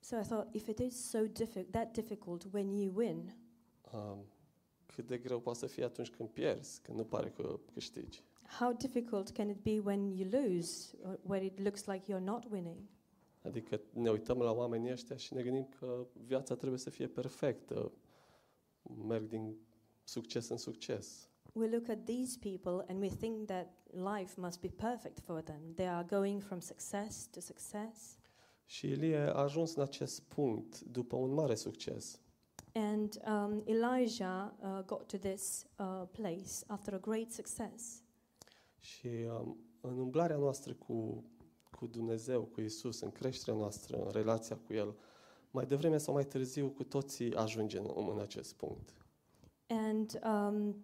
So 0.00 0.16
I 0.16 0.22
thought, 0.22 0.54
if 0.54 0.66
it 0.68 0.78
is 0.78 1.08
so 1.10 1.18
diffi- 1.18 1.70
that 1.70 1.92
difficult 1.92 2.44
when 2.52 2.70
you 2.72 2.92
win, 2.96 3.34
um, 3.92 4.24
cât 4.94 5.06
de 5.06 5.18
greu 5.18 5.40
poate 5.40 5.58
să 5.58 5.66
fie 5.66 5.84
atunci 5.84 6.10
când 6.10 6.28
pierzi, 6.28 6.80
când 6.80 6.98
nu 6.98 7.04
pare 7.04 7.30
că 7.30 7.60
câștigi. 7.72 8.22
how 8.58 8.72
difficult 8.72 9.30
can 9.30 9.48
it 9.48 9.62
be 9.62 9.78
when 9.84 10.08
you 10.16 10.28
lose, 10.30 10.96
or 11.04 11.18
where 11.26 11.44
it 11.44 11.58
looks 11.60 11.84
like 11.84 12.12
you're 12.12 12.24
not 12.24 12.44
winning? 12.50 12.78
Adică 13.42 13.80
ne 13.92 14.10
uităm 14.10 14.38
la 14.38 14.52
oamenii 14.52 14.92
ăștia 14.92 15.16
și 15.16 15.34
ne 15.34 15.42
gândim 15.42 15.68
că 15.78 16.06
viața 16.26 16.54
trebuie 16.54 16.78
să 16.78 16.90
fie 16.90 17.06
perfectă. 17.06 17.92
Merg 19.06 19.28
din 19.28 19.56
succes 20.04 20.48
în 20.48 20.56
succes. 20.56 21.28
We 21.52 21.68
look 21.68 21.88
at 21.88 22.04
these 22.04 22.38
people 22.40 22.84
and 22.88 23.02
we 23.02 23.08
think 23.08 23.46
that 23.46 23.66
life 23.90 24.40
must 24.40 24.60
be 24.60 24.68
perfect 24.68 25.18
for 25.20 25.40
them. 25.40 25.60
They 25.74 25.88
are 25.88 26.06
going 26.10 26.42
from 26.42 26.60
success 26.60 27.26
to 27.26 27.40
success. 27.40 28.16
Și 28.64 28.86
Ilie 28.86 29.18
a 29.18 29.32
ajuns 29.34 29.74
în 29.74 29.82
acest 29.82 30.20
punct 30.22 30.80
după 30.80 31.16
un 31.16 31.32
mare 31.32 31.54
succes. 31.54 32.20
And 32.78 33.18
um, 33.26 33.62
Elijah 33.66 34.52
uh, 34.62 34.82
got 34.86 35.08
to 35.08 35.18
this 35.18 35.66
uh, 35.78 36.06
place 36.12 36.64
after 36.68 36.94
a 36.94 36.98
great 36.98 37.32
success. 37.32 38.02
Și 38.78 39.08
um, 39.40 39.56
în 39.80 39.98
umblarea 39.98 40.36
noastră 40.36 40.74
cu, 40.74 41.24
cu 41.70 41.86
Dumnezeu, 41.86 42.42
cu 42.42 42.60
Isus, 42.60 43.00
în 43.00 43.10
creșterea 43.10 43.58
noastră, 43.58 43.96
în 44.04 44.10
relația 44.10 44.56
cu 44.66 44.72
El, 44.72 44.94
mai 45.50 45.66
devreme 45.66 45.98
sau 45.98 46.14
mai 46.14 46.24
târziu 46.24 46.68
cu 46.68 46.84
toții 46.84 47.34
ajungem 47.34 47.92
în, 47.96 48.08
în 48.14 48.20
acest 48.20 48.54
punct. 48.54 48.94
And 49.66 50.20
um, 50.24 50.76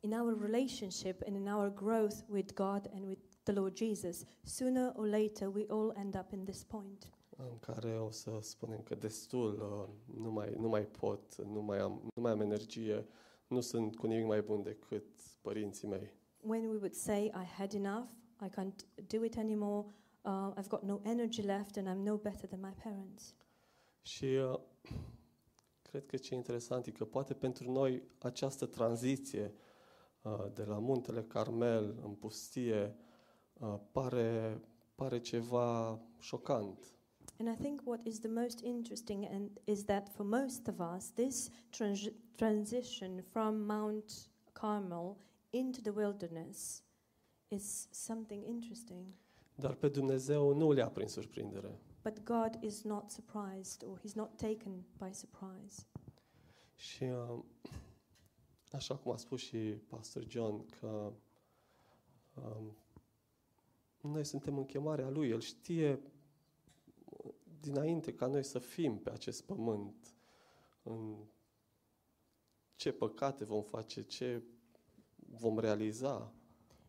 in 0.00 0.12
our 0.12 0.38
relationship 0.40 1.22
and 1.26 1.36
in 1.36 1.46
our 1.46 1.72
growth 1.74 2.16
with 2.28 2.54
God 2.54 2.90
and 2.94 3.06
with 3.06 3.20
the 3.42 3.52
Lord 3.52 3.76
Jesus, 3.76 4.24
sooner 4.42 4.92
or 4.96 5.06
later 5.06 5.48
we 5.48 5.64
all 5.68 5.92
end 5.96 6.14
up 6.14 6.32
in 6.32 6.44
this 6.44 6.64
point 6.64 7.12
în 7.36 7.58
care 7.58 7.98
o 7.98 8.10
să 8.10 8.38
spunem 8.40 8.80
că 8.82 8.94
destul, 8.94 9.52
uh, 9.52 10.16
nu 10.22 10.30
mai, 10.30 10.54
nu 10.58 10.68
mai 10.68 10.82
pot, 10.86 11.42
nu 11.44 11.60
mai, 11.60 11.78
am, 11.78 12.10
nu 12.14 12.22
mai 12.22 12.32
am 12.32 12.40
energie, 12.40 13.06
nu 13.46 13.60
sunt 13.60 13.96
cu 13.96 14.06
nimic 14.06 14.26
mai 14.26 14.42
bun 14.42 14.62
decât 14.62 15.04
părinții 15.40 15.88
mei. 15.88 16.12
when 16.42 16.68
we 16.68 16.76
would 16.76 16.94
say, 16.94 17.30
I 17.34 17.44
had 17.44 17.74
enough, 17.74 18.08
I 18.40 18.48
can't 18.48 18.84
do 19.08 19.24
it 19.24 19.38
anymore, 19.38 19.86
uh, 20.24 20.52
I've 20.56 20.68
got 20.68 20.82
no 20.82 21.00
energy 21.04 21.42
left, 21.42 21.76
and 21.76 21.88
I'm 21.88 22.04
no 22.04 22.16
better 22.16 22.46
than 22.46 22.60
my 22.60 22.72
parents. 22.82 23.34
Și 24.02 24.24
uh, 24.24 24.58
cred 25.90 26.06
că 26.06 26.16
ce 26.16 26.34
e 26.34 26.36
interesant 26.36 26.86
e 26.86 26.90
că 26.90 27.04
poate 27.04 27.34
pentru 27.34 27.72
noi 27.72 28.02
această 28.18 28.66
tranziție 28.66 29.54
uh, 30.22 30.46
de 30.54 30.64
la 30.64 30.78
muntele 30.78 31.22
Carmel 31.22 31.98
în 32.02 32.14
pustie 32.14 32.96
uh, 33.52 33.74
pare, 33.92 34.60
pare 34.94 35.20
ceva 35.20 36.00
șocant. 36.18 36.94
And 37.38 37.48
I 37.48 37.62
think 37.62 37.80
what 37.84 38.00
is 38.06 38.20
the 38.20 38.28
most 38.28 38.60
interesting 38.62 39.26
and 39.26 39.50
is 39.64 39.84
that 39.84 40.08
for 40.08 40.24
most 40.24 40.68
of 40.68 40.80
us, 40.80 41.10
this 41.14 41.50
trans- 41.70 42.12
transition 42.36 43.22
from 43.32 43.66
Mount 43.66 44.28
Carmel 44.52 45.18
into 45.50 45.80
the 45.80 45.90
wilderness 45.90 46.82
is 47.48 47.88
something 47.90 48.44
interesting. 48.44 49.06
Dar 49.54 49.74
pe 49.74 49.88
Dumnezeu 49.88 50.54
nu 50.54 50.72
le-a 50.72 50.88
prin 50.88 51.08
surprindere. 51.08 51.78
But 52.02 52.24
God 52.24 52.58
is 52.60 52.82
not 52.82 53.10
surprised 53.10 53.82
or 53.82 53.98
He's 53.98 54.14
not 54.14 54.36
taken 54.36 54.84
by 54.98 55.12
surprise. 55.12 55.86
Și 56.74 57.04
uh, 57.04 57.38
așa 58.72 58.96
cum 58.96 59.12
a 59.12 59.16
spus 59.16 59.40
și 59.40 59.58
Pastor 59.88 60.24
John, 60.28 60.66
că 60.80 61.12
um, 62.34 62.76
noi 64.00 64.24
suntem 64.24 64.56
în 64.56 64.64
chemarea 64.64 65.08
Lui. 65.08 65.28
El 65.28 65.40
știe 65.40 65.92
uh, 65.92 65.98
dinainte 67.62 68.14
ca 68.14 68.26
noi 68.26 68.44
să 68.44 68.58
fim 68.58 68.98
pe 68.98 69.10
acest 69.10 69.42
pământ, 69.42 70.14
în 70.82 71.16
ce 72.76 72.92
păcate 72.92 73.44
vom 73.44 73.62
face, 73.62 74.02
ce 74.02 74.42
vom 75.16 75.58
realiza. 75.58 76.32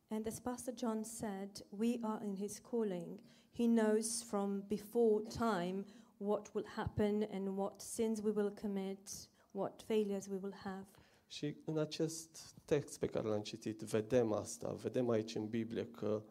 And 0.07 0.27
as 0.27 0.39
Pastor 0.39 0.73
John 0.77 1.03
said, 1.03 1.65
we 1.69 1.97
are 2.01 2.25
in 2.25 2.35
His 2.35 2.59
calling. 2.59 3.19
He 3.53 3.65
knows 3.65 4.23
from 4.23 4.63
before 4.67 5.23
time 5.27 5.85
what 6.17 6.53
will 6.53 6.67
happen 6.67 7.27
and 7.31 7.57
what 7.57 7.81
sins 7.81 8.19
we 8.19 8.31
will 8.31 8.53
commit, 8.61 9.09
what 9.51 9.81
failures 9.81 10.27
we 10.27 10.37
will 10.41 10.53
have. 10.53 10.87
Și 11.27 11.55
în 11.65 11.77
acest 11.77 12.55
text 12.65 12.99
pe 12.99 13.07
care 13.07 13.27
l-am 13.27 13.41
citit, 13.41 13.79
vedem 13.79 14.31
asta, 14.31 14.71
vedem 14.71 15.09
aici 15.09 15.35
în 15.35 15.47
Biblie 15.47 15.85
că, 15.85 16.23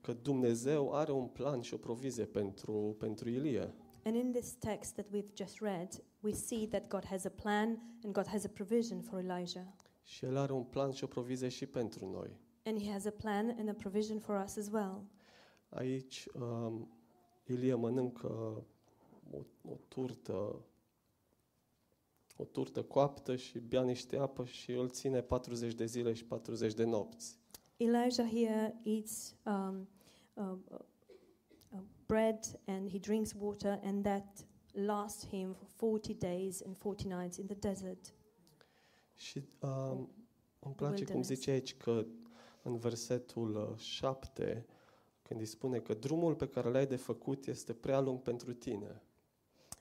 că 0.00 0.12
Dumnezeu 0.12 0.92
are 0.92 1.12
un 1.12 1.26
plan 1.26 1.60
și 1.60 1.74
o 1.74 1.76
provizie 1.76 2.24
pentru, 2.24 2.96
pentru 2.98 3.28
Ilie. 3.28 3.74
And 4.04 4.16
in 4.16 4.32
this 4.32 4.54
text 4.54 4.94
that 4.94 5.06
we've 5.12 5.34
just 5.36 5.60
read, 5.60 5.88
we 6.20 6.32
see 6.32 6.66
that 6.66 6.88
God 6.88 7.04
has 7.04 7.24
a 7.24 7.30
plan 7.30 7.78
and 8.04 8.14
God 8.14 8.26
has 8.26 8.44
a 8.44 8.48
provision 8.48 9.00
for 9.00 9.18
Elijah. 9.18 9.66
Și 10.02 10.24
El 10.24 10.36
are 10.36 10.52
un 10.52 10.64
plan 10.64 10.90
și 10.90 11.04
o 11.04 11.06
provizie 11.06 11.48
și 11.48 11.66
pentru 11.66 12.10
noi. 12.10 12.40
And 12.64 12.82
He 12.82 12.92
has 12.92 13.04
a 13.04 13.10
plan 13.10 13.56
and 13.58 13.68
a 13.68 13.72
provision 13.72 14.18
for 14.18 14.42
us 14.44 14.56
as 14.56 14.68
well. 14.68 15.04
Aici 15.68 16.26
um, 16.34 16.88
Ilie 17.44 17.74
mănâncă 17.74 18.26
o, 19.30 19.38
o 19.68 19.76
turtă 19.88 20.64
o 22.36 22.44
turtă 22.44 22.82
coaptă 22.82 23.36
și 23.36 23.58
bea 23.58 23.82
niște 23.82 24.16
apă 24.16 24.44
și 24.44 24.72
îl 24.72 24.88
ține 24.88 25.20
40 25.20 25.74
de 25.74 25.84
zile 25.84 26.12
și 26.12 26.24
40 26.24 26.74
de 26.74 26.84
nopți. 26.84 27.38
Elijah 27.76 28.28
here 28.30 28.80
eats 28.84 29.34
um, 29.44 29.88
uh, 30.34 30.44
uh, 30.44 30.58
uh, 30.68 30.78
bread 32.12 32.38
and 32.66 32.90
he 32.90 32.98
drinks 32.98 33.34
water, 33.38 33.80
and 33.82 34.04
that 34.04 34.44
lasts 34.72 35.26
him 35.30 35.54
for 35.54 35.66
40 35.66 36.14
days 36.14 36.62
and 36.66 36.76
40 36.76 37.08
nights 37.08 37.38
in 37.38 37.46
the 37.46 37.54
desert. 37.54 38.12
Și 39.14 39.42
um, 39.60 40.10
îmi 40.58 40.74
place 40.74 41.04
cum 41.04 41.14
Wilderness. 41.14 41.28
zice 41.28 41.50
aici 41.50 41.76
că 41.76 42.06
în 42.62 42.76
versetul 42.76 43.74
7, 43.78 44.66
când 45.22 45.40
îi 45.40 45.46
spune 45.46 45.78
că 45.78 45.94
drumul 45.94 46.34
pe 46.34 46.48
care 46.48 46.70
l-ai 46.70 46.86
de 46.86 46.96
făcut 46.96 47.46
este 47.46 47.72
prea 47.72 48.00
lung 48.00 48.20
pentru 48.20 48.52
tine. 48.52 49.02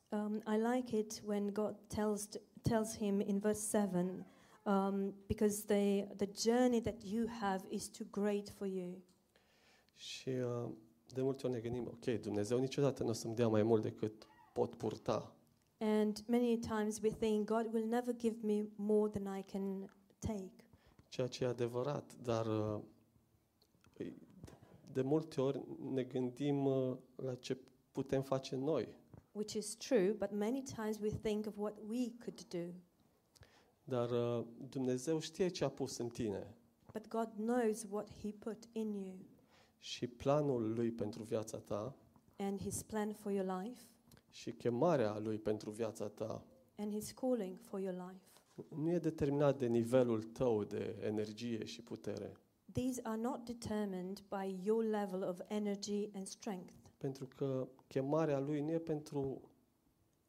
Um, 0.09 0.35
I 0.35 0.75
like 0.75 0.97
it 0.97 1.21
when 1.25 1.53
God 1.53 1.75
tells 1.87 2.29
tells 2.61 2.97
him 2.97 3.19
in 3.19 3.39
verse 3.39 3.61
seven, 3.61 4.25
um, 4.65 5.13
because 5.27 5.65
the 5.65 6.07
the 6.15 6.29
journey 6.49 6.81
that 6.81 7.03
you 7.03 7.27
have 7.39 7.65
is 7.69 7.89
too 7.89 8.07
great 8.11 8.49
for 8.49 8.67
you. 8.67 9.01
Și 9.93 10.29
uh, 10.29 10.69
de 11.13 11.21
multe 11.21 11.47
ori 11.47 11.55
ne 11.55 11.61
gândim, 11.61 11.87
ok, 11.87 12.21
Dumnezeu 12.21 12.59
niciodată 12.59 13.03
nu 13.03 13.09
o 13.09 13.13
să-mi 13.13 13.35
dea 13.35 13.47
mai 13.47 13.63
mult 13.63 13.81
decât 13.81 14.27
pot 14.53 14.75
purta. 14.75 15.35
And 15.77 16.23
many 16.27 16.57
times 16.57 16.99
we 17.01 17.09
think 17.09 17.47
God 17.47 17.73
will 17.73 17.85
never 17.87 18.15
give 18.15 18.37
me 18.41 18.65
more 18.75 19.09
than 19.19 19.37
I 19.37 19.43
can 19.43 19.91
take. 20.19 20.51
Ceea 21.07 21.27
ce 21.27 21.43
e 21.43 21.47
adevărat, 21.47 22.15
dar 22.23 22.45
uh, 22.45 22.81
îi- 23.97 24.13
de 24.93 25.01
multe 25.01 25.41
ori 25.41 25.61
ne 25.93 26.03
gândim 26.03 26.65
uh, 26.65 26.97
la 27.15 27.35
ce 27.35 27.57
putem 27.91 28.21
face 28.21 28.55
noi. 28.55 28.87
Which 29.31 29.53
is 29.53 29.75
true, 29.75 30.11
but 30.11 30.31
many 30.31 30.61
times 30.63 30.99
we 30.99 31.09
think 31.09 31.45
of 31.47 31.57
what 31.57 31.77
we 31.87 32.11
could 32.23 32.47
do. 32.47 32.73
Dar 33.83 34.09
uh, 34.09 34.45
Dumnezeu 34.69 35.19
știe 35.19 35.47
ce 35.47 35.63
a 35.63 35.69
pus 35.69 35.97
în 35.97 36.09
tine 36.09 36.55
But 36.93 37.07
God 37.07 37.29
knows 37.35 37.85
what 37.89 38.09
He 38.21 38.31
put 38.39 38.57
in 38.71 38.93
you 38.93 39.15
și 39.83 40.07
planul 40.07 40.73
Lui 40.73 40.91
pentru 40.91 41.23
viața 41.23 41.57
ta 41.57 41.95
and 42.37 42.59
His 42.61 42.83
plan 42.83 43.13
for 43.13 43.31
your 43.31 43.61
life 43.61 43.81
și 44.29 44.51
chemarea 44.51 45.19
Lui 45.19 45.37
pentru 45.37 45.69
viața 45.69 46.07
ta 46.07 46.43
and 46.77 46.93
His 46.93 47.11
calling 47.11 47.57
for 47.59 47.79
your 47.79 47.93
life. 48.09 48.25
nu 48.81 48.91
e 48.91 48.97
determinat 48.99 49.57
de 49.57 49.67
nivelul 49.67 50.23
tău 50.23 50.63
de 50.63 50.95
energie 51.01 51.65
și 51.65 51.81
putere. 51.81 52.31
These 52.71 52.99
are 53.03 53.21
not 53.21 53.45
determined 53.45 54.23
by 54.29 54.59
your 54.63 54.83
level 54.83 55.23
of 55.23 55.39
energy 55.47 56.09
and 56.13 56.27
strength. 56.27 56.73
Pentru 56.97 57.27
că 57.35 57.67
chemarea 57.87 58.39
Lui 58.39 58.61
nu 58.61 58.71
e 58.71 58.79
pentru 58.79 59.41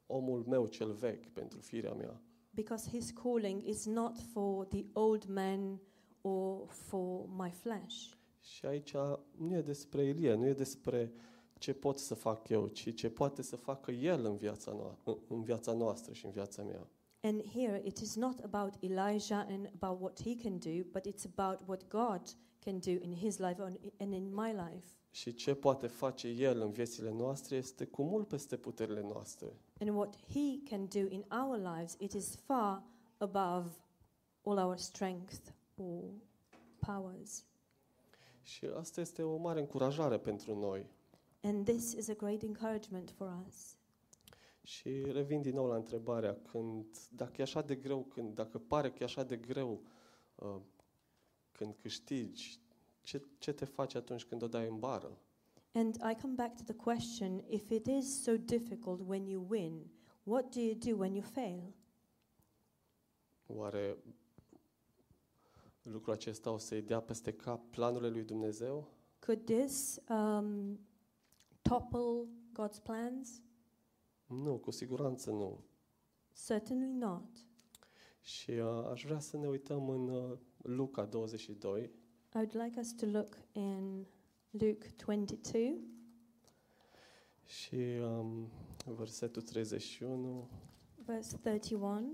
omul 0.07 0.45
meu 0.49 0.67
cel 0.67 0.93
vechi, 0.93 1.29
pentru 1.29 1.61
firea 1.61 1.93
mea, 1.93 2.21
Because 2.51 2.89
His 2.91 3.11
calling 3.11 3.63
is 3.67 3.87
not 3.87 4.19
for 4.19 4.67
the 4.67 4.85
old 4.93 5.25
man 5.25 5.81
or 6.21 6.67
for 6.69 7.27
my 7.37 7.51
flesh. 7.51 8.21
Și 8.43 8.67
aici 8.67 8.95
nu 9.39 9.55
e 9.57 9.61
despre 9.61 10.05
Ilie, 10.05 10.35
nu 10.35 10.47
e 10.47 10.53
despre 10.53 11.13
ce 11.59 11.73
pot 11.75 11.99
să 11.99 12.15
fac 12.15 12.49
eu, 12.49 12.67
ci 12.67 12.95
ce 12.95 13.11
poate 13.11 13.43
să 13.43 13.57
facă 13.57 13.91
El 13.91 14.25
în 14.25 14.37
viața, 14.37 14.77
no- 14.77 15.17
în 15.29 15.43
viața 15.43 15.73
noastră 15.73 16.13
și 16.13 16.25
în 16.27 16.31
viața 16.33 16.63
mea. 16.63 16.87
And 17.21 17.43
here 17.53 17.83
it 17.85 17.99
is 17.99 18.17
not 18.17 18.39
about 18.45 18.73
Elijah 18.81 19.47
and 19.49 19.71
about 19.81 20.01
what 20.01 20.23
he 20.23 20.37
can 20.37 20.59
do, 20.59 20.85
but 20.93 21.07
it's 21.09 21.25
about 21.37 21.69
what 21.69 21.89
God 21.89 22.21
can 22.65 22.79
do 22.79 22.91
in 22.91 23.15
his 23.15 23.39
life 23.39 23.63
and 23.63 23.79
and 23.99 24.13
in 24.13 24.35
my 24.35 24.51
life. 24.53 24.87
Și 25.11 25.35
ce 25.35 25.55
poate 25.55 25.87
face 25.87 26.29
El 26.29 26.61
în 26.61 26.71
viețile 26.71 27.11
noastre 27.11 27.57
este 27.57 27.85
cu 27.85 28.03
mult 28.03 28.29
peste 28.29 28.57
puterile 28.57 29.01
noastre. 29.01 29.47
And 29.81 29.91
what 29.97 30.17
He 30.17 30.63
can 30.71 30.87
do 30.87 30.99
in 31.15 31.25
our 31.43 31.57
lives, 31.77 31.97
it 31.99 32.13
is 32.13 32.35
far 32.35 32.83
above 33.19 33.71
all 34.45 34.59
our 34.59 34.77
strength 34.77 35.41
or 35.77 36.03
powers. 36.79 37.45
Și 38.43 38.65
asta 38.65 39.01
este 39.01 39.23
o 39.23 39.37
mare 39.37 39.61
încurajare 39.61 40.19
pentru 40.19 40.59
noi. 40.59 40.87
And 41.41 41.65
this 41.65 41.93
is 41.93 42.09
a 42.09 42.15
great 42.15 42.43
encouragement 42.43 43.11
for 43.11 43.45
us. 43.47 43.77
Și 44.63 45.03
revin 45.13 45.43
din 45.43 45.55
nou 45.55 45.67
la 45.67 45.77
întrebarea, 45.77 46.37
când, 46.51 46.87
dacă 47.11 47.33
e 47.39 47.43
așa 47.43 47.63
de 47.63 47.75
greu, 47.75 48.03
când, 48.03 48.35
dacă 48.35 48.59
pare 48.59 48.91
că 48.91 48.97
e 49.01 49.05
așa 49.05 49.25
de 49.25 49.37
greu 49.37 49.83
uh, 50.35 50.61
când 51.53 51.75
câștigi, 51.75 52.61
ce, 53.03 53.23
ce 53.39 53.53
te 53.53 53.65
faci 53.65 53.95
atunci 53.95 54.25
când 54.25 54.43
o 54.43 54.49
dai 54.49 54.69
în 54.69 54.79
bară? 54.79 55.19
And 55.73 55.95
I 55.95 56.21
come 56.21 56.35
back 56.35 56.57
to 56.57 56.63
the 56.63 56.75
question 56.75 57.45
if 57.49 57.71
it 57.71 57.87
is 57.87 58.23
so 58.23 58.37
difficult 58.37 59.01
when 59.07 59.27
you 59.27 59.47
win, 59.49 59.91
what 60.23 60.55
do 60.55 60.61
you 60.61 60.75
do 60.75 60.97
when 60.97 61.15
you 61.15 61.23
fail? 61.23 61.75
Oare 63.47 63.97
lucrul 65.83 66.13
acesta 66.13 66.51
o 66.51 66.59
să-i 66.59 66.83
dea 66.83 67.01
peste 67.01 67.33
cap 67.33 67.71
planurile 67.71 68.11
lui 68.11 68.23
Dumnezeu? 68.23 68.89
Could 69.19 69.45
this 69.45 70.01
um, 70.09 70.79
topple 71.63 72.29
God's 72.53 72.83
plans? 72.83 73.43
Nu, 74.27 74.59
cu 74.59 74.71
siguranță 74.71 75.31
nu. 75.31 75.65
Certainly 76.47 76.87
not. 76.87 77.47
Și 78.21 78.51
uh, 78.51 78.89
aș 78.91 79.05
vrea 79.05 79.19
să 79.19 79.37
ne 79.37 79.47
uităm 79.47 79.89
în 79.89 80.09
uh, 80.09 80.39
Luca 80.63 81.05
22, 81.05 81.91
Și 82.35 82.39
would 82.39 82.57
like 82.65 82.81
us 82.81 82.93
to 82.93 83.07
look 83.07 83.39
in 83.53 84.07
Luke 84.51 84.95
22 85.05 85.81
și 87.45 87.77
um, 88.19 88.49
versetul 88.85 89.43
31. 89.43 90.49
verse 91.05 91.37
31. 91.37 92.13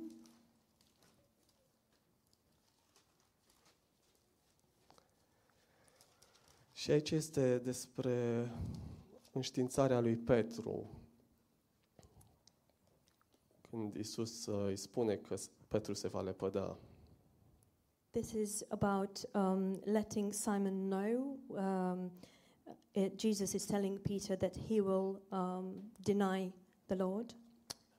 Și 6.79 6.91
aici 6.91 7.11
este 7.11 7.59
despre 7.59 8.51
înștiințarea 9.33 10.01
lui 10.01 10.16
Petru. 10.16 10.91
Când 13.70 13.95
Isus 13.95 14.47
uh, 14.47 14.66
îi 14.66 14.76
spune 14.76 15.16
că 15.16 15.37
s- 15.37 15.51
Petru 15.68 15.93
se 15.93 16.09
va 16.09 16.20
lepăda. 16.20 16.79
This 18.11 18.33
is 18.33 18.64
about 18.68 19.29
um, 19.35 19.81
letting 19.85 20.33
Simon 20.33 20.89
know. 20.89 21.39
Um, 21.49 22.11
it, 22.93 23.20
Jesus 23.20 23.53
is 23.53 23.64
telling 23.64 23.99
Peter 23.99 24.37
that 24.37 24.59
he 24.59 24.81
will 24.81 25.20
um, 25.31 25.91
deny 26.03 26.55
the 26.87 26.95
Lord. 26.95 27.37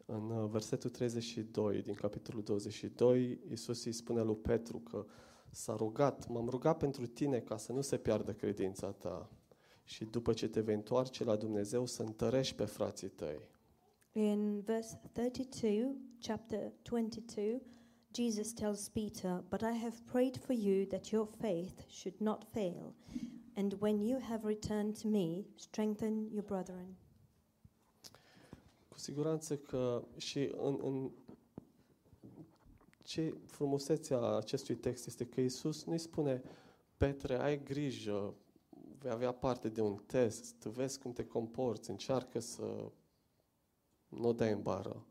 În 0.05 0.30
uh, 0.30 0.49
versetul 0.49 0.89
32 0.89 1.82
din 1.82 1.93
capitolul 1.93 2.43
22, 2.43 3.39
Isus 3.51 3.86
îi 3.86 3.91
spune 3.91 4.21
lui 4.21 4.36
Petru 4.36 4.77
că 4.77 5.05
s-a 5.52 5.76
rugat, 5.76 6.28
m-am 6.28 6.50
rugat 6.50 6.78
pentru 6.78 7.08
tine 7.08 7.39
ca 7.39 7.58
să 7.58 7.72
nu 7.74 7.82
se 7.82 7.97
piardă 7.97 8.34
credința 8.34 8.91
ta 8.91 9.30
și 9.84 10.06
după 10.06 10.34
ce 10.34 10.47
te 10.47 10.62
vei 10.62 10.76
întoarce 10.76 11.24
la 11.24 11.36
Dumnezeu 11.36 11.86
să 11.86 12.04
întărești 12.04 12.56
pe 12.56 12.66
frații 12.66 13.10
tăi. 13.10 13.39
In 14.12 14.62
verse 14.62 15.00
32, 15.12 15.95
chapter 16.22 16.72
22, 16.82 17.62
Jesus 18.16 18.54
tells 18.54 18.89
Peter, 18.89 19.43
But 19.50 19.62
I 19.62 19.78
have 19.82 19.95
prayed 20.06 20.38
for 20.38 20.56
you 20.56 20.86
that 20.86 21.08
your 21.08 21.28
faith 21.39 21.80
should 21.88 22.20
not 22.20 22.43
fail. 22.43 22.93
And 23.56 23.76
when 23.80 24.00
you 24.00 24.20
have 24.22 24.47
returned 24.47 25.02
to 25.02 25.08
me, 25.08 25.45
strengthen 25.56 26.30
your 26.32 26.43
brethren. 26.43 26.97
Cu 28.88 29.00
siguranță 29.00 29.58
că 29.58 30.04
și 30.18 30.52
în, 30.58 30.80
în 30.82 31.12
ce 33.10 33.38
frumusețea 33.45 34.36
acestui 34.36 34.76
text 34.76 35.07
este 35.07 35.26
că 35.26 35.41
Isus 35.41 35.84
nu-i 35.84 35.97
spune 35.97 36.41
Petre, 36.97 37.39
ai 37.39 37.64
grijă, 37.64 38.36
vei 38.99 39.12
avea 39.12 39.32
parte 39.32 39.70
de 39.70 39.82
un 39.82 39.95
test, 40.05 40.64
vezi 40.64 40.99
cum 40.99 41.14
te 41.14 41.26
comporți, 41.26 41.89
încearcă 41.89 42.39
să 42.39 42.91
nu 44.07 44.28
o 44.28 44.34
dai 44.34 44.51
în 44.51 44.62
bară. 44.62 45.05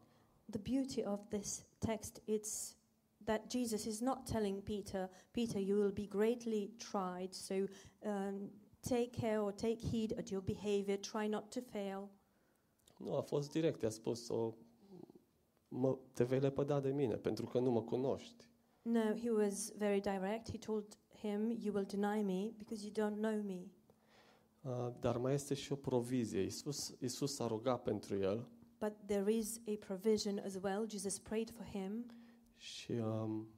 The 0.50 0.60
beauty 0.72 1.04
of 1.04 1.20
this 1.28 1.64
text 1.78 2.22
is 2.24 2.76
that 3.24 3.50
Jesus 3.50 3.84
is 3.84 4.00
not 4.00 4.24
telling 4.24 4.62
Peter, 4.62 5.10
Peter, 5.30 5.60
you 5.60 5.78
will 5.78 5.92
be 5.92 6.06
greatly 6.06 6.70
tried, 6.76 7.32
so 7.32 7.54
um, 7.54 8.50
take 8.80 9.10
care 9.10 9.40
or 9.40 9.52
take 9.52 9.86
heed 9.86 10.18
at 10.18 10.28
your 10.28 10.42
behavior, 10.42 10.96
try 10.96 11.28
not 11.28 11.50
to 11.50 11.60
fail. 11.60 12.08
Nu, 12.98 13.16
a 13.16 13.20
fost 13.20 13.50
direct, 13.50 13.82
i-a 13.82 13.90
spus, 13.90 14.28
o, 14.28 14.54
mă, 15.68 15.98
te 16.12 16.24
vei 16.24 16.40
lepăda 16.40 16.80
de 16.80 16.90
mine, 16.90 17.14
pentru 17.14 17.46
că 17.46 17.58
nu 17.58 17.70
mă 17.70 17.82
cunoști. 17.82 18.44
No, 18.82 19.00
he 19.22 19.30
was 19.30 19.72
very 19.76 20.00
direct. 20.00 20.50
He 20.50 20.58
told 20.58 20.98
him, 21.20 21.50
You 21.60 21.74
will 21.74 21.86
deny 21.86 22.22
me 22.22 22.50
because 22.56 22.86
you 22.86 22.92
don't 23.08 23.16
know 23.16 23.42
me. 23.42 23.66
Uh, 24.62 24.92
dar 25.00 25.16
mai 25.16 25.34
este 25.34 25.54
și 25.54 25.72
o 25.72 25.76
provizie. 25.76 26.40
Isus, 26.42 26.94
Isus 27.00 27.34
s-a 27.34 27.46
rugat 27.46 27.82
pentru 27.82 28.16
el 28.16 28.48
But 28.80 28.92
there 29.06 29.32
is 29.32 29.60
a 29.66 29.72
provision 29.86 30.38
as 30.44 30.54
well. 30.62 30.88
Jesus 30.88 31.18
prayed 31.18 31.50
for 31.50 31.66
him, 31.66 32.06
și 32.56 32.92
um, 32.92 33.48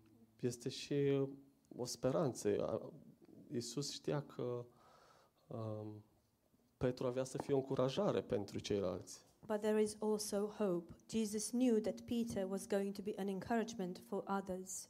este 0.41 0.69
și 0.69 0.93
uh, 0.93 1.29
o 1.77 1.85
speranță. 1.85 2.67
A- 2.67 2.93
Isus 3.57 3.93
știa 3.93 4.21
că 4.23 4.67
um, 5.47 6.05
Petru 6.77 7.07
avea 7.07 7.25
să 7.25 7.39
fie 7.39 7.55
o 7.55 7.57
încurajare 7.57 8.21
pentru 8.23 8.59
ceilalți. 8.59 9.29
But 9.47 9.61
there 9.61 9.83
is 9.83 9.97
also 10.01 10.55
hope. 10.59 10.93
Jesus 11.11 11.51
knew 11.51 11.81
that 11.81 12.01
Peter 12.01 12.47
was 12.49 12.67
going 12.67 12.95
to 12.95 13.03
be 13.03 13.15
an 13.17 13.29
encouragement 13.29 14.01
for 14.09 14.23
others. 14.39 14.89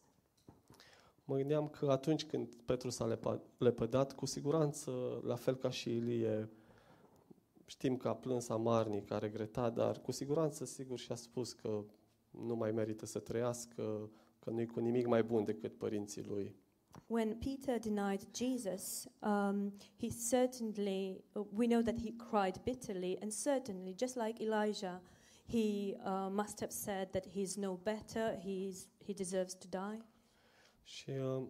Mă 1.24 1.36
gândeam 1.36 1.68
că 1.68 1.90
atunci 1.90 2.24
când 2.24 2.55
Petru 2.64 2.90
s-a 2.90 3.16
lepa- 3.16 3.40
lepădat, 3.59 4.12
cu 4.12 4.26
siguranță, 4.26 5.20
la 5.24 5.34
fel 5.34 5.57
ca 5.57 5.70
și 5.70 5.90
Ilie, 5.90 6.48
știm 7.66 7.96
că 7.96 8.09
a 8.09 8.14
plâns 8.14 8.48
amarnic, 8.48 9.11
a 9.11 9.18
regretat, 9.18 9.74
dar 9.74 10.01
cu 10.01 10.12
siguranță, 10.12 10.64
sigur, 10.64 10.98
și-a 10.98 11.14
spus 11.14 11.53
că 11.53 11.84
nu 12.30 12.55
mai 12.55 12.70
merită 12.72 13.07
să 13.07 13.18
trăiască, 13.18 14.11
că 14.38 14.51
nu-i 14.51 14.66
cu 14.66 14.80
nimic 14.80 15.07
mai 15.07 15.22
bun 15.22 15.44
decât 15.44 15.76
părinții 15.76 16.24
lui. 16.24 16.55
When 17.09 17.34
Peter 17.34 17.78
denied 17.78 18.24
Jesus, 18.32 19.09
um, 19.22 19.72
he 19.97 20.11
certainly, 20.11 21.24
uh, 21.34 21.43
we 21.53 21.66
know 21.66 21.82
that 21.82 21.99
he 21.99 22.12
cried 22.30 22.59
bitterly, 22.64 23.18
and 23.22 23.32
certainly, 23.32 23.95
just 23.95 24.16
like 24.16 24.41
Elijah, 24.41 25.01
he 25.47 25.97
uh, 26.05 26.30
must 26.30 26.61
have 26.61 26.72
said 26.72 27.12
that 27.12 27.26
he's 27.26 27.57
no 27.57 27.76
better, 27.76 28.36
he's, 28.41 28.86
he 28.99 29.12
deserves 29.12 29.55
to 29.55 29.68
die. 29.68 30.05
Și 30.82 31.11
uh, 31.11 31.43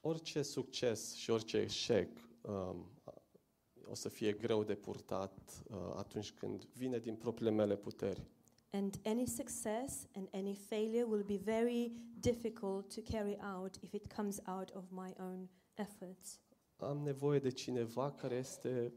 orice 0.00 0.42
succes 0.42 1.14
și 1.14 1.30
orice 1.30 1.56
eșec 1.56 2.08
um, 2.40 2.86
o 3.84 3.94
să 3.94 4.08
fie 4.08 4.32
greu 4.32 4.64
de 4.64 4.74
purtat 4.74 5.62
uh, 5.70 5.76
atunci 5.96 6.32
când 6.32 6.64
vine 6.64 6.98
din 6.98 7.14
propriile 7.14 7.50
mele 7.50 7.76
puteri. 7.76 8.26
And 8.74 8.98
any 9.04 9.26
success 9.26 10.06
and 10.14 10.28
any 10.32 10.54
failure 10.54 11.04
will 11.06 11.24
be 11.24 11.36
very 11.36 11.92
difficult 12.20 12.88
to 12.94 13.02
carry 13.02 13.36
out 13.40 13.76
if 13.82 13.92
it 13.92 14.08
comes 14.08 14.40
out 14.46 14.70
of 14.74 14.84
my 14.90 15.12
own 15.18 15.48
efforts. 15.76 16.38
Am 16.80 17.02
nevoie 17.04 17.38
de 17.38 17.50
cineva 17.50 18.10
care 18.14 18.34
este 18.36 18.92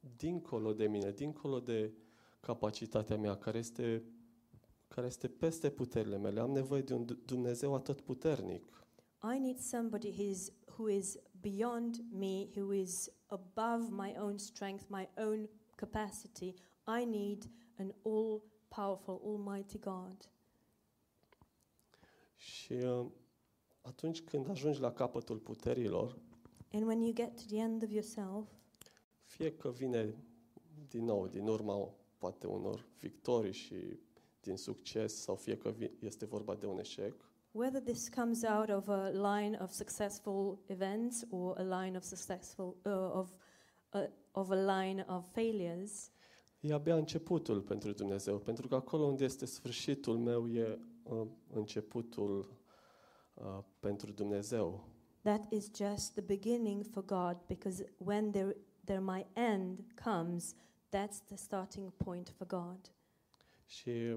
dincolo 0.00 0.72
de 0.72 0.86
mine, 0.88 1.12
dincolo 1.12 1.60
de 1.60 1.92
capacitatea 2.40 3.16
mea, 3.16 3.36
care 3.36 3.58
este, 3.58 4.02
care 4.88 5.06
este 5.06 5.28
peste 5.28 5.70
puterile 5.70 6.16
mele. 6.18 6.40
Am 6.40 6.50
nevoie 6.52 6.82
de 6.82 6.94
un 6.94 7.04
D- 7.04 7.18
Dumnezeu 7.24 7.74
atotputernic. 7.74 8.64
I 9.24 9.38
need 9.38 9.58
somebody 9.58 10.10
who 10.10 10.22
is, 10.22 10.52
who 10.76 10.88
is 10.88 11.18
beyond 11.40 12.00
me, 12.12 12.48
who 12.56 12.72
is 12.72 13.10
above 13.28 13.90
my 13.90 14.14
own 14.16 14.38
strength, 14.38 14.88
my 14.88 15.08
own 15.16 15.48
capacity. 15.76 16.54
I 16.86 17.04
need 17.04 17.48
an 17.78 17.94
all 18.04 18.42
powerful, 18.68 19.20
almighty 19.24 19.78
God. 19.78 20.30
Și 22.36 22.72
uh, 22.72 23.06
atunci 23.82 24.20
când 24.20 24.48
ajungi 24.50 24.80
la 24.80 24.92
capătul 24.92 25.38
puterilor, 25.38 26.18
And 26.72 26.86
when 26.86 27.00
you 27.00 27.12
get 27.12 27.36
to 27.36 27.42
the 27.48 27.58
end 27.58 27.82
of 27.82 27.90
yourself, 27.90 28.48
fie 29.24 29.56
că 29.56 29.70
vine 29.70 30.14
din 30.88 31.04
nou, 31.04 31.26
din 31.26 31.46
urma 31.46 31.94
poate 32.18 32.46
unor 32.46 32.86
victorii 33.00 33.52
și 33.52 34.00
din 34.40 34.56
succes, 34.56 35.22
sau 35.22 35.34
fie 35.34 35.56
că 35.56 35.74
este 35.98 36.24
vorba 36.24 36.54
de 36.54 36.66
un 36.66 36.78
eșec, 36.78 37.14
whether 37.52 37.80
this 37.80 38.08
comes 38.08 38.42
out 38.42 38.68
of 38.68 38.88
a 38.88 39.10
line 39.10 39.58
of 39.60 39.70
successful 39.70 40.58
events 40.66 41.24
or 41.30 41.58
a 41.58 41.82
line 41.82 41.96
of 41.96 42.02
successful 42.02 42.76
uh, 42.84 42.92
of 42.92 43.30
uh, 43.92 44.06
of 44.32 44.50
a 44.50 44.54
line 44.54 45.04
of 45.08 45.24
failures, 45.32 46.10
E 46.64 46.72
abia 46.72 46.96
începutul 46.96 47.60
pentru 47.60 47.92
Dumnezeu, 47.92 48.38
pentru 48.38 48.68
că 48.68 48.74
acolo 48.74 49.04
unde 49.04 49.24
este 49.24 49.46
sfârșitul 49.46 50.18
meu 50.18 50.48
e 50.48 50.78
uh, 51.02 51.26
începutul 51.52 52.52
uh, 53.34 53.58
pentru 53.80 54.12
Dumnezeu. 54.12 54.84
that 55.22 55.46
is 55.52 55.70
just 55.74 56.14
the 56.14 56.22
beginning 56.22 56.84
for 56.84 57.02
God 57.02 57.36
because 57.46 57.84
when 57.98 58.32
there, 58.32 58.56
there 58.84 59.00
my 59.00 59.24
end 59.36 59.84
comes, 60.04 60.54
that's 60.90 61.20
the 61.28 61.36
starting 61.36 61.92
point 61.96 62.28
for 62.28 62.46
God. 62.46 62.92
Și 63.66 64.16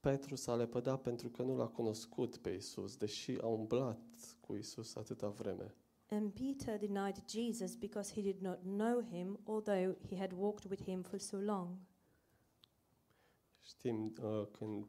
Petru 0.00 0.34
s-a 0.34 0.54
lepădat 0.54 1.02
pentru 1.02 1.28
că 1.28 1.42
nu 1.42 1.56
l-a 1.56 1.66
cunoscut 1.68 2.36
pe 2.36 2.50
Isus, 2.50 2.96
deși 2.96 3.36
a 3.40 3.46
umblat 3.46 4.36
cu 4.40 4.54
Isus 4.54 4.94
atâta 4.94 5.28
vreme. 5.28 5.74
And 6.10 6.32
Peter 6.32 6.78
denied 6.78 7.22
Jesus 7.28 7.76
because 7.76 8.12
he 8.14 8.22
did 8.22 8.40
not 8.40 8.58
know 8.64 9.02
him, 9.10 9.38
although 9.46 9.94
he 10.08 10.16
had 10.16 10.32
walked 10.32 10.64
with 10.70 10.84
him 10.84 11.02
for 11.02 11.18
so 11.18 11.36
long. 11.36 11.68
Știm 13.62 14.12
uh, 14.22 14.46
când 14.50 14.86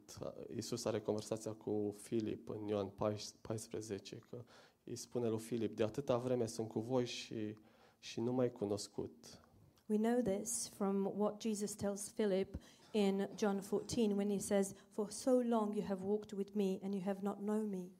Isus 0.56 0.84
are 0.84 1.00
conversația 1.00 1.52
cu 1.52 1.94
Filip 1.98 2.48
în 2.48 2.66
Ioan 2.66 2.92
14 3.40 4.16
că 4.30 4.44
îi 4.84 4.96
spune 4.96 5.28
lui 5.28 5.38
Filip, 5.38 5.76
de 5.76 5.82
atâta 5.82 6.16
vreme 6.16 6.46
sunt 6.46 6.68
cu 6.68 6.80
voi 6.80 7.06
și, 7.06 7.56
și 7.98 8.20
nu 8.20 8.32
mai 8.32 8.52
cunoscut. 8.52 9.40
We 9.86 9.98
know 9.98 10.20
this 10.20 10.68
from 10.68 11.12
what 11.16 11.42
Jesus 11.42 11.74
tells 11.74 12.08
Philip 12.08 12.56
in 12.92 13.28
John 13.36 13.60
14 13.60 14.14
when 14.14 14.30
he 14.30 14.38
says, 14.38 14.74
For 14.92 15.10
so 15.10 15.30
long 15.30 15.74
you 15.74 15.84
have 15.84 16.02
walked 16.02 16.32
with 16.32 16.54
me 16.54 16.78
and 16.82 16.94
you 16.94 17.02
have 17.02 17.18
not 17.22 17.38
known 17.38 17.68
me. 17.68 17.90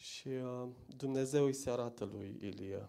Și 0.00 0.28
uh, 0.28 0.68
Dumnezeu 0.96 1.44
îi 1.44 1.52
se 1.52 1.70
arată 1.70 2.04
lui 2.04 2.36
Ilie. 2.40 2.88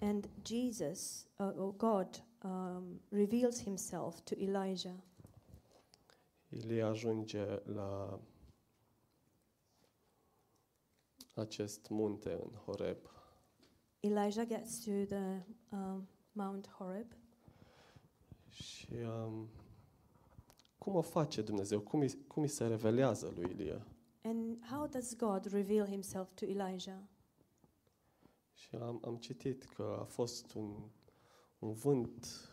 And 0.00 0.28
Jesus, 0.44 1.26
uh, 1.38 1.52
or 1.56 1.76
God, 1.76 2.24
um, 2.44 3.00
reveals 3.08 3.62
himself 3.62 4.20
to 4.20 4.34
Elijah. 4.34 4.96
Ilie 6.48 6.82
ajunge 6.82 7.44
la 7.64 8.20
acest 11.34 11.88
munte 11.88 12.32
în 12.32 12.50
Horeb 12.64 12.98
Elijah 14.00 14.46
gets 14.46 14.84
to 14.84 15.04
the 15.04 15.46
um, 15.68 16.08
Mount 16.32 16.68
Horeb. 16.68 17.06
și 18.48 18.88
um, 18.92 19.48
cum 20.78 20.94
o 20.94 21.00
face 21.00 21.42
Dumnezeu? 21.42 21.80
Cum 21.80 22.00
îi, 22.00 22.26
cum 22.26 22.42
îi 22.42 22.48
se 22.48 22.66
revelează 22.66 23.32
lui 23.34 23.50
Ilie? 23.50 23.82
And 24.28 24.58
how 24.70 24.86
does 24.86 25.14
God 25.14 25.52
reveal 25.52 25.86
himself 25.86 26.34
to 26.34 26.44
Elijah? 26.44 26.98
Și 28.54 28.74
am, 28.74 29.00
am 29.04 29.16
citit 29.16 29.64
că 29.64 29.96
a 30.00 30.04
fost 30.04 30.54
un, 30.54 30.74
un 31.58 31.72
vânt 31.72 32.48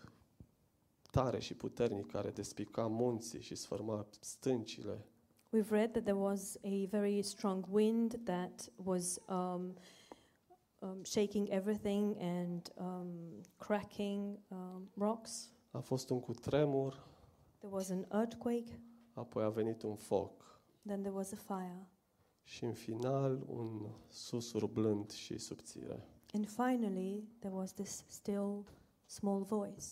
tare 1.11 1.39
și 1.39 1.53
puternic 1.53 2.11
care 2.11 2.31
despica 2.31 2.87
munții 2.87 3.41
și 3.41 3.55
sfârma 3.55 4.07
stâncile. 4.19 5.05
We've 5.51 5.69
read 5.69 5.91
that 5.91 6.03
there 6.03 6.17
was 6.17 6.57
a 6.63 6.85
very 6.89 7.21
strong 7.21 7.65
wind 7.71 8.19
that 8.23 8.71
was 8.83 9.19
um, 9.27 9.73
um, 10.79 11.03
shaking 11.03 11.49
everything 11.49 12.17
and 12.19 12.71
um, 12.75 13.07
cracking 13.57 14.39
um, 14.47 14.89
rocks. 14.97 15.51
A 15.71 15.79
fost 15.79 16.09
un 16.09 16.19
cutremur, 16.19 17.07
There 17.59 17.73
was 17.73 17.89
an 17.89 18.05
earthquake, 18.11 18.79
apoi 19.13 19.43
a 19.43 19.49
venit 19.49 19.81
un 19.81 19.95
foc 19.95 20.54
then 20.85 20.99
there 21.01 21.15
was 21.15 21.31
a 21.31 21.35
fire. 21.35 21.89
și 22.43 22.63
în 22.63 22.73
final 22.73 23.43
un 23.47 23.87
susur 24.09 24.67
blând 24.67 25.11
și 25.11 25.37
subțire. 25.37 26.07
And 26.33 26.47
finally, 26.47 27.27
there 27.39 27.55
was 27.55 27.73
this 27.73 28.03
still 28.07 28.65
small 29.05 29.43
voice. 29.43 29.85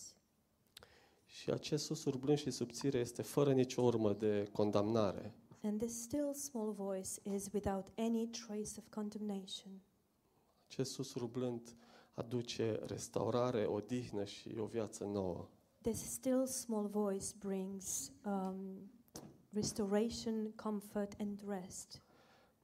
Și 1.24 1.50
acest 1.50 1.84
susur 1.84 2.16
blând 2.16 2.38
și 2.38 2.50
subțire 2.50 2.98
este 2.98 3.22
fără 3.22 3.52
nicio 3.52 3.82
urmă 3.82 4.12
de 4.12 4.48
condamnare. 4.52 5.34
And 5.62 5.80
this 5.80 6.02
still 6.02 6.32
small 6.34 6.72
voice 6.72 7.10
is 7.22 7.48
without 7.52 7.86
any 7.96 8.26
trace 8.26 8.70
of 8.78 8.88
condemnation. 8.90 9.80
Acest 10.66 10.92
susur 10.92 11.26
blând 11.26 11.76
aduce 12.14 12.80
restaurare, 12.86 13.66
odihnă 13.66 14.24
și 14.24 14.56
o 14.58 14.64
viață 14.64 15.04
nouă. 15.04 15.48
This 15.80 15.98
still 15.98 16.46
small 16.46 16.86
voice 16.86 17.26
brings 17.38 18.12
um, 18.24 18.90
restoration, 19.54 20.52
comfort, 20.56 21.14
and 21.18 21.40
rest. 21.46 22.02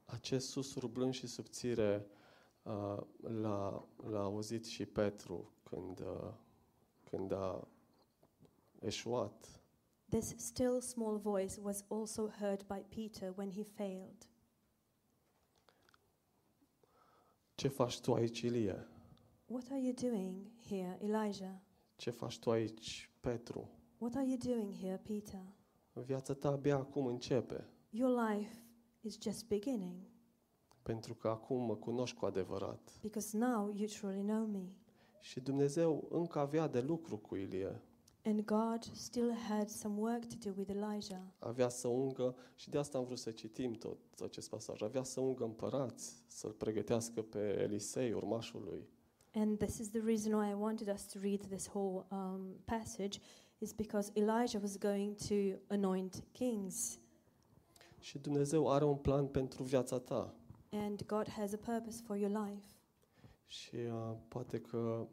Acest 0.04 0.50
blând 0.86 1.14
și 1.14 1.26
subțire 1.26 2.06
uh, 2.62 2.96
l-a, 3.20 3.88
l-a 3.96 4.22
auzit 4.22 4.64
și 4.64 4.86
Petru 4.86 5.52
când, 5.62 6.00
uh, 6.00 6.32
când 7.04 7.32
a 7.32 7.68
eșuat. 8.80 9.60
This 10.08 10.34
still 10.36 10.80
small 10.80 11.18
voice 11.18 11.60
was 11.60 11.84
also 11.88 12.28
heard 12.28 12.66
by 12.66 12.84
Peter 12.88 13.32
when 13.36 13.50
he 13.50 13.62
failed. 13.62 14.28
Ce 17.54 17.68
faci 17.68 18.00
tu 18.00 18.14
aici, 18.14 18.40
Ilie? 18.40 18.86
What 19.46 19.66
are 19.70 19.80
you 19.80 19.92
doing 19.92 20.50
here, 20.68 20.98
Elijah? 21.02 21.60
Ce 21.96 22.10
faci 22.10 22.38
tu 22.38 22.50
aici, 22.50 23.10
Petru? 23.20 23.68
What 23.98 24.14
are 24.14 24.26
you 24.26 24.36
doing 24.36 24.72
here, 24.72 24.96
Peter? 24.96 25.42
Viața 25.92 26.34
ta 26.34 26.48
abia 26.48 26.76
acum 26.76 27.06
începe, 27.06 27.66
Your 27.90 28.28
life 28.28 28.62
is 29.00 29.18
just 29.22 29.46
beginning 29.46 29.94
pentru 30.82 31.14
că 31.14 31.28
acum 31.28 31.62
mă 31.62 31.76
cunoști 31.76 32.16
cu 32.16 32.24
adevărat. 32.26 32.98
because 33.00 33.36
now 33.36 33.72
you 33.74 33.86
truly 33.86 34.20
know 34.20 34.46
me. 34.46 34.64
Și 35.20 35.40
Dumnezeu 35.40 36.08
încă 36.10 36.38
avea 36.38 36.66
de 36.68 36.80
lucru 36.80 37.18
cu 37.18 37.36
Ilie. 37.36 37.80
And 38.24 38.44
God 38.44 38.82
still 38.92 39.32
had 39.48 39.68
some 39.68 40.00
work 40.00 40.24
to 40.24 40.34
do 40.44 40.50
with 40.56 40.70
Elijah. 40.70 41.20
Avea 41.38 41.68
să 41.68 41.88
ungă, 41.88 42.36
și 42.54 42.70
de 42.70 42.78
asta 42.78 42.98
am 42.98 43.04
vrut 43.04 43.18
să 43.18 43.30
citim 43.30 43.72
tot 43.72 43.98
acest 44.22 44.48
pasaj, 44.48 44.82
avea 44.82 45.02
să 45.02 45.20
ungă 45.20 45.44
împărați, 45.44 46.22
să-l 46.26 46.50
pregătească 46.50 47.22
pe 47.22 47.38
Elisei, 47.38 48.12
urmașul 48.12 48.62
lui. 48.64 48.88
And 49.34 49.58
this 49.58 49.78
is 49.78 49.90
the 49.90 50.00
reason 50.04 50.32
why 50.32 50.50
I 50.50 50.54
wanted 50.54 50.92
us 50.94 51.06
to 51.06 51.18
read 51.22 51.46
this 51.46 51.66
whole 51.66 52.06
um, 52.10 52.40
passage, 52.64 53.18
is 53.60 53.72
because 53.72 54.10
Elijah 54.14 54.60
was 54.60 54.76
going 54.78 55.16
to 55.28 55.58
anoint 55.68 56.22
kings. 56.32 56.98
Și 57.98 58.18
Dumnezeu 58.18 58.70
are 58.70 58.84
un 58.84 58.96
plan 58.96 59.26
pentru 59.26 59.62
viața 59.62 59.98
ta. 59.98 60.34
And 60.70 61.06
God 61.06 61.28
has 61.28 61.52
a 61.52 61.56
purpose 61.56 62.02
for 62.02 62.16
your 62.16 62.46
life. 62.46 62.66
Și 63.46 63.74
uh, 63.74 64.16
poate 64.28 64.60
că 64.60 65.08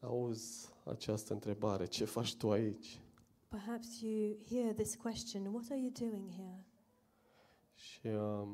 auzi 0.00 0.68
această 0.84 1.32
întrebare, 1.32 1.86
ce 1.86 2.04
faci 2.04 2.34
tu 2.36 2.50
aici? 2.50 3.00
Perhaps 3.48 4.00
you 4.00 4.36
hear 4.48 4.72
this 4.74 4.94
question 4.94 5.46
What 5.46 5.64
are 5.70 5.80
you 5.80 5.90
doing 5.90 6.30
here? 6.30 6.66
Și 7.74 8.06
uh, 8.06 8.48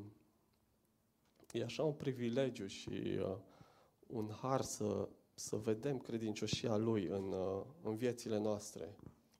e 1.52 1.64
așa 1.64 1.82
un 1.82 1.92
privilegiu 1.92 2.66
și 2.66 3.18
uh, 3.18 3.36
un 4.06 4.30
har 4.40 4.60
să, 4.60 5.08
să 5.38 5.56
vedem 5.56 5.98
credincioșia 5.98 6.76
Lui 6.76 7.06
în, 7.06 7.32
uh, 7.32 7.62
în 7.82 7.96
viețile 7.96 8.38
noastre. 8.38 8.96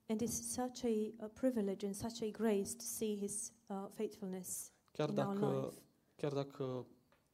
And 0.07 0.23
it's 0.23 0.53
such 0.53 0.85
a, 0.85 1.25
a 1.25 1.27
privilege 1.27 1.87
and 1.87 1.95
such 1.95 2.23
a 2.23 2.31
grace 2.31 2.75
to 2.75 2.83
see 2.85 3.17
His 3.17 3.53
uh, 3.67 3.87
faithfulness 3.91 4.73
Chiar 4.93 5.09
in 5.09 5.19
our 5.19 5.39
dacă, 5.39 5.61
life. 5.65 5.83
chiar 6.17 6.33
dacă 6.33 6.87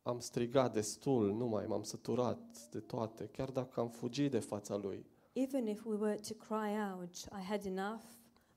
am 0.03 0.19
strigat 0.19 0.73
destul, 0.73 1.33
nu 1.33 1.47
mai 1.47 1.67
m-am 1.67 1.83
săturat 1.83 2.69
de 2.71 2.81
toate, 2.81 3.27
chiar 3.27 3.51
dacă 3.51 3.81
am 3.81 3.89
fugit 3.89 4.31
de 4.31 4.39
fața 4.39 4.77
Lui, 4.77 5.07
Even 5.33 5.67
if 5.67 5.85
we 5.85 5.97
were 5.97 6.21
to 6.29 6.35
cry 6.35 6.77
out, 6.93 7.15
I 7.17 7.43
had 7.49 7.65
enough. 7.65 8.03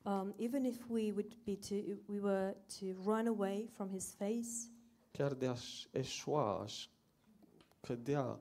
Um, 0.04 0.34
even 0.38 0.64
if 0.64 0.90
we 0.90 1.12
would 1.12 1.38
be 1.44 1.56
to, 1.56 1.76
we 2.06 2.20
were 2.20 2.58
to 2.80 2.86
run 3.04 3.28
away 3.28 3.70
from 3.74 3.90
His 3.90 4.14
face, 4.14 4.72
chiar 5.12 5.34
de 5.34 5.48
aș 5.48 5.86
eșua, 5.92 6.62
aș 6.62 6.88
cădea, 7.82 8.40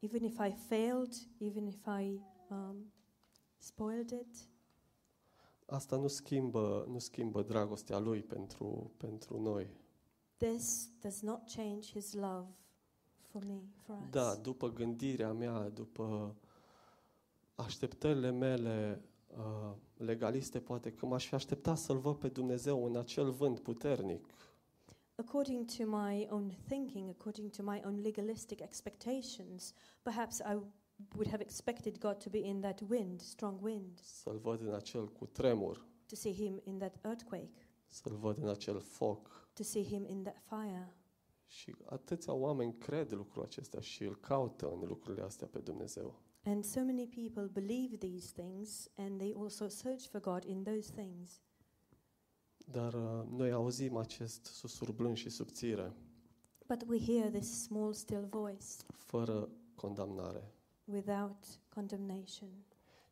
even 0.00 0.24
if 0.24 0.38
I 0.38 0.50
failed, 0.68 1.14
even 1.38 1.66
if 1.66 1.86
I 1.86 2.20
um, 2.50 2.92
spoiled 3.58 4.10
it, 4.10 4.48
asta 5.66 5.96
nu 5.96 6.06
schimbă, 6.06 6.86
nu 6.88 6.98
schimbă 6.98 7.42
dragostea 7.42 7.98
Lui 7.98 8.22
pentru, 8.22 8.92
pentru 8.96 9.40
noi. 9.40 9.70
this 10.36 10.90
does 11.00 11.20
not 11.20 11.40
change 11.54 11.90
His 11.92 12.12
love 12.12 12.46
for 13.30 13.44
me, 13.44 13.60
for 13.82 13.96
us. 13.96 14.10
Da, 14.10 14.34
după 14.34 14.72
gândirea 14.72 15.32
mea, 15.32 15.68
după 15.68 16.34
așteptările 17.54 18.30
mele 18.30 19.02
uh, 19.36 19.72
legaliste, 19.96 20.60
poate 20.60 20.92
că 20.92 21.06
m-aș 21.06 21.26
fi 21.26 21.34
așteptat 21.34 21.78
să-L 21.78 21.98
văd 21.98 22.16
pe 22.16 22.28
Dumnezeu 22.28 22.84
în 22.84 22.96
acel 22.96 23.30
vânt 23.30 23.60
puternic. 23.60 24.26
According 25.20 25.66
to 25.76 25.84
my 25.86 26.26
own 26.30 26.50
thinking, 26.68 27.08
according 27.08 27.50
to 27.50 27.62
my 27.62 27.82
own 27.84 28.02
legalistic 28.02 28.60
expectations, 28.60 29.74
perhaps 30.02 30.40
I 30.40 30.54
would 31.16 31.26
have 31.28 31.40
expected 31.42 31.98
God 31.98 32.20
to 32.20 32.30
be 32.30 32.38
in 32.38 32.60
that 32.60 32.80
wind, 32.88 33.20
strong 33.20 33.62
wind, 33.62 33.98
Să-L 34.02 34.38
văd 34.38 34.60
în 34.60 34.74
acel 34.74 35.08
cutremur, 35.08 35.86
to 36.06 36.14
see 36.14 36.32
Him 36.34 36.60
in 36.64 36.78
that 36.78 36.96
earthquake, 37.04 37.66
să-L 37.86 38.16
văd 38.16 38.38
în 38.38 38.48
acel 38.48 38.80
foc. 38.80 39.50
to 39.54 39.62
see 39.62 39.84
Him 39.84 40.04
in 40.06 40.22
that 40.22 40.42
fire. 40.48 40.96
Și 41.46 41.74
atâția 41.84 42.32
oameni 42.32 42.74
cred 42.78 43.12
lucrul 43.12 43.42
acesta 43.42 43.80
și 43.80 44.02
îl 44.04 44.16
caută 44.16 44.70
în 44.80 44.88
lucrurile 44.88 45.22
astea 45.22 45.46
pe 45.46 45.58
Dumnezeu. 45.58 46.20
And 46.44 46.64
so 46.64 46.80
many 46.80 47.06
people 47.06 47.62
believe 47.62 47.96
these 47.96 48.32
things 48.42 48.88
and 48.96 49.18
they 49.18 49.34
also 49.36 49.68
search 49.68 50.06
for 50.06 50.20
God 50.20 50.44
in 50.44 50.62
those 50.62 50.92
things. 50.92 51.40
Dar 52.72 52.94
uh, 52.94 53.22
noi 53.36 53.52
auzim 53.52 53.96
acest 53.96 54.44
susur 54.44 54.92
blând 54.92 55.16
și 55.16 55.28
subțire. 55.28 55.92
But 56.66 56.84
we 56.88 56.98
hear 57.00 57.30
this 57.30 57.62
small, 57.62 57.92
still 57.92 58.26
voice 58.30 58.66
fără 58.92 59.48
condamnare. 59.74 60.52
without 60.84 61.44
condemnation. 61.74 62.48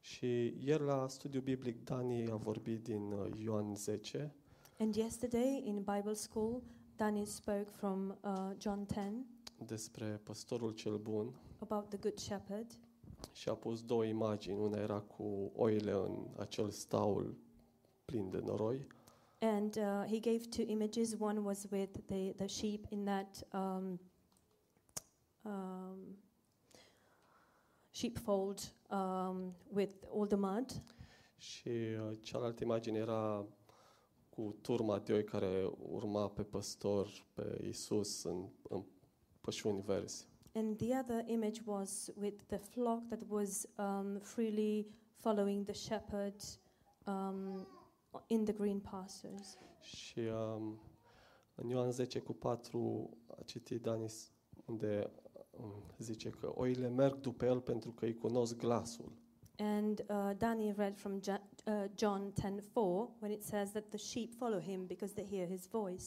Și 0.00 0.54
ieri 0.64 0.82
la 0.82 1.08
studiu 1.08 1.40
biblic 1.40 1.84
Dani 1.84 2.30
a 2.30 2.36
vorbit 2.36 2.82
din 2.82 3.12
uh, 3.12 3.40
Ioan 3.42 3.74
10 3.74 4.34
And 4.78 4.94
yesterday 4.94 5.62
in 5.66 5.76
Bible 5.76 6.12
school, 6.14 6.62
Danny 6.96 7.24
spoke 7.26 7.64
from 7.70 8.16
uh, 8.24 8.50
John 8.58 8.86
10 8.88 9.12
despre 9.66 10.20
păstorul 10.22 10.70
cel 10.70 10.96
bun 10.98 11.34
about 11.58 11.88
the 11.88 11.98
Good 11.98 12.18
Shepherd. 12.18 12.78
și 13.32 13.48
a 13.48 13.54
pus 13.54 13.82
două 13.82 14.04
imagini. 14.04 14.58
Una 14.58 14.78
era 14.78 15.00
cu 15.00 15.52
oile 15.54 15.92
în 15.92 16.26
acel 16.38 16.70
staul 16.70 17.36
plin 18.04 18.30
de 18.30 18.40
noroi 18.44 18.86
And 19.38 19.76
uh, 19.76 20.04
he 20.04 20.20
gave 20.20 20.48
two 20.50 20.64
images. 20.68 21.14
One 21.18 21.44
was 21.44 21.66
with 21.70 22.06
the, 22.08 22.34
the 22.38 22.48
sheep 22.48 22.86
in 22.90 23.04
that 23.04 23.42
um, 23.52 23.98
um, 25.44 26.16
sheepfold 27.92 28.70
um, 28.90 29.54
with 29.70 30.04
all 30.10 30.26
the 30.26 30.36
mud. 30.36 30.82
și 31.38 31.68
uh, 31.68 32.18
cealaltă 32.22 32.64
imagine 32.64 32.98
era 32.98 33.46
cu 34.28 34.56
turma 34.60 34.98
de 34.98 35.12
oi 35.12 35.24
care 35.24 35.70
urma 35.78 36.28
pe 36.28 36.42
păstor, 36.42 37.08
pe 37.34 37.64
Isus 37.68 38.22
în, 38.22 38.46
în 38.68 38.82
pășuni 39.40 39.80
verzi. 39.80 40.26
And 40.54 40.76
the 40.76 40.98
other 40.98 41.24
image 41.26 41.60
was 41.64 42.10
with 42.20 42.42
the 42.46 42.56
flock 42.56 43.08
that 43.08 43.22
was 43.28 43.66
um, 43.78 44.18
freely 44.18 44.86
following 45.16 45.64
the 45.64 45.74
shepherd 45.74 46.42
um, 47.06 47.66
in 48.26 48.44
the 48.44 48.52
green 48.52 48.80
pastures. 48.80 49.56
Și 49.80 50.18
um, 50.18 50.78
în 51.54 51.68
Ioan 51.68 51.90
10 51.90 52.18
cu 52.18 52.32
4 52.32 53.10
a 53.38 53.42
citit 53.42 53.82
Danis 53.82 54.30
unde 54.64 55.10
um, 55.50 55.82
zice 55.98 56.30
că 56.30 56.52
oile 56.54 56.88
merg 56.88 57.20
după 57.20 57.44
el 57.44 57.60
pentru 57.60 57.90
că 57.92 58.04
îi 58.04 58.14
cunosc 58.14 58.56
glasul. 58.56 59.12
And 59.58 60.04
uh, 60.08 60.30
Danny 60.38 60.72
read 60.76 60.96
from 60.96 61.20
Ja- 61.20 61.50
uh, 61.66 61.84
John 61.94 62.32
10:4 62.32 62.72
when 63.20 63.30
it 63.32 63.42
says 63.42 63.70
that 63.70 63.88
the 63.88 63.98
sheep 63.98 64.34
follow 64.34 64.60
him 64.60 64.86
because 64.86 65.14
they 65.14 65.26
hear 65.38 65.48
his 65.48 65.66
voice. 65.68 66.04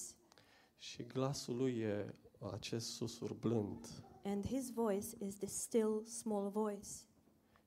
Și 0.78 1.04
glasul 1.04 1.56
lui 1.56 1.78
e 1.78 2.14
acest 2.52 2.88
susur 2.94 3.34
blând. 3.34 4.04
And 4.24 4.46
his 4.46 4.72
voice 4.72 5.08
is 5.20 5.36
this 5.36 5.62
still 5.62 6.04
small 6.06 6.50
voice. 6.50 6.90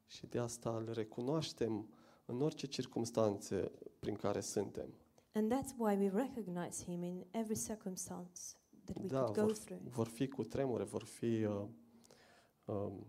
Și 0.07 0.27
de 0.27 0.39
asta 0.39 0.77
îl 0.77 0.93
recunoaștem 0.93 1.89
în 2.33 2.41
orice 2.43 2.67
circunstanțe 2.67 3.71
prin 3.99 4.15
care 4.15 4.41
suntem. 4.41 4.89
And 5.35 5.53
that's 5.53 5.77
why 5.77 5.97
we 5.97 6.09
recognize 6.09 6.85
him 6.85 7.03
in 7.03 7.25
every 7.31 7.57
circumstance 7.67 8.41
that 8.85 8.97
we 9.03 9.07
Da, 9.07 9.21
could 9.23 9.37
go 9.37 9.43
vor, 9.45 9.57
through. 9.57 9.81
vor 9.89 10.07
fi 10.07 10.29
cu 10.29 10.45
tremure, 10.45 10.85
vor 10.85 11.03
fi 11.05 11.45
uh, 11.45 11.65
um, 12.65 13.07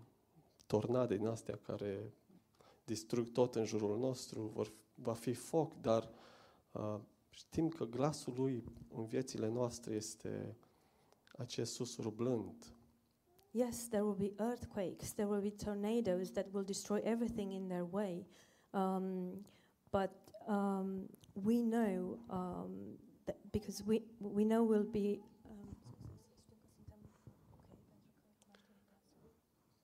tornade 0.67 1.17
din 1.17 1.25
astea 1.27 1.55
care 1.55 2.13
distrug 2.85 3.29
tot 3.29 3.55
în 3.55 3.65
jurul 3.65 3.97
nostru, 3.99 4.41
vor, 4.41 4.73
va 4.95 5.13
fi 5.13 5.33
foc, 5.33 5.75
dar 5.81 6.09
uh, 6.71 6.99
știm 7.29 7.69
că 7.69 7.85
glasul 7.85 8.33
lui 8.37 8.63
în 8.93 9.05
viețile 9.05 9.47
noastre 9.47 9.93
este 9.93 10.57
acest 11.37 11.73
susur 11.73 12.09
blând. 12.09 12.75
Yes, 13.51 13.87
there 13.87 14.03
will 14.03 14.15
be 14.15 14.33
earthquakes, 14.43 15.11
there 15.13 15.29
will 15.29 15.41
be 15.41 15.49
tornadoes 15.63 16.31
that 16.31 16.47
will 16.53 16.63
destroy 16.65 16.99
everything 17.03 17.51
in 17.51 17.67
their 17.67 17.87
way. 17.91 18.27
Um, 18.73 19.45
but 19.91 20.11
um, 20.47 21.07
we 21.35 21.61
know 21.61 22.17
um, 22.29 22.97
that 23.25 23.37
because 23.51 23.83
we 23.85 24.01
we 24.19 24.43
know 24.43 24.63
we'll 24.63 24.91
be. 24.91 25.19
Um, 25.45 25.75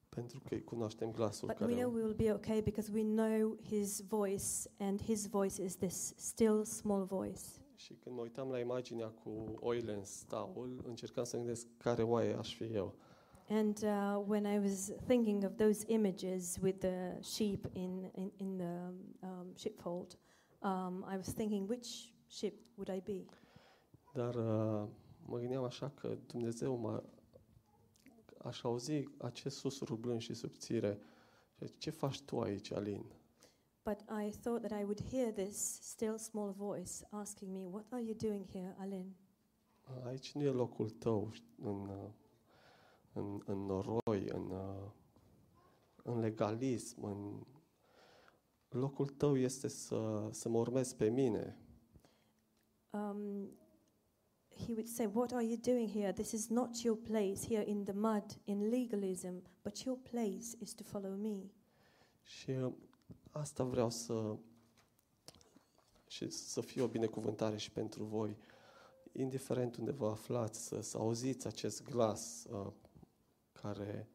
Pentru 0.09 0.39
că 0.47 0.53
îi 0.53 0.63
cunoaștem 0.63 1.11
glasul 1.11 1.47
but 1.47 1.59
we 1.59 1.65
care 1.65 1.79
know 1.79 1.93
we 1.93 2.01
will 2.01 2.15
be 2.15 2.31
okay 2.31 2.61
because 2.61 2.91
we 2.93 3.03
know 3.03 3.57
His 3.63 4.01
voice, 4.01 4.69
and 4.79 5.01
His 5.01 5.27
voice 5.27 5.63
is 5.63 5.75
this 5.75 6.13
still 6.17 6.63
small 6.63 7.03
voice. 7.03 7.41
Și 7.75 7.93
când 7.93 8.15
mă 8.15 8.21
uitam 8.21 8.49
la 8.49 8.59
imaginea 8.59 9.07
cu 9.07 9.53
oile 9.59 9.93
în 9.93 10.03
staul, 10.03 10.83
încercam 10.87 11.23
să 11.23 11.37
gândesc 11.37 11.67
care 11.77 12.03
oaie 12.03 12.33
aș 12.33 12.55
fi 12.55 12.63
eu. 12.63 12.95
And 13.49 13.83
uh, 13.83 14.19
when 14.27 14.45
I 14.45 14.59
was 14.59 14.91
thinking 15.07 15.43
of 15.43 15.57
those 15.57 15.83
images 15.87 16.59
with 16.61 16.79
the 16.81 17.17
sheep 17.21 17.67
in 17.73 18.09
in, 18.13 18.31
in 18.37 18.57
the 18.57 18.93
um, 19.23 19.47
sheepfold, 19.55 20.17
um, 20.61 21.03
I 21.13 21.17
was 21.17 21.33
thinking, 21.33 21.67
which 21.67 22.13
sheep 22.27 22.53
would 22.77 22.89
I 22.89 23.01
be? 23.05 23.25
Dar 24.13 24.35
uh, 24.35 24.87
mă 25.25 25.37
gândeam 25.37 25.63
așa 25.63 25.89
că 25.89 26.17
Dumnezeu 26.27 26.75
mă 26.75 27.03
aș 28.43 28.63
auzi 28.63 29.03
acest 29.17 29.57
susur 29.57 29.95
blând 29.95 30.19
și 30.21 30.33
subțire. 30.33 30.99
Ce 31.77 31.89
faci 31.89 32.21
tu 32.21 32.39
aici, 32.39 32.71
Alin? 32.71 33.05
But 33.83 33.99
I 34.25 34.29
thought 34.29 34.61
that 34.67 34.79
I 34.79 34.83
would 34.83 35.01
hear 35.11 35.31
this 35.31 35.79
still 35.81 36.17
small 36.17 36.51
voice 36.51 36.91
asking 37.09 37.51
me, 37.51 37.65
"What 37.65 37.85
are 37.89 38.03
you 38.03 38.13
doing 38.21 38.45
here, 38.51 38.75
Alin? 38.79 39.15
Aici 40.05 40.31
nu 40.31 40.41
e 40.41 40.49
locul 40.49 40.89
tău 40.89 41.31
în, 41.61 41.89
uh, 41.89 42.09
în, 43.13 43.41
în 43.45 43.65
noroi, 43.65 44.27
în, 44.27 44.51
uh, 44.51 44.91
în 46.03 46.19
legalism. 46.19 47.03
În... 47.03 47.43
Locul 48.69 49.07
tău 49.07 49.37
este 49.37 49.67
să, 49.67 50.27
să 50.31 50.49
mă 50.49 50.57
urmezi 50.57 50.95
pe 50.95 51.09
mine. 51.09 51.57
Um, 52.89 53.49
he 54.55 54.71
would 54.71 54.87
say, 54.87 55.09
"What 55.13 55.31
are 55.31 55.45
you 55.45 55.57
doing 55.61 55.89
here? 55.89 56.13
This 56.13 56.31
is 56.31 56.47
not 56.47 56.77
your 56.77 56.97
place 56.97 57.47
here 57.47 57.69
in 57.69 57.83
the 57.83 57.93
mud, 57.93 58.25
in 58.43 58.69
legalism, 58.69 59.43
but 59.63 59.79
your 59.79 59.97
place 59.97 60.47
is 60.59 60.73
to 60.73 60.83
follow 60.83 61.15
me." 61.15 61.51
Și 62.23 62.49
uh, 62.49 62.73
asta 63.31 63.63
vreau 63.63 63.89
să 63.89 64.37
și 66.09 66.29
să 66.29 66.61
fie 66.61 66.81
o 66.81 66.87
binecuvântare 66.87 67.57
și 67.57 67.71
pentru 67.71 68.03
voi. 68.03 68.37
Indiferent 69.11 69.75
unde 69.75 69.91
vă 69.91 70.07
aflați, 70.07 70.67
să, 70.67 70.81
să 70.81 70.97
auziți 70.97 71.47
acest 71.47 71.83
glas 71.83 72.45
uh, 72.51 72.71
care, 73.61 74.07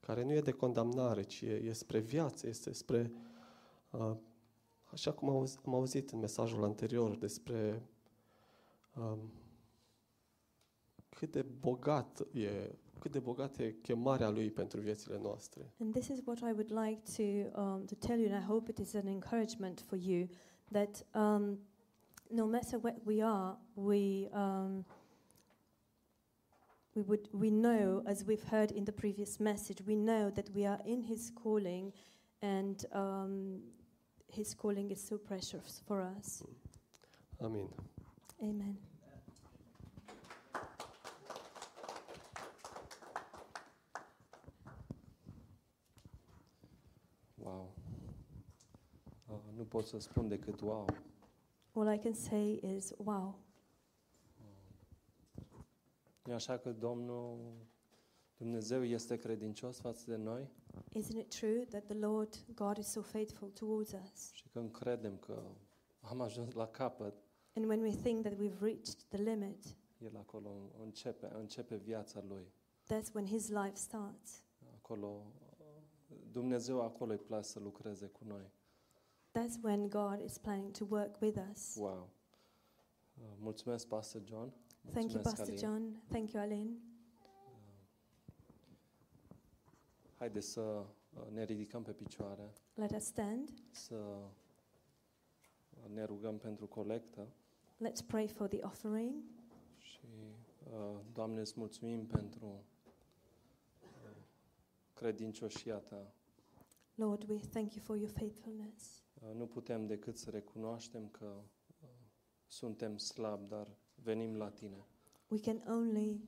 care 0.00 0.24
nu 0.24 0.32
e 0.32 0.40
de 0.40 0.52
condamnare, 0.52 1.22
ci 1.22 1.40
e, 1.40 1.62
e 1.64 1.72
spre 1.72 1.98
viață, 1.98 2.46
este 2.46 2.72
spre, 2.72 3.12
uh, 3.90 4.16
așa 4.92 5.12
cum 5.12 5.28
am 5.28 5.36
auzit, 5.36 5.60
am 5.66 5.74
auzit 5.74 6.10
în 6.10 6.18
mesajul 6.18 6.64
anterior, 6.64 7.16
despre 7.16 7.82
um, 8.96 9.18
cât 11.08 11.32
de 11.32 11.42
bogat 11.42 12.20
e, 12.32 12.76
cât 12.98 13.10
de 13.10 13.18
bogată 13.18 13.62
e 13.62 13.76
chemarea 13.82 14.30
lui 14.30 14.50
pentru 14.50 14.80
viețile 14.80 15.18
noastre. 15.22 15.72
And 15.80 15.92
this 15.92 16.08
is 16.08 16.18
what 16.24 16.38
I 16.38 16.52
would 16.52 16.70
like 16.70 17.00
to 17.16 17.60
um, 17.60 17.84
to 17.84 17.94
tell 18.06 18.18
you, 18.18 18.32
and 18.32 18.42
I 18.42 18.46
hope 18.46 18.70
it 18.70 18.78
is 18.78 18.94
an 18.94 19.06
encouragement 19.06 19.80
for 19.80 19.98
you 19.98 20.26
that 20.70 21.06
um, 21.14 21.58
no 22.28 22.46
matter 22.46 22.78
where 22.82 22.96
we 23.04 23.22
are, 23.22 23.58
we 23.74 24.28
um, 24.32 24.84
we 26.94 27.02
would 27.02 27.28
we 27.32 27.50
know, 27.50 28.02
as 28.06 28.24
we've 28.24 28.42
heard 28.42 28.70
in 28.70 28.84
the 28.84 28.92
previous 28.92 29.40
message, 29.40 29.82
we 29.86 29.96
know 29.96 30.30
that 30.30 30.50
we 30.54 30.66
are 30.66 30.78
in 30.84 31.02
His 31.02 31.30
calling, 31.30 31.92
and 32.42 32.84
um, 32.92 33.60
His 34.28 34.54
calling 34.54 34.90
is 34.90 35.02
so 35.02 35.16
precious 35.16 35.80
for 35.86 36.02
us. 36.02 36.42
Amen. 37.40 37.68
Amen. 38.42 38.76
Wow. 47.36 47.68
Uh, 49.28 49.34
nu 49.56 49.62
pot 49.62 49.86
să 49.86 49.98
spun 49.98 50.28
decât 50.28 50.60
wow. 50.60 50.84
All 51.74 51.88
I 51.88 51.98
can 51.98 52.14
say 52.14 52.60
is, 52.62 52.92
wow. 52.98 53.34
E 56.24 56.32
așa 56.32 56.58
că 56.58 56.72
Domnul 56.72 57.52
Dumnezeu 58.36 58.84
este 58.84 59.16
credincios 59.16 59.78
față 59.78 60.04
de 60.10 60.16
noi 60.16 60.48
Isn't 60.98 61.18
it 61.18 61.28
true 61.38 61.64
that 61.64 61.84
the 61.84 61.94
Lord 61.94 62.44
God 62.54 62.76
is 62.76 62.86
so 62.86 63.02
faithful 63.02 63.48
towards 63.50 63.92
us? 64.04 64.32
și 64.32 64.48
când 64.48 64.70
credem 64.70 65.16
că 65.16 65.42
am 66.00 66.20
ajuns 66.20 66.52
la 66.52 66.66
capăt, 66.66 67.14
And 67.54 67.66
when 67.66 67.80
we 67.80 67.90
think 67.90 68.22
that 68.24 68.34
we've 68.38 68.60
reached 68.60 69.02
the 69.08 69.22
limit, 69.22 69.64
El 69.98 70.16
acolo 70.16 70.50
începe, 70.82 71.30
începe 71.34 71.76
viața 71.76 72.22
Lui. 72.28 72.52
that's 72.92 73.12
when 73.14 73.26
His 73.26 73.48
life 73.48 73.74
starts. 73.74 74.42
Acolo, 74.74 75.32
Dumnezeu 76.30 76.80
acolo 76.80 77.12
îi 77.12 77.18
place 77.18 77.48
să 77.48 77.58
lucreze 77.58 78.06
cu 78.06 78.24
noi. 78.24 78.50
That's 79.38 79.62
when 79.62 79.88
God 79.88 80.20
is 80.24 80.38
planning 80.38 80.70
to 80.76 80.86
work 80.88 81.20
with 81.20 81.38
us. 81.52 81.74
Wow. 81.76 82.08
Uh, 83.14 83.24
Mulțumesc, 83.38 83.86
Pastor 83.86 84.22
John. 84.24 84.52
Thank 84.90 85.12
you, 85.12 85.20
Mulțumesc, 85.22 85.36
Pastor 85.36 85.46
Alin. 85.46 85.58
John. 85.58 86.02
Thank 86.08 86.30
you, 86.32 86.42
Aline. 86.42 86.70
Haideți 90.18 90.48
să 90.48 90.60
uh, 90.60 90.86
ne 91.32 91.44
ridicăm 91.44 91.82
pe 91.82 91.92
picioare, 91.92 92.52
Let 92.74 92.90
us 92.96 93.04
stand. 93.04 93.50
să 93.70 93.94
uh, 93.94 95.90
ne 95.94 96.04
rugăm 96.04 96.38
pentru 96.38 96.66
colectă 96.66 97.28
Let's 97.86 98.06
pray 98.06 98.28
for 98.28 98.48
the 98.48 98.64
offering. 98.64 99.14
și 99.78 100.00
Uh, 100.72 100.98
Doamne, 101.12 101.40
îți 101.40 101.52
mulțumim 101.56 102.06
pentru 102.06 102.64
uh, 103.82 104.10
credincioșia 104.94 105.76
Ta. 105.78 106.12
Lord, 106.94 107.28
we 107.28 107.38
thank 107.38 107.74
you 107.74 107.84
for 107.84 107.96
your 107.96 108.10
faithfulness. 108.10 109.02
Uh, 109.22 109.34
Nu 109.34 109.46
putem 109.46 109.86
decât 109.86 110.16
să 110.18 110.30
recunoaștem 110.30 111.08
că 111.08 111.42
uh, 111.82 111.88
suntem 112.46 112.96
slabi, 112.96 113.48
dar 113.48 113.68
venim 113.94 114.36
la 114.36 114.50
Tine. 114.50 114.86
We 115.28 115.40
can 115.40 115.62
only 115.68 116.20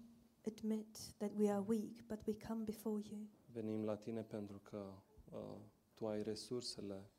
admit 0.46 0.98
that 1.18 1.30
we 1.36 1.50
are 1.50 1.64
weak, 1.66 2.06
but 2.06 2.26
we 2.26 2.34
come 2.48 2.64
before 2.64 3.00
you. 3.10 3.18
Venim 3.52 3.84
la 3.84 3.96
Tine 3.96 4.22
pentru 4.22 4.58
că 4.62 4.92
uh, 5.30 5.56
Tu 5.94 6.06
ai 6.06 6.22
resursele 6.22 7.10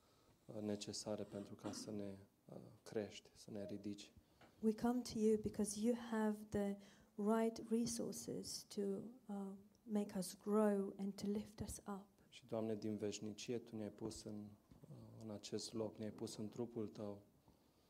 uh, 0.46 0.62
necesare 0.62 1.24
pentru 1.24 1.56
ca 1.56 1.72
să 1.72 1.92
ne 1.92 2.18
uh, 2.46 2.58
crești, 2.84 3.30
să 3.36 3.52
ne 3.52 3.66
ridici. 3.66 4.12
We 4.60 4.74
come 4.74 5.02
to 5.02 5.20
you 5.20 5.38
because 5.42 5.80
you 5.80 5.96
have 6.12 6.38
the 6.50 6.76
right 7.16 7.70
resources 7.70 8.64
to 8.64 8.82
uh, 8.82 9.36
make 9.84 10.18
us 10.18 10.38
grow 10.42 10.94
and 10.98 11.14
to 11.14 11.28
lift 11.28 11.60
us 11.60 11.78
up. 11.78 12.06
Și, 12.30 12.48
Doamne, 12.48 12.76
din 12.76 12.96
veșnicie 12.96 13.58
Tu 13.58 13.76
ne-ai 13.76 13.92
pus 13.92 14.24
în, 14.24 14.46
uh, 14.82 14.98
în 15.24 15.32
acest 15.32 15.74
loc, 15.74 15.98
ne-ai 15.98 16.12
pus 16.12 16.38
în 16.38 16.50
trupul 16.50 16.88
Tău 16.88 17.22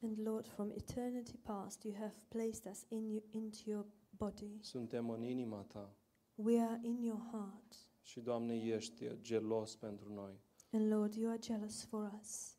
And 0.01 0.17
Lord, 0.27 0.47
from 0.47 0.71
eternity 0.71 1.37
past, 1.43 1.83
you 1.83 1.93
have 1.95 2.13
placed 2.27 2.65
us 2.71 2.85
in 2.89 3.09
you, 3.09 3.23
into 3.31 3.57
your 3.65 3.85
body. 4.09 4.57
Suntem 4.61 5.09
în 5.09 5.23
inima 5.23 5.61
Ta 5.61 5.95
We 6.35 6.59
are 6.61 6.79
in 6.83 7.01
your 7.01 7.19
heart. 7.31 7.75
și, 8.01 8.19
Doamne, 8.19 8.55
ești 8.55 9.21
gelos 9.21 9.75
pentru 9.75 10.13
noi. 10.13 10.39
And 10.71 10.91
Lord, 10.91 11.13
you 11.13 11.29
are 11.31 11.39
jealous 11.43 11.83
for 11.83 12.19
us. 12.21 12.57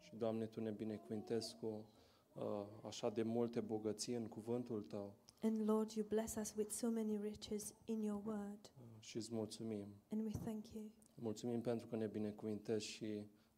Și, 0.00 0.16
Doamne, 0.16 0.46
Tu 0.46 0.60
ne 0.60 0.70
binecuvintezi 0.70 1.56
cu 1.60 1.86
uh, 2.34 2.42
așa 2.86 3.10
de 3.10 3.22
multe 3.22 3.60
bogății 3.60 4.14
în 4.14 4.28
cuvântul 4.28 4.82
Tău 4.82 5.14
And 5.42 5.68
Lord, 5.68 5.90
you 5.90 6.06
bless 6.08 6.34
us 6.36 6.54
with 6.54 6.70
so 6.70 6.90
many 6.90 7.16
riches 7.22 7.74
in 7.84 8.02
your 8.02 8.22
word. 8.26 8.72
uh, 8.78 8.84
și 8.98 9.16
îți 9.16 9.34
mulțumim. 9.34 9.86
And 10.10 10.22
we 10.24 10.30
thank 10.30 10.68
you. 10.68 10.84
Mulțumim 11.14 11.60
pentru 11.60 11.86
că 11.86 11.96
ne 11.96 12.06
binecuvintezi 12.06 12.86
și 12.86 13.04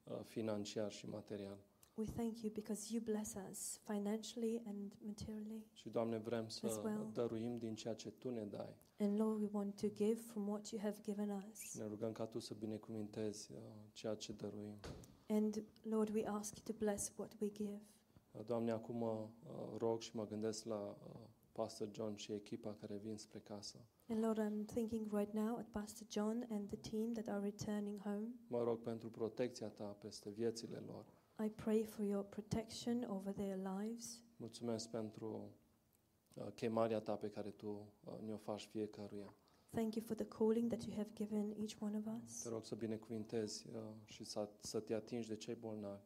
uh, 0.05 0.21
financiar 0.25 0.91
și 0.93 1.09
material. 1.09 1.59
We 1.95 2.07
thank 2.07 2.43
you 2.43 2.51
because 2.53 2.93
you 2.95 3.03
bless 3.05 3.35
us 3.51 3.81
financially 3.85 4.63
and 4.67 4.93
materially. 5.07 5.67
Și, 5.73 5.89
Doamne, 5.89 6.19
vrem 6.19 6.45
As 6.45 6.55
să 6.55 6.81
well. 6.85 7.11
dăruim 7.13 7.59
din 7.59 7.75
ceea 7.75 7.95
ce 7.95 8.11
Tu 8.11 8.31
ne 8.31 8.45
dai. 8.45 8.77
And 8.99 9.19
Lord, 9.21 9.41
we 9.41 9.49
want 9.53 9.81
to 9.81 9.87
give 9.89 10.15
from 10.21 10.49
what 10.49 10.69
you 10.71 10.81
have 10.81 10.97
given 11.03 11.29
Și 11.41 11.49
us. 11.51 11.75
ne 11.79 11.87
rugăm 11.87 12.13
ca 12.13 12.27
Tu 12.27 12.39
să 12.39 12.55
binecuvintezi 12.55 13.53
uh, 13.53 13.59
ceea 13.93 14.15
ce 14.15 14.33
dăruim. 14.33 14.75
And 15.29 15.63
Lord, 15.83 16.15
we 16.15 16.27
ask 16.27 16.57
you 16.57 16.65
to 16.77 16.85
bless 16.85 17.13
what 17.17 17.37
we 17.41 17.49
give. 17.51 17.81
Uh, 18.33 18.41
Doamne, 18.47 18.71
acum 18.71 19.01
uh, 19.03 19.27
rog 19.79 20.01
și 20.01 20.17
mă 20.17 20.27
gândesc 20.27 20.65
la 20.65 20.97
uh, 21.07 21.15
Pastor 21.53 21.89
John 21.93 22.15
și 22.15 22.33
echipa 22.33 22.77
care 22.81 22.97
vin 22.97 23.17
spre 23.17 23.39
casă. 23.39 23.77
And 24.09 24.25
Lord, 24.25 24.39
I'm 24.41 24.65
thinking 24.67 25.13
right 25.13 25.33
now 25.33 25.57
at 25.57 25.67
Pastor 25.71 26.07
John 26.11 26.47
and 26.51 26.69
the 26.69 26.91
team 26.91 27.13
that 27.13 27.29
are 27.29 27.45
returning 27.45 28.01
home. 28.03 28.29
Mă 28.49 28.63
rog 28.63 28.79
pentru 28.83 29.11
protecția 29.11 29.69
Ta 29.69 29.85
peste 29.85 30.31
viețile 30.31 30.83
lor. 30.87 31.05
I 31.41 31.49
pray 31.49 31.85
for 31.85 32.05
your 32.05 32.25
protection 32.25 33.05
over 33.09 33.33
their 33.33 33.57
lives. 33.79 34.21
Mulțumesc 34.37 34.91
pentru 34.91 35.51
uh, 36.35 36.47
chemarea 36.55 37.01
Ta 37.01 37.17
pe 37.17 37.29
care 37.31 37.51
Tu 37.51 37.69
uh, 38.05 38.13
ne-o 38.25 38.37
faci 38.37 38.67
fiecăruia. 38.67 39.35
Thank 39.71 39.95
you 39.95 40.05
for 40.05 40.17
the 40.17 40.27
calling 40.27 40.69
that 40.69 40.83
you 40.85 40.97
have 40.97 41.11
given 41.15 41.55
each 41.61 41.75
one 41.81 41.97
of 41.97 42.05
us. 42.23 42.43
Te 42.43 42.49
rog 42.49 42.65
să 42.65 42.75
binecuvintezi 42.75 43.67
uh, 43.69 43.81
și 44.05 44.25
să, 44.25 44.49
să 44.61 44.81
te 44.81 44.95
atingi 44.95 45.29
de 45.29 45.37
cei 45.37 45.55
bolnavi. 45.55 46.03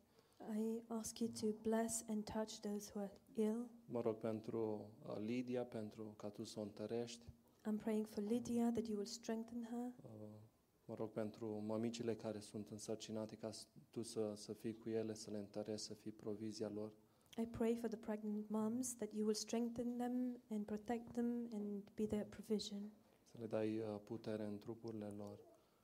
I 0.56 0.82
ask 0.86 1.18
you 1.18 1.30
to 1.40 1.46
bless 1.62 2.04
and 2.08 2.24
touch 2.24 2.54
those 2.60 2.90
who 2.94 3.00
are 3.00 3.20
ill. 3.34 3.68
Mă 3.86 4.00
rog 4.00 4.16
pentru 4.16 4.90
uh, 5.08 5.16
Lidia, 5.24 5.64
pentru 5.64 6.14
ca 6.16 6.28
Tu 6.28 6.44
să 6.44 6.58
o 6.60 6.62
întărești. 6.62 7.24
I'm 7.70 7.76
praying 7.78 8.06
for 8.06 8.22
Lydia 8.22 8.70
that 8.70 8.86
you 8.86 8.94
will 8.96 9.06
strengthen 9.08 9.62
her. 9.70 9.92
Uh, 10.04 10.28
Mă 10.84 10.94
rog 10.94 11.10
pentru 11.10 11.46
mămicile 11.66 12.16
care 12.16 12.38
sunt 12.40 12.70
însărcinate, 12.70 13.34
ca 13.36 13.50
s- 13.50 13.68
Tu 13.96 14.02
să, 14.02 14.32
să 14.34 14.52
fii 14.52 14.74
cu 14.76 14.88
ele, 14.88 15.14
să 15.14 15.30
le 15.30 15.38
întărești, 15.38 15.86
să 15.86 15.94
fii 15.94 16.12
provizia 16.12 16.68
lor. 16.68 16.92
I 17.38 17.46
pray 17.46 17.74
for 17.74 17.88
the 17.88 17.98
pregnant 17.98 18.48
moms 18.48 18.94
that 18.96 19.12
you 19.12 19.22
will 19.24 19.34
strengthen 19.34 19.96
them 19.96 20.40
and 20.50 20.64
protect 20.64 21.12
them 21.12 21.48
and 21.52 21.82
be 21.94 22.06
their 22.06 22.26
provision. 22.26 22.90
Să 23.30 23.36
le 23.40 23.46
dai 23.46 23.78
uh, 23.78 24.00
putere 24.04 24.44
în 24.44 24.58
trupurile 24.58 25.06
lor. 25.06 25.38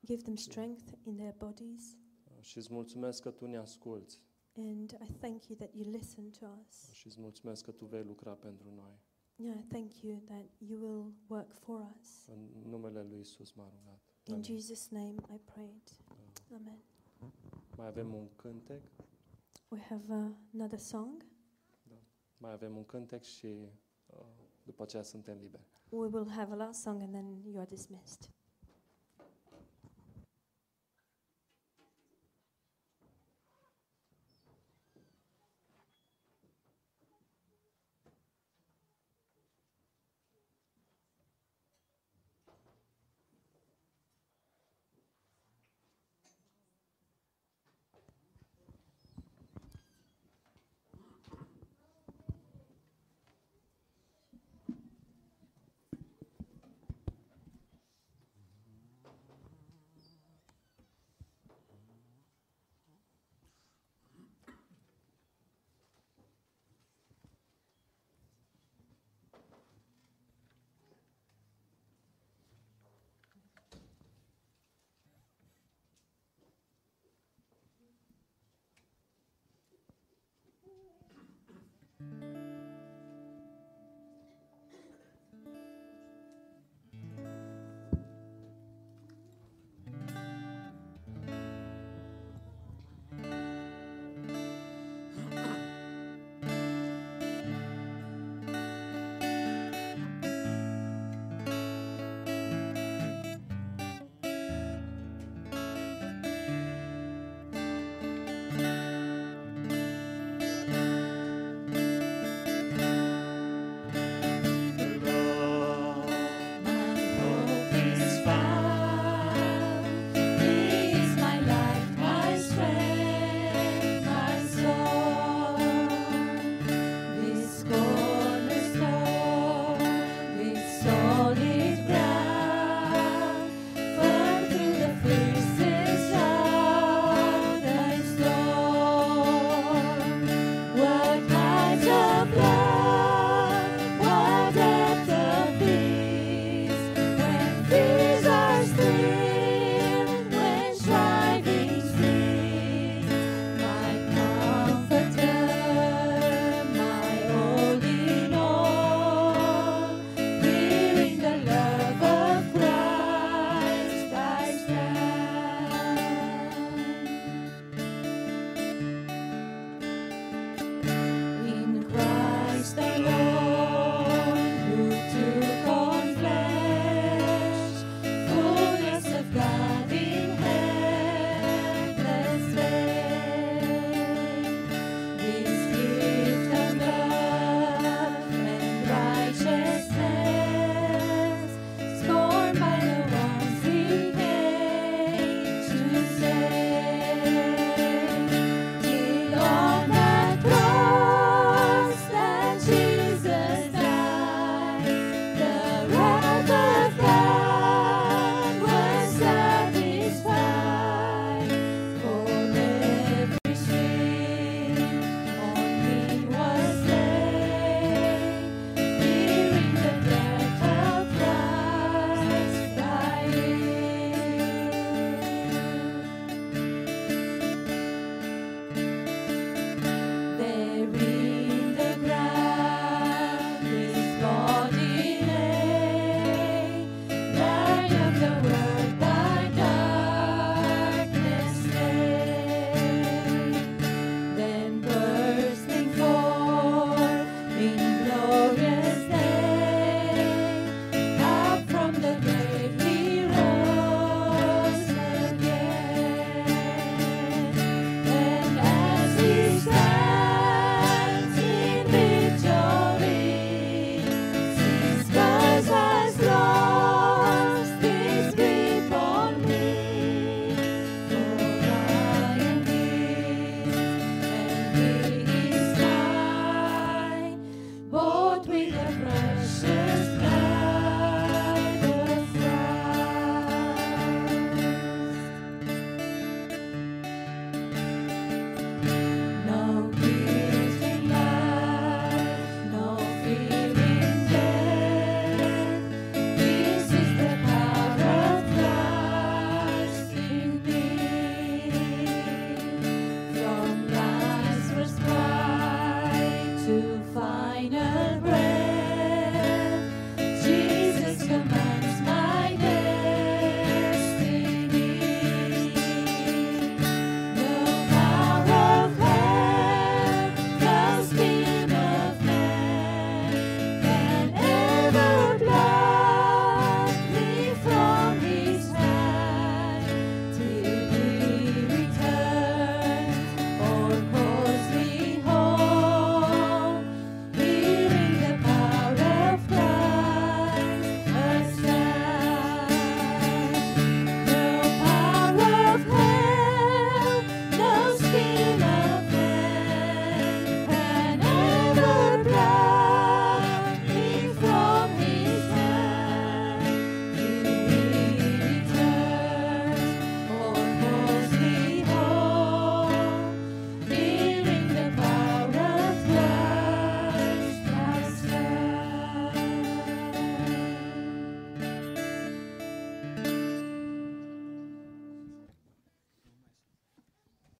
Give 0.04 0.22
them 0.22 0.34
strength 0.36 0.92
in 1.02 1.16
their 1.16 1.34
bodies. 1.38 1.92
Uh, 1.92 2.42
Și 2.42 2.56
îți 2.58 2.72
mulțumesc 2.72 3.22
că 3.22 3.30
Tu 3.30 3.46
ne 3.46 3.56
asculți 3.56 4.20
And 4.56 4.90
I 5.08 5.12
thank 5.12 5.46
you 5.46 5.58
that 5.58 5.74
you 5.74 5.90
listen 5.90 6.30
to 6.30 6.46
us. 6.66 6.90
și 6.92 7.06
îți 7.06 7.20
mulțumesc 7.20 7.64
că 7.64 7.70
Tu 7.70 7.84
vei 7.84 8.02
lucra 8.04 8.32
pentru 8.32 8.70
noi. 8.74 9.00
Yeah, 9.36 9.58
I 9.58 9.66
thank 9.68 10.00
you 10.02 10.18
that 10.24 10.44
you 10.58 10.80
will 10.80 11.12
work 11.26 11.52
for 11.52 11.94
us. 11.98 12.26
În 12.26 12.70
numele 12.70 13.02
Lui 13.02 13.20
Isus 13.20 13.52
m-a 13.52 13.72
rugat. 13.78 14.00
In 14.26 14.34
Amin. 14.34 14.44
Jesus' 14.44 14.88
name 14.90 15.14
I 15.34 15.38
prayed. 15.44 15.82
Uh, 16.10 16.54
Amen. 16.56 16.78
Mai 17.76 17.86
avem 17.86 18.14
un 18.14 18.28
cântec, 18.36 18.82
We 19.68 19.80
have 19.80 20.14
uh, 20.14 20.30
another 20.54 20.78
song. 20.78 21.24
mai 22.36 22.52
avem 22.52 22.76
un 22.76 22.84
cântec 22.84 23.22
și 23.22 23.46
uh, 24.06 24.24
după 24.62 24.82
aceea 24.82 25.02
suntem 25.02 25.38
liberi. 25.38 25.66
We 25.88 26.06
will 26.06 26.28
have 26.30 26.52
a 26.52 26.56
last 26.56 26.80
song 26.80 27.00
and 27.02 27.12
then 27.12 27.42
you 27.44 27.58
are 27.58 27.68
dismissed. 27.68 28.30